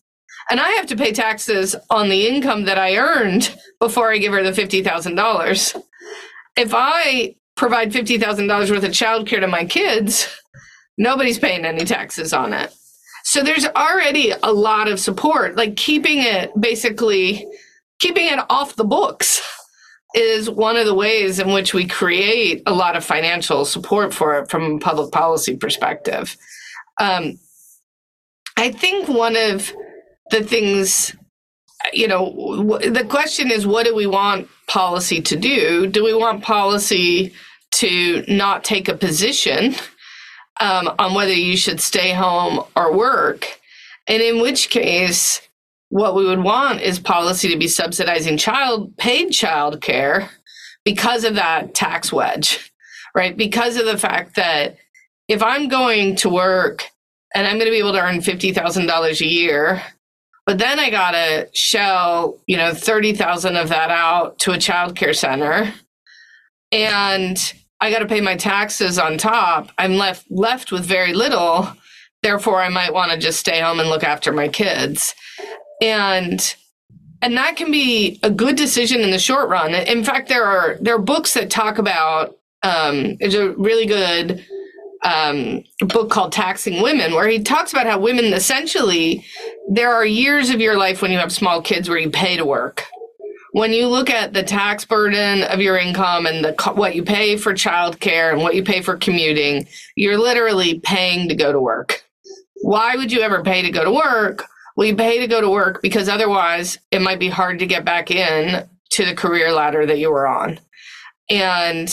And 0.51 0.61
I 0.61 0.71
have 0.71 0.87
to 0.87 0.97
pay 0.97 1.13
taxes 1.13 1.77
on 1.91 2.09
the 2.09 2.27
income 2.27 2.65
that 2.65 2.79
I 2.79 2.97
earned 2.97 3.55
before 3.81 4.11
I 4.11 4.19
give 4.19 4.33
her 4.33 4.43
the 4.43 4.51
$50,000. 4.51 5.83
If 6.57 6.73
I 6.75 7.35
provide 7.59 7.93
$50,000 7.93 8.71
worth 8.71 8.85
of 8.85 8.91
childcare 8.93 9.41
to 9.41 9.49
my 9.49 9.67
kids, 9.67 10.29
nobody's 10.97 11.39
paying 11.39 11.67
any 11.67 11.85
taxes 11.85 12.33
on 12.33 12.55
it. 12.55 12.73
So 13.25 13.43
there's 13.43 13.67
already 13.67 14.33
a 14.43 14.53
lot 14.53 14.89
of 14.89 14.99
support, 14.99 15.57
like 15.57 15.77
keeping 15.77 16.19
it 16.19 16.51
basically 16.59 17.47
keeping 18.01 18.27
it 18.29 18.39
off 18.49 18.77
the 18.77 18.85
books 18.85 19.43
is 20.15 20.49
one 20.49 20.77
of 20.77 20.87
the 20.87 20.95
ways 20.95 21.39
in 21.39 21.53
which 21.53 21.75
we 21.75 21.87
create 21.87 22.63
a 22.65 22.73
lot 22.73 22.97
of 22.97 23.05
financial 23.05 23.65
support 23.65 24.15
for 24.15 24.39
it 24.39 24.49
from 24.49 24.77
a 24.77 24.79
public 24.79 25.13
policy 25.13 25.57
perspective. 25.57 26.37
Um, 26.99 27.39
I 28.57 28.71
think 28.71 29.09
one 29.09 29.37
of 29.37 29.71
the 30.31 30.43
things, 30.43 31.15
you 31.93 32.09
know, 32.09 32.79
the 32.79 33.05
question 33.05 33.51
is 33.51 33.67
what 33.67 33.85
do 33.85 33.95
we 33.95 34.07
want 34.07 34.49
policy 34.67 35.21
to 35.23 35.37
do? 35.37 35.87
Do 35.87 36.03
we 36.03 36.15
want 36.15 36.43
policy 36.43 37.35
to 37.79 38.25
not 38.29 38.65
take 38.65 38.89
a 38.89 38.97
position 38.97 39.75
um, 40.61 40.91
on 40.99 41.15
whether 41.15 41.33
you 41.33 41.57
should 41.57 41.81
stay 41.81 42.13
home 42.13 42.65
or 42.77 42.97
work? 42.97 43.59
And 44.07 44.23
in 44.23 44.41
which 44.41 44.71
case, 44.71 45.41
what 45.91 46.15
we 46.15 46.27
would 46.27 46.43
want 46.43 46.81
is 46.81 46.99
policy 46.99 47.49
to 47.49 47.57
be 47.57 47.69
subsidizing 47.69 48.37
child 48.37 48.97
paid 48.97 49.31
child 49.31 49.81
care 49.81 50.31
because 50.85 51.25
of 51.25 51.35
that 51.35 51.75
tax 51.75 52.13
wedge, 52.13 52.73
right? 53.15 53.37
Because 53.37 53.77
of 53.77 53.87
the 53.87 53.99
fact 53.99 54.37
that 54.37 54.77
if 55.29 55.43
I'm 55.43 55.69
going 55.69 56.17
to 56.17 56.29
work 56.29 56.91
and 57.35 57.47
I'm 57.47 57.57
going 57.57 57.67
to 57.67 57.71
be 57.71 57.79
able 57.79 57.93
to 57.93 58.01
earn 58.01 58.19
$50,000 58.19 59.21
a 59.21 59.27
year, 59.27 59.83
but 60.47 60.59
then 60.59 60.79
I 60.79 60.89
got 60.91 61.11
to 61.11 61.49
shell, 61.53 62.39
you 62.47 62.57
know, 62.57 62.73
30,000 62.73 63.57
of 63.57 63.69
that 63.69 63.91
out 63.91 64.39
to 64.41 64.53
a 64.53 64.59
child 64.59 64.97
care 64.97 65.13
center 65.13 65.75
and 66.73 67.53
I 67.81 67.91
got 67.91 68.01
to 68.01 68.07
pay 68.07 68.21
my 68.21 68.37
taxes 68.37 68.99
on 68.99 69.19
top. 69.19 69.71
I'm 69.79 69.95
left 69.95 70.27
left 70.31 70.73
with 70.73 70.85
very 70.85 71.15
little. 71.15 71.69
Therefore, 72.23 72.61
I 72.61 72.69
might 72.69 72.93
want 72.93 73.13
to 73.13 73.19
just 73.19 73.39
stay 73.39 73.61
home 73.61 73.79
and 73.79 73.89
look 73.89 74.03
after 74.03 74.33
my 74.33 74.49
kids 74.49 75.15
and 75.81 76.55
and 77.21 77.37
that 77.37 77.57
can 77.57 77.71
be 77.71 78.21
a 78.23 78.31
good 78.31 78.57
decision 78.57 79.01
in 79.01 79.11
the 79.11 79.19
short 79.19 79.49
run. 79.49 79.75
In 79.75 80.05
fact, 80.05 80.29
there 80.29 80.45
are 80.45 80.79
there 80.81 80.95
are 80.95 81.01
books 81.01 81.35
that 81.35 81.51
talk 81.51 81.79
about. 81.79 82.37
Um, 82.63 83.17
there's 83.17 83.35
a 83.35 83.53
really 83.53 83.87
good 83.87 84.45
um, 85.05 85.63
book 85.81 86.11
called 86.11 86.33
Taxing 86.33 86.83
Women, 86.83 87.15
where 87.15 87.29
he 87.29 87.43
talks 87.43 87.73
about 87.73 87.87
how 87.87 88.01
women 88.01 88.27
essentially 88.27 89.25
there 89.71 89.93
are 89.93 90.05
years 90.05 90.51
of 90.51 90.61
your 90.61 90.77
life 90.77 91.03
when 91.03 91.11
you 91.11 91.19
have 91.19 91.33
small 91.33 91.63
kids 91.63 91.89
where 91.89 91.99
you 91.99 92.11
pay 92.11 92.37
to 92.37 92.45
work. 92.45 92.85
When 93.59 93.73
you 93.73 93.89
look 93.89 94.09
at 94.09 94.35
the 94.35 94.45
tax 94.45 94.85
burden 94.85 95.43
of 95.43 95.61
your 95.61 95.77
income 95.77 96.27
and 96.27 96.45
the 96.45 96.73
what 96.77 96.95
you 96.95 97.03
pay 97.03 97.37
for 97.37 97.53
childcare 97.53 98.33
and 98.33 98.41
what 98.41 98.55
you 98.55 98.63
pay 98.63 98.83
for 98.83 98.97
commuting, 98.97 99.67
you're 99.97 100.17
literally 100.17 100.79
paying 100.79 101.29
to 101.29 101.35
go 101.35 101.51
to 101.51 101.61
work. 101.61 102.05
Why 102.63 102.95
would 102.95 103.11
you 103.11 103.21
ever 103.21 103.43
pay 103.43 103.63
to 103.63 103.71
go 103.73 103.83
to 103.83 103.91
work? 103.91 104.45
Well, 104.77 104.87
you 104.87 104.95
pay 104.95 105.19
to 105.19 105.27
go 105.27 105.41
to 105.41 105.51
work 105.51 105.83
because 105.83 106.09
otherwise 106.09 106.79
it 106.93 107.03
might 107.03 107.19
be 107.19 107.29
hard 107.29 107.59
to 107.59 107.67
get 107.67 107.85
back 107.85 108.13
in 108.13 108.65
to 108.91 109.05
the 109.05 109.17
career 109.17 109.51
ladder 109.51 109.85
that 109.87 109.99
you 109.99 110.13
were 110.13 110.29
on. 110.29 110.61
And 111.29 111.93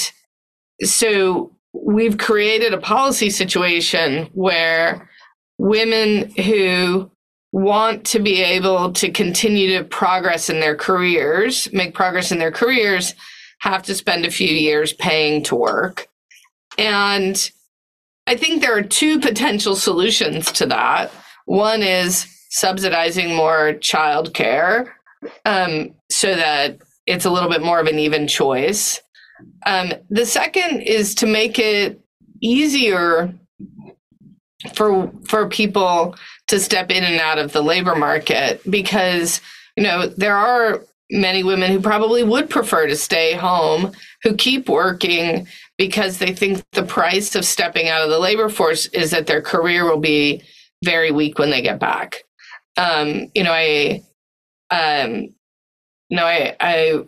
so 0.84 1.52
we've 1.74 2.20
created 2.20 2.76
a 2.76 2.80
policy 2.80 3.32
situation 3.32 4.30
where 4.34 5.10
women 5.58 6.30
who 6.36 7.10
want 7.56 8.06
to 8.06 8.20
be 8.20 8.42
able 8.42 8.92
to 8.92 9.10
continue 9.10 9.78
to 9.78 9.86
progress 9.86 10.50
in 10.50 10.60
their 10.60 10.76
careers, 10.76 11.72
make 11.72 11.94
progress 11.94 12.34
in 12.34 12.38
their 12.38 12.52
careers, 12.52 13.16
have 13.60 13.82
to 13.82 13.96
spend 13.96 14.26
a 14.26 14.30
few 14.30 14.50
years 14.50 14.92
paying 14.92 15.42
to 15.42 15.56
work. 15.56 16.10
And 16.78 17.50
I 18.28 18.36
think 18.36 18.62
there 18.62 18.78
are 18.78 18.82
two 18.82 19.22
potential 19.22 19.78
solutions 19.78 20.52
to 20.52 20.66
that. 20.66 21.12
One 21.46 21.82
is 21.82 22.28
subsidizing 22.50 23.34
more 23.34 23.76
childcare 23.76 24.90
um, 25.46 25.96
so 26.12 26.36
that 26.36 26.80
it's 27.06 27.24
a 27.24 27.32
little 27.32 27.50
bit 27.50 27.64
more 27.64 27.80
of 27.80 27.88
an 27.88 28.00
even 28.00 28.28
choice. 28.28 29.00
Um, 29.66 29.94
the 30.10 30.26
second 30.26 30.82
is 30.82 31.16
to 31.16 31.26
make 31.26 31.58
it 31.58 32.02
easier 32.42 33.34
for 34.74 35.12
for 35.26 35.48
people 35.48 36.16
to 36.48 36.60
step 36.60 36.90
in 36.92 37.04
and 37.04 37.20
out 37.20 37.38
of 37.38 37.52
the 37.52 37.62
labor 37.62 37.96
market 37.96 38.62
because 38.70 39.42
you 39.76 39.84
know 39.84 40.08
there 40.08 40.36
are 40.36 40.84
many 41.12 41.44
women 41.44 41.72
who 41.72 41.80
probably 41.80 42.24
would 42.24 42.50
prefer 42.50 42.88
to 42.88 42.96
stay 42.96 43.34
home 43.34 43.92
who 44.24 44.36
keep 44.36 44.68
working 44.68 45.48
because 45.78 46.18
they 46.18 46.34
think 46.34 46.64
the 46.72 46.84
price 46.84 47.36
of 47.36 47.46
stepping 47.46 47.88
out 47.88 48.02
of 48.02 48.10
the 48.10 48.20
labor 48.20 48.50
force 48.50 48.88
is 48.88 49.12
that 49.12 49.28
their 49.28 49.42
career 49.42 49.86
will 49.86 50.00
be 50.00 50.42
very 50.84 51.12
weak 51.12 51.38
when 51.38 51.50
they 51.50 51.62
get 51.62 51.80
back. 51.80 52.24
Um, 52.78 53.30
you 53.34 53.44
know, 53.44 53.52
I, 53.52 54.04
um, 54.72 55.34
I, 56.12 56.56
I 56.60 57.04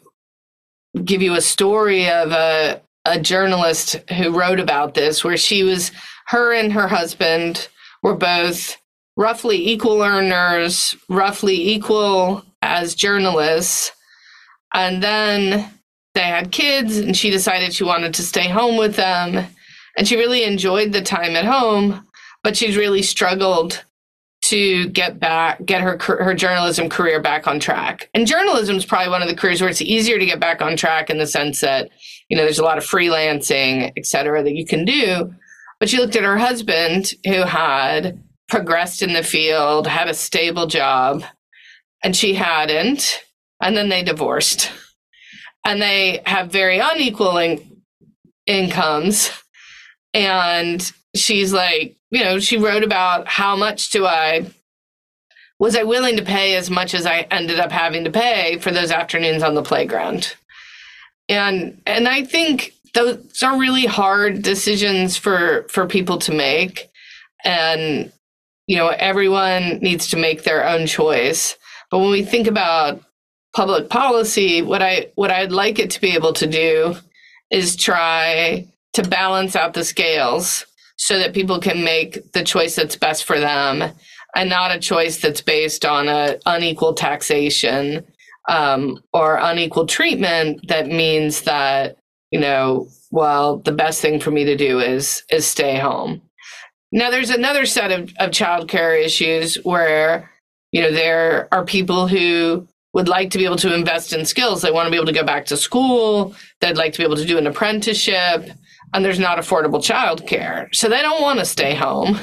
give 1.04 1.22
you 1.22 1.36
a 1.36 1.42
story 1.42 2.10
of 2.10 2.32
a, 2.32 2.82
a 3.06 3.20
journalist 3.20 3.98
who 4.12 4.38
wrote 4.38 4.60
about 4.60 4.94
this, 4.94 5.24
where 5.24 5.38
she 5.38 5.64
was, 5.64 5.92
her 6.28 6.54
and 6.54 6.72
her 6.74 6.88
husband 6.88 7.68
were 8.04 8.16
both 8.16 8.78
roughly 9.16 9.70
equal 9.70 10.02
earners, 10.02 10.96
roughly 11.10 11.56
equal 11.56 12.46
as 12.62 12.96
journalists. 12.96 13.92
And 14.74 15.02
then 15.02 15.72
they 16.14 16.22
had 16.22 16.52
kids, 16.52 16.98
and 16.98 17.16
she 17.16 17.30
decided 17.30 17.74
she 17.74 17.84
wanted 17.84 18.14
to 18.16 18.24
stay 18.24 18.50
home 18.50 18.78
with 18.78 18.96
them. 18.96 19.48
And 19.98 20.08
she 20.08 20.16
really 20.16 20.44
enjoyed 20.44 20.92
the 20.92 21.02
time 21.02 21.36
at 21.36 21.46
home, 21.46 22.06
but 22.44 22.56
she's 22.56 22.78
really 22.78 23.02
struggled 23.02 23.84
to 24.44 24.88
get 24.90 25.20
back, 25.20 25.66
get 25.66 25.82
her 25.82 25.98
her 26.00 26.34
journalism 26.34 26.90
career 26.90 27.20
back 27.20 27.48
on 27.48 27.60
track. 27.60 28.10
And 28.14 28.28
journalism 28.28 28.78
is 28.78 28.86
probably 28.86 29.10
one 29.10 29.22
of 29.22 29.28
the 29.28 29.36
careers 29.36 29.62
where 29.62 29.70
it's 29.70 29.82
easier 29.82 30.20
to 30.20 30.26
get 30.26 30.40
back 30.40 30.62
on 30.62 30.78
track 30.78 31.10
in 31.10 31.18
the 31.18 31.28
sense 31.28 31.60
that 31.62 31.90
you 32.30 32.38
know 32.38 32.44
there's 32.44 32.60
a 32.60 32.64
lot 32.64 32.78
of 32.78 32.86
freelancing, 32.86 33.92
et 33.98 34.06
cetera, 34.06 34.44
that 34.44 34.56
you 34.56 34.66
can 34.66 34.86
do. 34.86 35.34
But 35.80 35.90
she 35.90 35.98
looked 35.98 36.16
at 36.16 36.24
her 36.24 36.38
husband 36.38 37.12
who 37.26 37.44
had 37.44 38.24
progressed 38.48 39.02
in 39.02 39.14
the 39.14 39.24
field, 39.24 39.88
had 39.88 40.08
a 40.08 40.14
stable 40.14 40.68
job, 40.68 41.24
and 42.04 42.16
she 42.16 42.34
hadn't. 42.34 43.22
And 43.62 43.76
then 43.76 43.90
they 43.90 44.04
divorced, 44.04 44.72
and 45.66 45.82
they 45.82 46.22
have 46.26 46.52
very 46.52 46.80
unequal 46.80 47.38
in- 47.38 47.82
incomes. 48.46 49.32
And 50.14 50.92
she's 51.16 51.54
like, 51.54 51.96
you 52.12 52.24
know, 52.24 52.40
she 52.40 52.58
wrote 52.58 52.84
about 52.84 53.28
how 53.28 53.56
much 53.56 53.90
do 53.90 54.06
I 54.06 54.46
was 55.60 55.76
I 55.76 55.84
willing 55.84 56.18
to 56.18 56.24
pay 56.24 56.56
as 56.56 56.70
much 56.70 56.94
as 56.94 57.06
I 57.06 57.22
ended 57.32 57.60
up 57.60 57.72
having 57.72 58.04
to 58.04 58.12
pay 58.12 58.60
for 58.60 58.72
those 58.72 58.92
afternoons 58.92 59.44
on 59.44 59.56
the 59.56 59.64
playground. 59.64 60.36
And 61.30 61.82
and 61.86 62.08
I 62.08 62.24
think 62.24 62.74
those 62.98 63.44
are 63.44 63.60
really 63.60 63.86
hard 63.86 64.42
decisions 64.42 65.18
for 65.18 65.68
for 65.70 65.86
people 65.86 66.18
to 66.18 66.34
make 66.34 66.90
and 67.44 68.12
you 68.66 68.76
know 68.76 68.88
everyone 68.88 69.78
needs 69.80 70.08
to 70.08 70.18
make 70.18 70.44
their 70.44 70.68
own 70.68 70.88
choice. 70.88 71.56
But 71.92 72.00
when 72.00 72.10
we 72.10 72.24
think 72.24 72.48
about 72.48 73.02
public 73.56 73.90
policy, 73.90 74.62
what 74.62 74.82
I 74.82 75.12
what 75.16 75.32
I'd 75.32 75.52
like 75.52 75.78
it 75.80 75.92
to 75.92 76.02
be 76.02 76.16
able 76.16 76.34
to 76.34 76.48
do 76.48 76.96
is 77.52 77.76
try 77.76 78.68
to 78.94 79.04
balance 79.08 79.56
out 79.56 79.74
the 79.74 79.84
scales 79.84 80.66
so 80.98 81.20
that 81.20 81.36
people 81.36 81.60
can 81.60 81.84
make 81.84 82.32
the 82.34 82.44
choice 82.44 82.76
that's 82.76 82.96
best 82.96 83.26
for 83.26 83.40
them 83.40 83.94
and 84.36 84.50
not 84.50 84.76
a 84.76 84.80
choice 84.80 85.22
that's 85.22 85.42
based 85.42 85.86
on 85.86 86.08
a 86.08 86.38
unequal 86.48 86.96
taxation 86.96 88.04
um, 88.50 89.00
or 89.14 89.38
unequal 89.38 89.86
treatment 89.86 90.68
that 90.68 90.88
means 90.88 91.44
that 91.44 91.98
you 92.32 92.40
know 92.40 92.88
well 93.12 93.58
the 93.58 93.72
best 93.72 94.02
thing 94.02 94.20
for 94.20 94.32
me 94.32 94.44
to 94.46 94.56
do 94.56 94.80
is 94.80 95.24
is 95.32 95.46
stay 95.46 95.78
home. 95.78 96.22
Now 96.92 97.10
there's 97.10 97.30
another 97.30 97.66
set 97.66 97.92
of, 97.92 98.14
of 98.20 98.32
childcare 98.32 99.04
issues 99.04 99.56
where 99.64 100.32
you 100.72 100.82
know 100.82 100.92
there 100.92 101.48
are 101.52 101.66
people 101.66 102.08
who 102.08 102.68
would 102.94 103.08
like 103.08 103.30
to 103.30 103.38
be 103.38 103.46
able 103.46 103.58
to 103.58 103.76
invest 103.76 104.14
in 104.14 104.26
skills. 104.26 104.62
They 104.62 104.72
want 104.72 104.88
to 104.88 104.92
be 104.92 104.98
able 104.98 105.06
to 105.06 105.12
go 105.12 105.24
back 105.24 105.46
to 105.48 105.58
school. 105.58 106.34
They'd 106.62 106.78
like 106.78 106.94
to 106.94 106.98
be 106.98 107.04
able 107.04 107.18
to 107.18 107.26
do 107.26 107.38
an 107.38 107.46
apprenticeship. 107.46 108.50
And 108.94 109.06
there's 109.06 109.20
not 109.20 109.38
affordable 109.38 109.84
childcare. 109.84 110.74
So 110.74 110.90
they 110.90 111.02
don't 111.02 111.22
want 111.22 111.40
to 111.40 111.46
stay 111.46 111.76
home, 111.76 112.18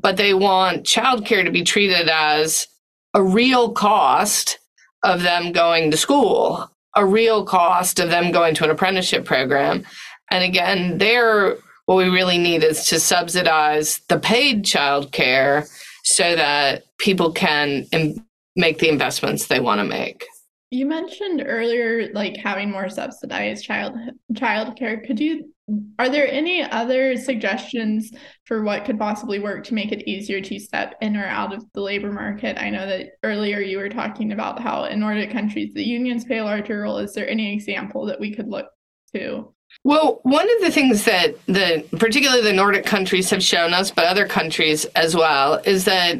but 0.00 0.16
they 0.16 0.32
want 0.32 0.86
childcare 0.86 1.44
to 1.44 1.50
be 1.50 1.64
treated 1.64 2.08
as 2.08 2.66
a 3.12 3.22
real 3.22 3.72
cost 3.72 4.58
of 5.02 5.22
them 5.22 5.52
going 5.52 5.90
to 5.90 5.96
school, 5.96 6.70
a 6.96 7.04
real 7.04 7.44
cost 7.44 8.00
of 8.00 8.10
them 8.10 8.32
going 8.32 8.54
to 8.56 8.64
an 8.64 8.70
apprenticeship 8.70 9.24
program. 9.24 9.84
And 10.30 10.42
again, 10.42 10.98
there, 10.98 11.56
what 11.84 11.96
we 11.96 12.08
really 12.08 12.38
need 12.38 12.64
is 12.64 12.86
to 12.86 12.98
subsidize 12.98 14.00
the 14.08 14.18
paid 14.18 14.64
childcare 14.64 15.68
so 16.02 16.34
that 16.34 16.84
people 16.98 17.32
can 17.32 17.86
Im- 17.92 18.26
make 18.56 18.78
the 18.78 18.88
investments 18.88 19.46
they 19.46 19.60
want 19.60 19.80
to 19.80 19.84
make. 19.84 20.24
You 20.70 20.86
mentioned 20.86 21.44
earlier, 21.46 22.12
like 22.12 22.36
having 22.36 22.70
more 22.70 22.88
subsidized 22.88 23.64
child 23.64 23.96
childcare. 24.32 25.06
Could 25.06 25.20
you 25.20 25.52
are 25.98 26.08
there 26.08 26.30
any 26.30 26.62
other 26.62 27.16
suggestions 27.16 28.12
for 28.44 28.62
what 28.62 28.84
could 28.84 28.98
possibly 28.98 29.40
work 29.40 29.64
to 29.64 29.74
make 29.74 29.90
it 29.90 30.08
easier 30.08 30.40
to 30.40 30.60
step 30.60 30.94
in 31.00 31.16
or 31.16 31.26
out 31.26 31.52
of 31.52 31.64
the 31.74 31.80
labor 31.80 32.12
market? 32.12 32.56
I 32.60 32.70
know 32.70 32.86
that 32.86 33.10
earlier 33.24 33.60
you 33.60 33.78
were 33.78 33.88
talking 33.88 34.32
about 34.32 34.60
how 34.60 34.84
in 34.84 35.00
Nordic 35.00 35.32
countries 35.32 35.72
the 35.74 35.82
unions 35.82 36.24
play 36.24 36.38
a 36.38 36.44
larger 36.44 36.82
role. 36.82 36.98
Is 36.98 37.14
there 37.14 37.28
any 37.28 37.52
example 37.52 38.06
that 38.06 38.20
we 38.20 38.32
could 38.32 38.48
look 38.48 38.66
to? 39.14 39.52
Well, 39.82 40.20
one 40.22 40.48
of 40.56 40.60
the 40.60 40.70
things 40.70 41.04
that 41.04 41.34
the 41.46 41.84
particularly 41.98 42.42
the 42.42 42.52
Nordic 42.52 42.86
countries 42.86 43.30
have 43.30 43.42
shown 43.42 43.74
us, 43.74 43.90
but 43.90 44.04
other 44.04 44.26
countries 44.26 44.84
as 44.94 45.16
well, 45.16 45.60
is 45.64 45.84
that 45.86 46.18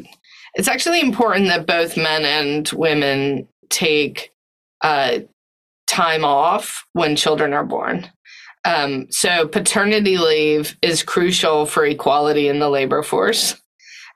it's 0.55 0.67
actually 0.67 0.99
important 0.99 1.47
that 1.47 1.65
both 1.65 1.95
men 1.95 2.25
and 2.25 2.67
women 2.73 3.47
take 3.69 4.31
uh, 4.81 5.19
time 5.87 6.25
off 6.25 6.85
when 6.93 7.15
children 7.15 7.53
are 7.53 7.65
born. 7.65 8.09
Um, 8.67 9.09
so 9.09 9.47
paternity 9.47 10.17
leave 10.17 10.75
is 10.81 11.01
crucial 11.01 11.65
for 11.65 11.85
equality 11.85 12.49
in 12.49 12.59
the 12.59 12.69
labor 12.69 13.01
force 13.01 13.55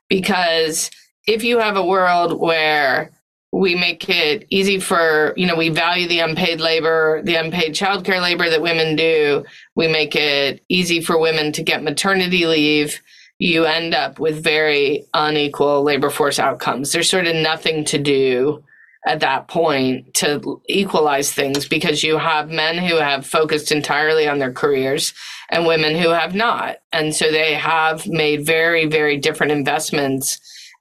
because 0.10 0.92
if 1.26 1.42
you 1.46 1.60
have 1.60 1.78
a 1.78 1.86
world 1.86 2.38
where 2.38 3.12
we 3.54 3.76
make 3.76 4.10
it 4.10 4.46
easy 4.50 4.78
for, 4.78 5.34
you 5.38 5.48
know, 5.48 5.56
we 5.56 5.70
value 5.70 6.06
the 6.06 6.20
unpaid 6.20 6.60
labor, 6.60 7.22
the 7.24 7.36
unpaid 7.36 7.74
childcare 7.74 8.22
labor 8.22 8.50
that 8.50 8.62
women 8.62 8.98
do, 8.98 9.46
we 9.76 9.88
make 9.88 10.18
it 10.18 10.62
easy 10.68 11.00
for 11.00 11.18
women 11.18 11.54
to 11.54 11.64
get 11.64 11.82
maternity 11.82 12.46
leave, 12.46 13.02
you 13.40 13.64
end 13.64 13.94
up 13.94 14.20
with 14.20 14.44
very 14.44 15.06
unequal 15.14 15.82
labor 15.82 16.10
force 16.10 16.40
outcomes. 16.40 16.92
There's 16.92 17.10
sort 17.10 17.28
of 17.28 17.38
nothing 17.38 17.86
to 17.86 17.98
do 17.98 18.62
at 19.06 19.20
that 19.22 19.48
point 19.48 20.14
to 20.14 20.62
equalize 20.68 21.34
things 21.34 21.68
because 21.68 22.04
you 22.04 22.18
have 22.18 22.50
men 22.50 22.78
who 22.78 22.98
have 22.98 23.26
focused 23.26 23.72
entirely 23.72 24.28
on 24.28 24.40
their 24.40 24.54
careers 24.54 25.14
and 25.50 25.66
women 25.66 25.96
who 25.96 26.10
have 26.10 26.36
not. 26.36 26.78
And 26.94 27.16
so 27.16 27.32
they 27.32 27.56
have 27.56 28.08
made 28.08 28.46
very, 28.46 28.86
very 28.86 29.18
different 29.18 29.52
investments 29.52 30.40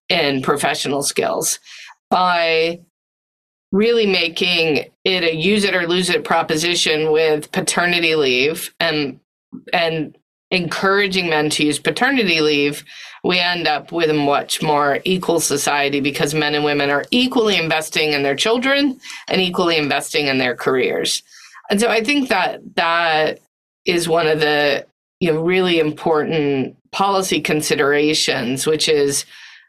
in 0.09 0.43
professional 0.43 1.03
skills 1.03 1.59
by 2.11 2.81
really 3.73 4.07
making 4.07 4.91
it 5.05 5.23
a 5.23 5.35
use 5.35 5.65
it 5.65 5.75
or 5.75 5.87
lose 5.87 6.11
it 6.11 6.25
proposition 6.25 7.13
with 7.13 7.53
paternity 7.53 8.17
leave 8.17 8.75
and 8.81 9.21
and 9.73 10.17
encouraging 10.51 11.31
men 11.31 11.49
to 11.51 11.65
use 11.65 11.79
paternity 11.79 12.41
leave 12.41 12.85
we 13.23 13.39
end 13.39 13.67
up 13.67 13.93
with 13.93 14.11
a 14.11 14.15
much 14.15 14.63
more 14.63 15.01
equal 15.05 15.41
society 15.41 16.01
because 16.01 16.35
men 16.35 16.55
and 16.55 16.65
women 16.65 16.91
are 16.91 17.05
equally 17.11 17.57
investing 17.57 18.13
in 18.13 18.23
their 18.23 18.37
children 18.37 18.99
and 19.29 19.41
equally 19.41 19.77
investing 19.77 20.27
in 20.27 20.39
their 20.39 20.57
careers. 20.57 21.23
And 21.71 21.81
so 21.81 21.89
I 21.89 22.03
think 22.03 22.29
that 22.29 22.61
that 22.77 23.41
is 23.85 24.09
one 24.09 24.27
of 24.27 24.41
the 24.41 24.87
you 25.21 25.33
know 25.33 25.41
really 25.41 25.79
important 25.79 26.77
policy 26.93 27.41
considerations, 27.41 28.67
which 28.67 28.89
is 28.89 29.27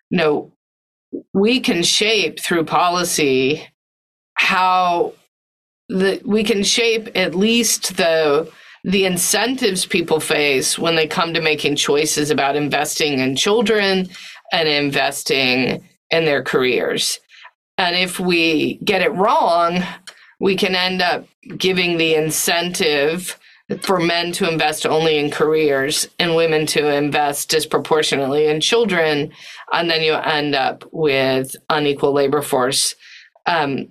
you 0.10 0.18
know 0.18 0.52
we 1.34 1.60
can 1.60 1.84
shape 1.84 2.40
through 2.40 2.64
policy 2.64 3.68
how 4.36 5.14
the 5.90 6.22
we 6.24 6.44
can 6.44 6.64
shape 6.64 7.10
at 7.16 7.36
least 7.36 7.98
the 7.98 8.50
the 8.84 9.06
incentives 9.06 9.86
people 9.86 10.20
face 10.20 10.78
when 10.78 10.96
they 10.96 11.08
come 11.08 11.34
to 11.34 11.42
making 11.42 11.76
choices 11.76 12.32
about 12.32 12.56
investing 12.56 13.20
in 13.20 13.36
children 13.36 14.10
and 14.52 14.68
investing 14.68 15.84
in 16.10 16.26
their 16.26 16.44
careers. 16.44 17.20
And 17.78 17.96
if 17.96 18.20
we 18.20 18.76
get 18.84 19.02
it 19.02 19.14
wrong, 19.14 19.84
we 20.40 20.56
can 20.56 20.76
end 20.76 21.02
up 21.02 21.26
giving 21.58 21.98
the 21.98 22.16
incentive 22.16 23.38
for 23.82 24.00
men 24.00 24.32
to 24.34 24.52
invest 24.52 24.86
only 24.86 25.18
in 25.18 25.32
careers 25.32 26.08
and 26.20 26.36
women 26.36 26.66
to 26.66 26.94
invest 26.94 27.50
disproportionately 27.50 28.48
in 28.48 28.60
children. 28.60 29.32
And 29.72 29.90
then 29.90 30.02
you 30.02 30.14
end 30.14 30.56
up 30.56 30.84
with 30.92 31.56
unequal 31.70 32.12
labor 32.12 32.42
force 32.42 32.96
um, 33.46 33.88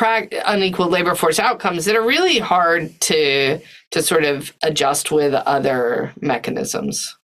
unequal 0.00 0.88
labor 0.88 1.14
force 1.14 1.38
outcomes 1.38 1.84
that 1.84 1.96
are 1.96 2.06
really 2.06 2.38
hard 2.38 2.98
to 3.00 3.58
to 3.90 4.02
sort 4.02 4.24
of 4.24 4.52
adjust 4.62 5.10
with 5.10 5.34
other 5.34 6.12
mechanisms. 6.20 7.16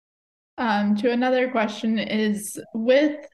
Um, 0.59 0.97
to 0.97 1.11
another 1.11 1.51
question 1.51 1.99
is 1.99 2.61
with 2.75 3.27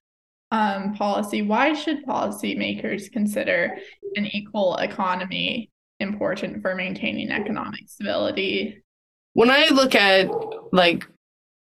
um, 0.51 0.95
policy, 0.95 1.43
why 1.43 1.73
should 1.73 2.05
policymakers 2.05 3.11
consider 3.11 3.77
an 4.17 4.27
equal 4.27 4.77
economy 4.77 5.71
important 5.99 6.61
for 6.61 6.75
maintaining 6.75 7.31
economic 7.31 7.89
stability? 7.89 8.83
When 9.33 9.51
I 9.51 9.69
look 9.69 9.95
at 9.95 10.29
like 10.73 11.07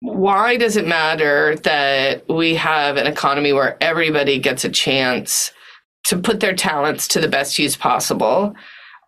why 0.04 0.58
does 0.58 0.76
it 0.76 0.86
matter 0.86 1.56
that 1.64 2.28
we 2.28 2.56
have 2.56 2.98
an 2.98 3.08
economy 3.08 3.54
where 3.54 3.78
everybody 3.82 4.38
gets 4.38 4.66
a 4.66 4.70
chance 4.70 5.54
to 6.06 6.18
put 6.18 6.40
their 6.40 6.56
talents 6.56 7.08
to 7.10 7.20
the 7.20 7.28
best 7.28 7.58
use 7.58 7.76
possible. 7.76 8.56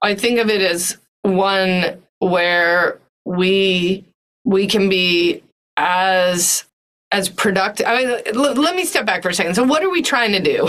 I 0.01 0.15
think 0.15 0.39
of 0.39 0.49
it 0.49 0.61
as 0.61 0.97
one 1.23 2.01
where 2.19 2.99
we 3.25 4.05
we 4.45 4.67
can 4.67 4.89
be 4.89 5.43
as 5.77 6.65
as 7.11 7.29
productive. 7.29 7.85
I 7.87 7.97
mean, 7.97 8.09
l- 8.35 8.53
let 8.53 8.75
me 8.75 8.85
step 8.85 9.05
back 9.05 9.23
for 9.23 9.29
a 9.29 9.33
second. 9.33 9.55
So, 9.55 9.63
what 9.63 9.83
are 9.83 9.89
we 9.89 10.01
trying 10.01 10.31
to 10.33 10.41
do? 10.41 10.67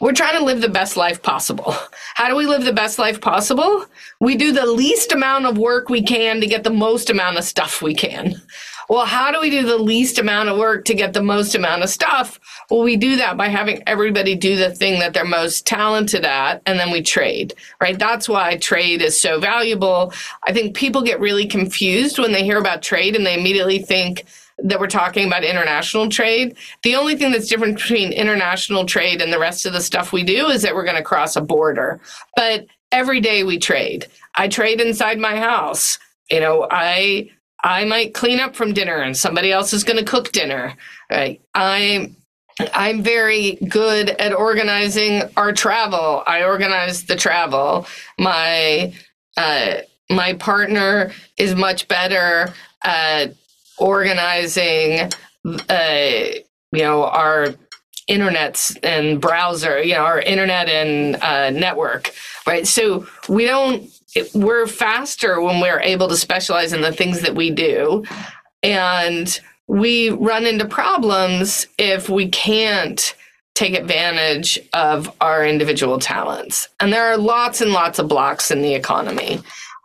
We're 0.00 0.12
trying 0.12 0.38
to 0.38 0.44
live 0.44 0.60
the 0.60 0.68
best 0.68 0.96
life 0.96 1.22
possible. 1.22 1.74
How 2.14 2.28
do 2.28 2.36
we 2.36 2.46
live 2.46 2.64
the 2.64 2.72
best 2.72 3.00
life 3.00 3.20
possible? 3.20 3.84
We 4.20 4.36
do 4.36 4.52
the 4.52 4.66
least 4.66 5.10
amount 5.10 5.46
of 5.46 5.58
work 5.58 5.88
we 5.88 6.02
can 6.02 6.40
to 6.40 6.46
get 6.46 6.62
the 6.62 6.70
most 6.70 7.10
amount 7.10 7.36
of 7.36 7.42
stuff 7.44 7.82
we 7.82 7.94
can. 7.94 8.40
Well, 8.88 9.04
how 9.04 9.30
do 9.30 9.40
we 9.40 9.50
do 9.50 9.64
the 9.64 9.76
least 9.76 10.18
amount 10.18 10.48
of 10.48 10.58
work 10.58 10.84
to 10.86 10.94
get 10.94 11.12
the 11.12 11.22
most 11.22 11.54
amount 11.54 11.82
of 11.82 11.90
stuff? 11.90 12.40
Well, 12.70 12.82
we 12.82 12.96
do 12.96 13.16
that 13.16 13.36
by 13.36 13.48
having 13.48 13.82
everybody 13.86 14.34
do 14.34 14.56
the 14.56 14.74
thing 14.74 14.98
that 15.00 15.12
they're 15.12 15.24
most 15.24 15.66
talented 15.66 16.24
at, 16.24 16.62
and 16.64 16.78
then 16.78 16.90
we 16.90 17.02
trade, 17.02 17.54
right? 17.80 17.98
That's 17.98 18.28
why 18.28 18.56
trade 18.56 19.02
is 19.02 19.20
so 19.20 19.40
valuable. 19.40 20.12
I 20.46 20.52
think 20.52 20.74
people 20.74 21.02
get 21.02 21.20
really 21.20 21.46
confused 21.46 22.18
when 22.18 22.32
they 22.32 22.44
hear 22.44 22.58
about 22.58 22.82
trade 22.82 23.14
and 23.14 23.26
they 23.26 23.38
immediately 23.38 23.78
think, 23.78 24.24
that 24.60 24.80
we're 24.80 24.88
talking 24.88 25.26
about 25.26 25.44
international 25.44 26.08
trade. 26.08 26.56
The 26.82 26.96
only 26.96 27.16
thing 27.16 27.30
that's 27.30 27.48
different 27.48 27.76
between 27.76 28.12
international 28.12 28.86
trade 28.86 29.22
and 29.22 29.32
the 29.32 29.38
rest 29.38 29.66
of 29.66 29.72
the 29.72 29.80
stuff 29.80 30.12
we 30.12 30.24
do 30.24 30.48
is 30.48 30.62
that 30.62 30.74
we're 30.74 30.84
going 30.84 30.96
to 30.96 31.02
cross 31.02 31.36
a 31.36 31.40
border. 31.40 32.00
But 32.34 32.66
every 32.90 33.20
day 33.20 33.44
we 33.44 33.58
trade. 33.58 34.06
I 34.34 34.48
trade 34.48 34.80
inside 34.80 35.18
my 35.18 35.36
house. 35.36 35.98
You 36.30 36.40
know, 36.40 36.66
I 36.70 37.30
I 37.62 37.84
might 37.84 38.14
clean 38.14 38.40
up 38.40 38.54
from 38.54 38.72
dinner 38.72 38.96
and 38.96 39.16
somebody 39.16 39.50
else 39.50 39.72
is 39.72 39.84
going 39.84 39.98
to 39.98 40.04
cook 40.04 40.32
dinner. 40.32 40.74
Right? 41.10 41.40
I'm 41.54 42.16
I'm 42.74 43.02
very 43.02 43.56
good 43.68 44.10
at 44.10 44.32
organizing 44.32 45.22
our 45.36 45.52
travel. 45.52 46.22
I 46.26 46.44
organize 46.44 47.04
the 47.04 47.16
travel. 47.16 47.86
My 48.18 48.92
uh, 49.36 49.78
my 50.10 50.34
partner 50.34 51.12
is 51.36 51.54
much 51.54 51.88
better 51.88 52.52
at 52.82 53.34
organizing. 53.78 55.10
Uh, 55.44 56.24
you 56.72 56.82
know 56.82 57.04
our 57.04 57.54
internets 58.10 58.76
and 58.82 59.20
browser. 59.20 59.82
You 59.82 59.94
know 59.94 60.04
our 60.04 60.20
internet 60.20 60.68
and 60.68 61.16
uh, 61.16 61.50
network. 61.50 62.12
Right. 62.46 62.66
So 62.66 63.06
we 63.28 63.46
don't 63.46 63.88
we're 64.34 64.66
faster 64.66 65.40
when 65.40 65.60
we're 65.60 65.80
able 65.80 66.08
to 66.08 66.16
specialize 66.16 66.72
in 66.72 66.80
the 66.80 66.92
things 66.92 67.20
that 67.22 67.34
we 67.34 67.50
do. 67.50 68.04
And 68.62 69.40
we 69.66 70.10
run 70.10 70.46
into 70.46 70.66
problems 70.66 71.66
if 71.78 72.08
we 72.08 72.28
can't 72.28 73.14
take 73.54 73.74
advantage 73.74 74.58
of 74.72 75.14
our 75.20 75.44
individual 75.44 75.98
talents. 75.98 76.68
And 76.80 76.92
there 76.92 77.04
are 77.04 77.16
lots 77.16 77.60
and 77.60 77.72
lots 77.72 77.98
of 77.98 78.08
blocks 78.08 78.50
in 78.50 78.62
the 78.62 78.74
economy 78.74 79.40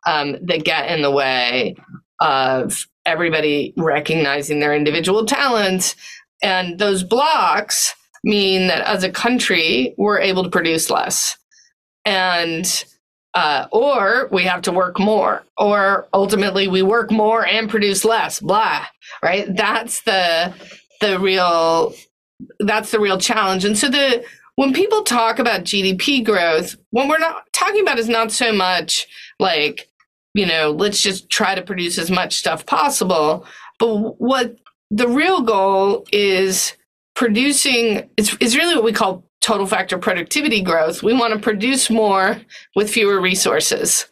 um, 0.05 0.38
that 0.43 0.63
get 0.63 0.89
in 0.91 1.01
the 1.01 1.11
way 1.11 1.75
of 2.19 2.88
everybody 3.05 3.73
recognizing 3.75 4.59
their 4.59 4.75
individual 4.75 5.25
talents. 5.25 5.95
And 6.41 6.79
those 6.79 7.03
blocks 7.03 7.95
mean 8.23 8.67
that 8.67 8.88
as 8.88 9.03
a 9.03 9.11
country, 9.11 9.93
we're 9.97 10.19
able 10.19 10.43
to 10.43 10.49
produce 10.49 10.89
less. 10.89 11.38
And 12.05 12.86
uh, 13.34 13.67
or 13.71 14.29
we 14.31 14.43
have 14.43 14.61
to 14.63 14.71
work 14.71 14.99
more, 14.99 15.43
or 15.57 16.07
ultimately 16.13 16.67
we 16.67 16.81
work 16.81 17.11
more 17.11 17.45
and 17.45 17.69
produce 17.69 18.05
less. 18.05 18.39
Blah, 18.39 18.86
right? 19.23 19.47
That's 19.55 20.01
the 20.03 20.53
the 21.01 21.19
real 21.19 21.93
that's 22.59 22.91
the 22.91 22.99
real 22.99 23.17
challenge. 23.17 23.65
And 23.65 23.77
so 23.77 23.89
the 23.89 24.23
when 24.55 24.73
people 24.73 25.03
talk 25.03 25.39
about 25.39 25.63
GDP 25.63 26.23
growth, 26.23 26.75
what 26.91 27.07
we're 27.07 27.17
not 27.17 27.51
talking 27.53 27.81
about 27.81 27.99
is 27.99 28.09
not 28.09 28.31
so 28.31 28.53
much 28.53 29.07
like 29.39 29.89
you 30.34 30.45
know 30.45 30.71
let's 30.71 31.01
just 31.01 31.29
try 31.29 31.55
to 31.55 31.61
produce 31.61 31.97
as 31.97 32.11
much 32.11 32.36
stuff 32.36 32.65
possible, 32.65 33.45
but 33.79 34.21
what 34.21 34.57
the 34.91 35.07
real 35.07 35.41
goal 35.41 36.05
is 36.11 36.73
producing 37.15 38.09
is, 38.17 38.36
is 38.39 38.55
really 38.55 38.75
what 38.75 38.84
we 38.84 38.93
call 38.93 39.23
total 39.43 39.67
factor 39.67 39.97
productivity 39.97 40.61
growth, 40.61 41.03
we 41.03 41.13
want 41.13 41.33
to 41.33 41.39
produce 41.39 41.89
more 41.89 42.41
with 42.75 42.89
fewer 42.89 43.19
resources. 43.19 44.07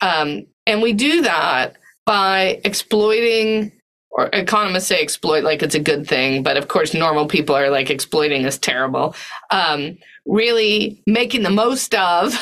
Um, 0.00 0.46
and 0.66 0.82
we 0.82 0.92
do 0.92 1.22
that 1.22 1.76
by 2.04 2.60
exploiting 2.64 3.72
or 4.10 4.28
economists 4.32 4.86
say 4.86 5.00
exploit 5.00 5.42
like 5.42 5.62
it's 5.62 5.74
a 5.74 5.80
good 5.80 6.06
thing, 6.06 6.42
but 6.42 6.56
of 6.56 6.68
course, 6.68 6.94
normal 6.94 7.26
people 7.26 7.54
are 7.54 7.70
like 7.70 7.90
exploiting 7.90 8.42
is 8.42 8.58
terrible. 8.58 9.14
Um, 9.50 9.98
really 10.26 11.02
making 11.06 11.42
the 11.42 11.50
most 11.50 11.94
of 11.94 12.34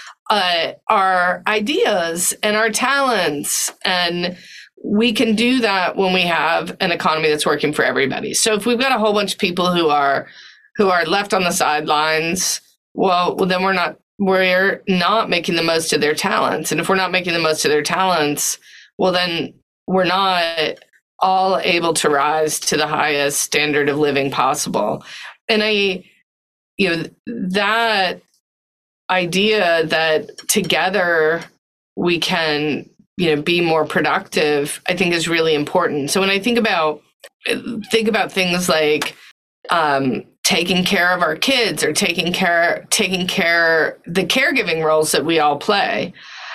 uh, 0.30 0.72
our 0.88 1.42
ideas 1.46 2.34
and 2.42 2.56
our 2.56 2.70
talents. 2.70 3.72
And 3.84 4.36
we 4.82 5.12
can 5.12 5.34
do 5.34 5.60
that 5.60 5.96
when 5.96 6.14
we 6.14 6.22
have 6.22 6.76
an 6.80 6.92
economy 6.92 7.28
that's 7.28 7.46
working 7.46 7.72
for 7.72 7.84
everybody. 7.84 8.32
So 8.32 8.54
if 8.54 8.64
we've 8.64 8.78
got 8.78 8.92
a 8.92 8.98
whole 8.98 9.12
bunch 9.12 9.34
of 9.34 9.38
people 9.38 9.72
who 9.72 9.88
are 9.88 10.28
who 10.78 10.88
are 10.88 11.04
left 11.04 11.34
on 11.34 11.44
the 11.44 11.50
sidelines, 11.50 12.60
well, 12.94 13.36
well 13.36 13.46
then 13.46 13.62
we're 13.62 13.74
not 13.74 13.98
we're 14.20 14.82
not 14.88 15.30
making 15.30 15.54
the 15.54 15.62
most 15.62 15.92
of 15.92 16.00
their 16.00 16.14
talents. 16.14 16.72
And 16.72 16.80
if 16.80 16.88
we're 16.88 16.96
not 16.96 17.12
making 17.12 17.34
the 17.34 17.38
most 17.38 17.64
of 17.64 17.70
their 17.70 17.82
talents, 17.82 18.58
well 18.96 19.12
then 19.12 19.54
we're 19.86 20.04
not 20.04 20.78
all 21.20 21.58
able 21.58 21.94
to 21.94 22.08
rise 22.08 22.58
to 22.60 22.76
the 22.76 22.86
highest 22.86 23.40
standard 23.40 23.88
of 23.88 23.98
living 23.98 24.30
possible. 24.30 25.04
And 25.48 25.62
I, 25.62 26.04
you 26.76 26.90
know, 26.90 27.04
that 27.26 28.20
idea 29.10 29.84
that 29.86 30.36
together 30.48 31.42
we 31.96 32.18
can, 32.18 32.88
you 33.16 33.34
know, 33.34 33.42
be 33.42 33.60
more 33.60 33.84
productive, 33.84 34.80
I 34.88 34.96
think 34.96 35.12
is 35.12 35.28
really 35.28 35.54
important. 35.54 36.10
So 36.10 36.20
when 36.20 36.30
I 36.30 36.38
think 36.38 36.58
about 36.58 37.02
think 37.90 38.08
about 38.08 38.32
things 38.32 38.68
like 38.68 39.16
um, 39.70 40.24
taking 40.48 40.82
care 40.82 41.14
of 41.14 41.20
our 41.20 41.36
kids 41.36 41.84
or 41.84 41.92
taking 41.92 42.32
care 42.32 42.86
taking 42.88 43.26
care 43.26 43.98
the 44.06 44.24
caregiving 44.24 44.82
roles 44.82 45.12
that 45.12 45.26
we 45.26 45.38
all 45.38 45.58
play 45.58 46.14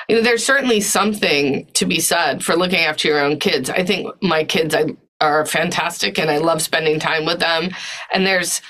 you 0.09 0.15
know, 0.15 0.21
there's 0.21 0.45
certainly 0.45 0.81
something 0.81 1.65
to 1.73 1.85
be 1.85 1.99
said 1.99 2.43
for 2.43 2.55
looking 2.55 2.79
after 2.79 3.07
your 3.07 3.19
own 3.19 3.39
kids. 3.39 3.69
I 3.69 3.83
think 3.83 4.07
my 4.21 4.43
kids 4.43 4.75
are 5.21 5.45
fantastic 5.45 6.19
and 6.19 6.29
I 6.29 6.37
love 6.39 6.61
spending 6.61 6.99
time 6.99 7.25
with 7.25 7.39
them. 7.39 7.69
And 8.13 8.25
there's, 8.25 8.61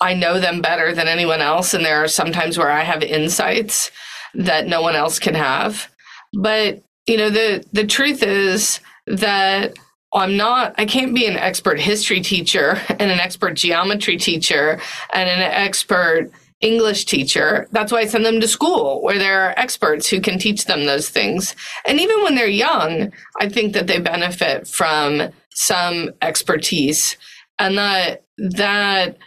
I 0.00 0.14
know 0.14 0.40
them 0.40 0.62
better 0.62 0.94
than 0.94 1.08
anyone 1.08 1.40
else. 1.40 1.74
And 1.74 1.84
there 1.84 2.02
are 2.02 2.08
sometimes 2.08 2.56
where 2.56 2.70
I 2.70 2.82
have 2.82 3.02
insights 3.02 3.90
that 4.34 4.66
no 4.66 4.80
one 4.80 4.94
else 4.94 5.18
can 5.18 5.34
have. 5.34 5.90
But, 6.32 6.82
you 7.06 7.16
know, 7.16 7.30
the, 7.30 7.64
the 7.72 7.86
truth 7.86 8.22
is 8.22 8.80
that 9.06 9.78
I'm 10.12 10.36
not, 10.36 10.74
I 10.78 10.86
can't 10.86 11.14
be 11.14 11.26
an 11.26 11.36
expert 11.36 11.80
history 11.80 12.20
teacher 12.20 12.80
and 12.88 13.10
an 13.10 13.20
expert 13.20 13.54
geometry 13.54 14.16
teacher 14.16 14.80
and 15.12 15.28
an 15.28 15.40
expert 15.40 16.30
English 16.60 17.04
teacher. 17.04 17.68
That's 17.70 17.92
why 17.92 17.98
I 17.98 18.06
send 18.06 18.26
them 18.26 18.40
to 18.40 18.48
school 18.48 19.02
where 19.02 19.18
there 19.18 19.42
are 19.42 19.54
experts 19.56 20.08
who 20.08 20.20
can 20.20 20.38
teach 20.38 20.64
them 20.64 20.86
those 20.86 21.08
things. 21.08 21.54
And 21.86 22.00
even 22.00 22.22
when 22.22 22.34
they're 22.34 22.48
young, 22.48 23.12
I 23.40 23.48
think 23.48 23.74
that 23.74 23.86
they 23.86 24.00
benefit 24.00 24.66
from 24.66 25.30
some 25.50 26.10
expertise 26.20 27.16
and 27.58 27.78
that 27.78 28.24
that 28.38 29.18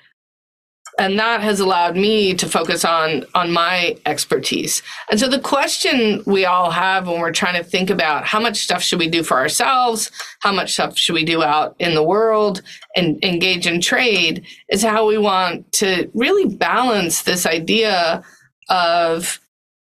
and 1.01 1.19
that 1.19 1.41
has 1.41 1.59
allowed 1.59 1.95
me 1.95 2.33
to 2.35 2.47
focus 2.47 2.85
on 2.85 3.25
on 3.33 3.51
my 3.51 3.97
expertise. 4.05 4.81
And 5.09 5.19
so 5.19 5.27
the 5.27 5.39
question 5.39 6.23
we 6.25 6.45
all 6.45 6.71
have 6.71 7.07
when 7.07 7.19
we're 7.19 7.31
trying 7.31 7.61
to 7.61 7.67
think 7.67 7.89
about 7.89 8.25
how 8.25 8.39
much 8.39 8.59
stuff 8.59 8.81
should 8.81 8.99
we 8.99 9.09
do 9.09 9.23
for 9.23 9.37
ourselves 9.37 10.11
how 10.41 10.51
much 10.51 10.73
stuff 10.73 10.97
should 10.97 11.13
we 11.13 11.23
do 11.23 11.43
out 11.43 11.75
in 11.79 11.93
the 11.95 12.03
world 12.03 12.61
and 12.95 13.23
engage 13.23 13.67
in 13.67 13.79
trade 13.79 14.45
is 14.69 14.81
how 14.81 15.07
we 15.07 15.17
want 15.17 15.71
to 15.71 16.09
really 16.13 16.55
balance 16.55 17.23
this 17.23 17.45
idea 17.45 18.23
of 18.69 19.39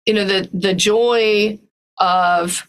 you 0.06 0.14
know 0.14 0.24
the 0.24 0.48
the 0.52 0.74
joy 0.74 1.58
of 1.98 2.66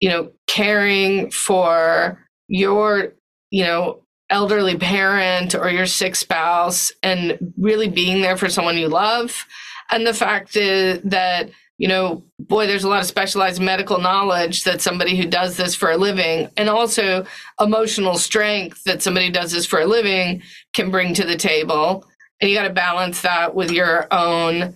you 0.00 0.08
know 0.08 0.30
caring 0.46 1.30
for 1.30 2.18
your 2.48 3.12
you 3.50 3.64
know 3.64 4.02
elderly 4.30 4.76
parent 4.76 5.54
or 5.54 5.70
your 5.70 5.86
sick 5.86 6.14
spouse 6.14 6.92
and 7.02 7.54
really 7.56 7.88
being 7.88 8.20
there 8.20 8.36
for 8.36 8.48
someone 8.48 8.76
you 8.76 8.88
love. 8.88 9.46
And 9.90 10.06
the 10.06 10.14
fact 10.14 10.56
is 10.56 11.00
that, 11.04 11.50
you 11.78 11.88
know, 11.88 12.22
boy, 12.38 12.66
there's 12.66 12.84
a 12.84 12.88
lot 12.88 13.00
of 13.00 13.06
specialized 13.06 13.60
medical 13.60 13.98
knowledge 13.98 14.64
that 14.64 14.82
somebody 14.82 15.16
who 15.16 15.26
does 15.26 15.56
this 15.56 15.74
for 15.74 15.90
a 15.90 15.96
living 15.96 16.48
and 16.56 16.68
also 16.68 17.24
emotional 17.60 18.18
strength 18.18 18.82
that 18.84 19.02
somebody 19.02 19.30
does 19.30 19.52
this 19.52 19.64
for 19.64 19.80
a 19.80 19.86
living 19.86 20.42
can 20.74 20.90
bring 20.90 21.14
to 21.14 21.24
the 21.24 21.36
table. 21.36 22.04
And 22.40 22.50
you 22.50 22.56
got 22.56 22.68
to 22.68 22.74
balance 22.74 23.22
that 23.22 23.54
with 23.54 23.70
your 23.70 24.12
own, 24.12 24.74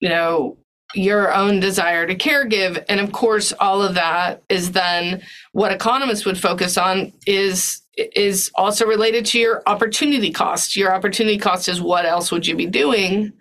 you 0.00 0.08
know, 0.08 0.56
your 0.94 1.32
own 1.32 1.60
desire 1.60 2.06
to 2.06 2.14
care 2.14 2.44
give. 2.44 2.82
And 2.88 3.00
of 3.00 3.12
course, 3.12 3.52
all 3.52 3.82
of 3.82 3.94
that 3.94 4.42
is 4.48 4.72
then 4.72 5.22
what 5.52 5.72
economists 5.72 6.24
would 6.24 6.38
focus 6.38 6.76
on 6.76 7.12
is 7.26 7.83
is 7.96 8.50
also 8.54 8.86
related 8.86 9.26
to 9.26 9.38
your 9.38 9.62
opportunity 9.66 10.30
cost. 10.30 10.76
Your 10.76 10.94
opportunity 10.94 11.38
cost 11.38 11.68
is 11.68 11.80
what 11.80 12.06
else 12.06 12.32
would 12.32 12.46
you 12.46 12.56
be 12.56 12.66
doing? 12.66 13.32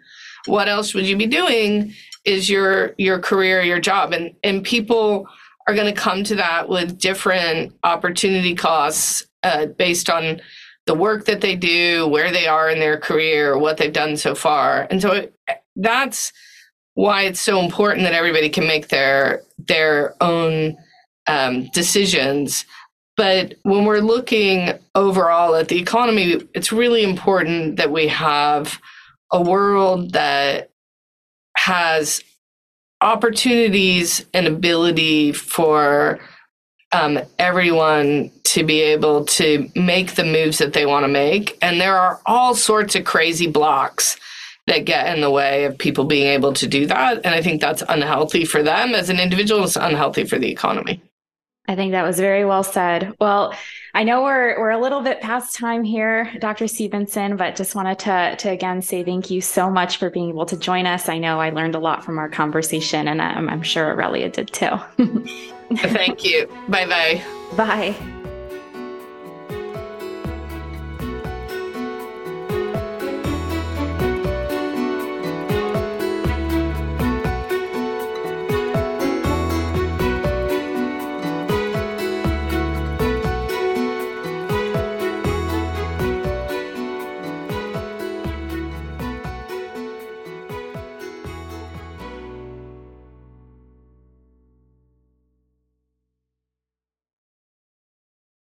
What 0.45 0.67
else 0.67 0.93
would 0.93 1.07
you 1.07 1.17
be 1.17 1.27
doing 1.27 1.93
is 2.25 2.49
your 2.49 2.93
your 2.97 3.19
career, 3.19 3.61
your 3.61 3.79
job. 3.79 4.13
And 4.13 4.35
and 4.43 4.63
people 4.63 5.27
are 5.67 5.73
going 5.73 5.93
to 5.93 5.99
come 5.99 6.23
to 6.25 6.35
that 6.35 6.67
with 6.67 6.99
different 6.99 7.73
opportunity 7.83 8.53
costs 8.53 9.25
uh, 9.43 9.67
based 9.67 10.09
on 10.09 10.41
the 10.85 10.93
work 10.93 11.25
that 11.25 11.39
they 11.41 11.55
do, 11.55 12.07
where 12.07 12.31
they 12.31 12.47
are 12.47 12.69
in 12.69 12.79
their 12.79 12.97
career, 12.97 13.57
what 13.57 13.77
they've 13.77 13.93
done 13.93 14.17
so 14.17 14.35
far. 14.35 14.87
And 14.89 15.01
so 15.01 15.11
it, 15.13 15.33
that's 15.75 16.33
why 16.95 17.23
it's 17.23 17.39
so 17.39 17.59
important 17.59 18.03
that 18.03 18.13
everybody 18.13 18.49
can 18.49 18.67
make 18.67 18.89
their 18.89 19.41
their 19.57 20.15
own 20.21 20.77
um, 21.27 21.69
decisions 21.73 22.65
but 23.15 23.55
when 23.63 23.85
we're 23.85 23.99
looking 23.99 24.73
overall 24.95 25.55
at 25.55 25.67
the 25.67 25.79
economy, 25.79 26.41
it's 26.53 26.71
really 26.71 27.03
important 27.03 27.77
that 27.77 27.91
we 27.91 28.07
have 28.07 28.79
a 29.31 29.41
world 29.41 30.13
that 30.13 30.71
has 31.57 32.23
opportunities 33.01 34.25
and 34.33 34.47
ability 34.47 35.31
for 35.31 36.19
um, 36.91 37.19
everyone 37.39 38.31
to 38.43 38.63
be 38.63 38.81
able 38.81 39.25
to 39.25 39.69
make 39.75 40.13
the 40.13 40.23
moves 40.23 40.59
that 40.59 40.73
they 40.73 40.85
want 40.85 41.03
to 41.03 41.07
make. 41.07 41.57
And 41.61 41.81
there 41.81 41.97
are 41.97 42.21
all 42.25 42.55
sorts 42.55 42.95
of 42.95 43.03
crazy 43.03 43.47
blocks 43.47 44.17
that 44.67 44.85
get 44.85 45.13
in 45.13 45.21
the 45.21 45.29
way 45.29 45.65
of 45.65 45.77
people 45.77 46.05
being 46.05 46.27
able 46.27 46.53
to 46.53 46.67
do 46.67 46.85
that. 46.87 47.17
And 47.25 47.35
I 47.35 47.41
think 47.41 47.61
that's 47.61 47.83
unhealthy 47.89 48.45
for 48.45 48.63
them 48.63 48.93
as 48.95 49.09
an 49.09 49.19
individual, 49.19 49.63
it's 49.63 49.75
unhealthy 49.75 50.23
for 50.23 50.39
the 50.39 50.49
economy. 50.49 51.01
I 51.67 51.75
think 51.75 51.93
that 51.93 52.03
was 52.03 52.19
very 52.19 52.43
well 52.43 52.63
said. 52.63 53.13
Well, 53.21 53.53
I 53.93 54.03
know 54.03 54.23
we're 54.23 54.59
we're 54.59 54.71
a 54.71 54.79
little 54.79 55.01
bit 55.01 55.21
past 55.21 55.55
time 55.55 55.83
here, 55.83 56.29
Dr. 56.39 56.67
Stevenson, 56.67 57.37
but 57.37 57.55
just 57.55 57.73
wanted 57.73 57.99
to 57.99 58.35
to 58.39 58.49
again 58.49 58.81
say 58.81 59.03
thank 59.03 59.29
you 59.29 59.39
so 59.39 59.69
much 59.69 59.97
for 59.97 60.09
being 60.09 60.29
able 60.29 60.45
to 60.47 60.57
join 60.57 60.85
us. 60.85 61.07
I 61.07 61.19
know 61.19 61.39
I 61.39 61.51
learned 61.51 61.75
a 61.75 61.79
lot 61.79 62.03
from 62.03 62.17
our 62.17 62.27
conversation, 62.27 63.07
and 63.07 63.21
I'm, 63.21 63.47
I'm 63.49 63.63
sure 63.63 63.91
Aurelia 63.91 64.29
did 64.29 64.51
too. 64.51 64.77
thank 65.77 66.25
you. 66.25 66.47
Bye 66.67 66.85
bye. 66.85 67.23
Bye. 67.55 68.22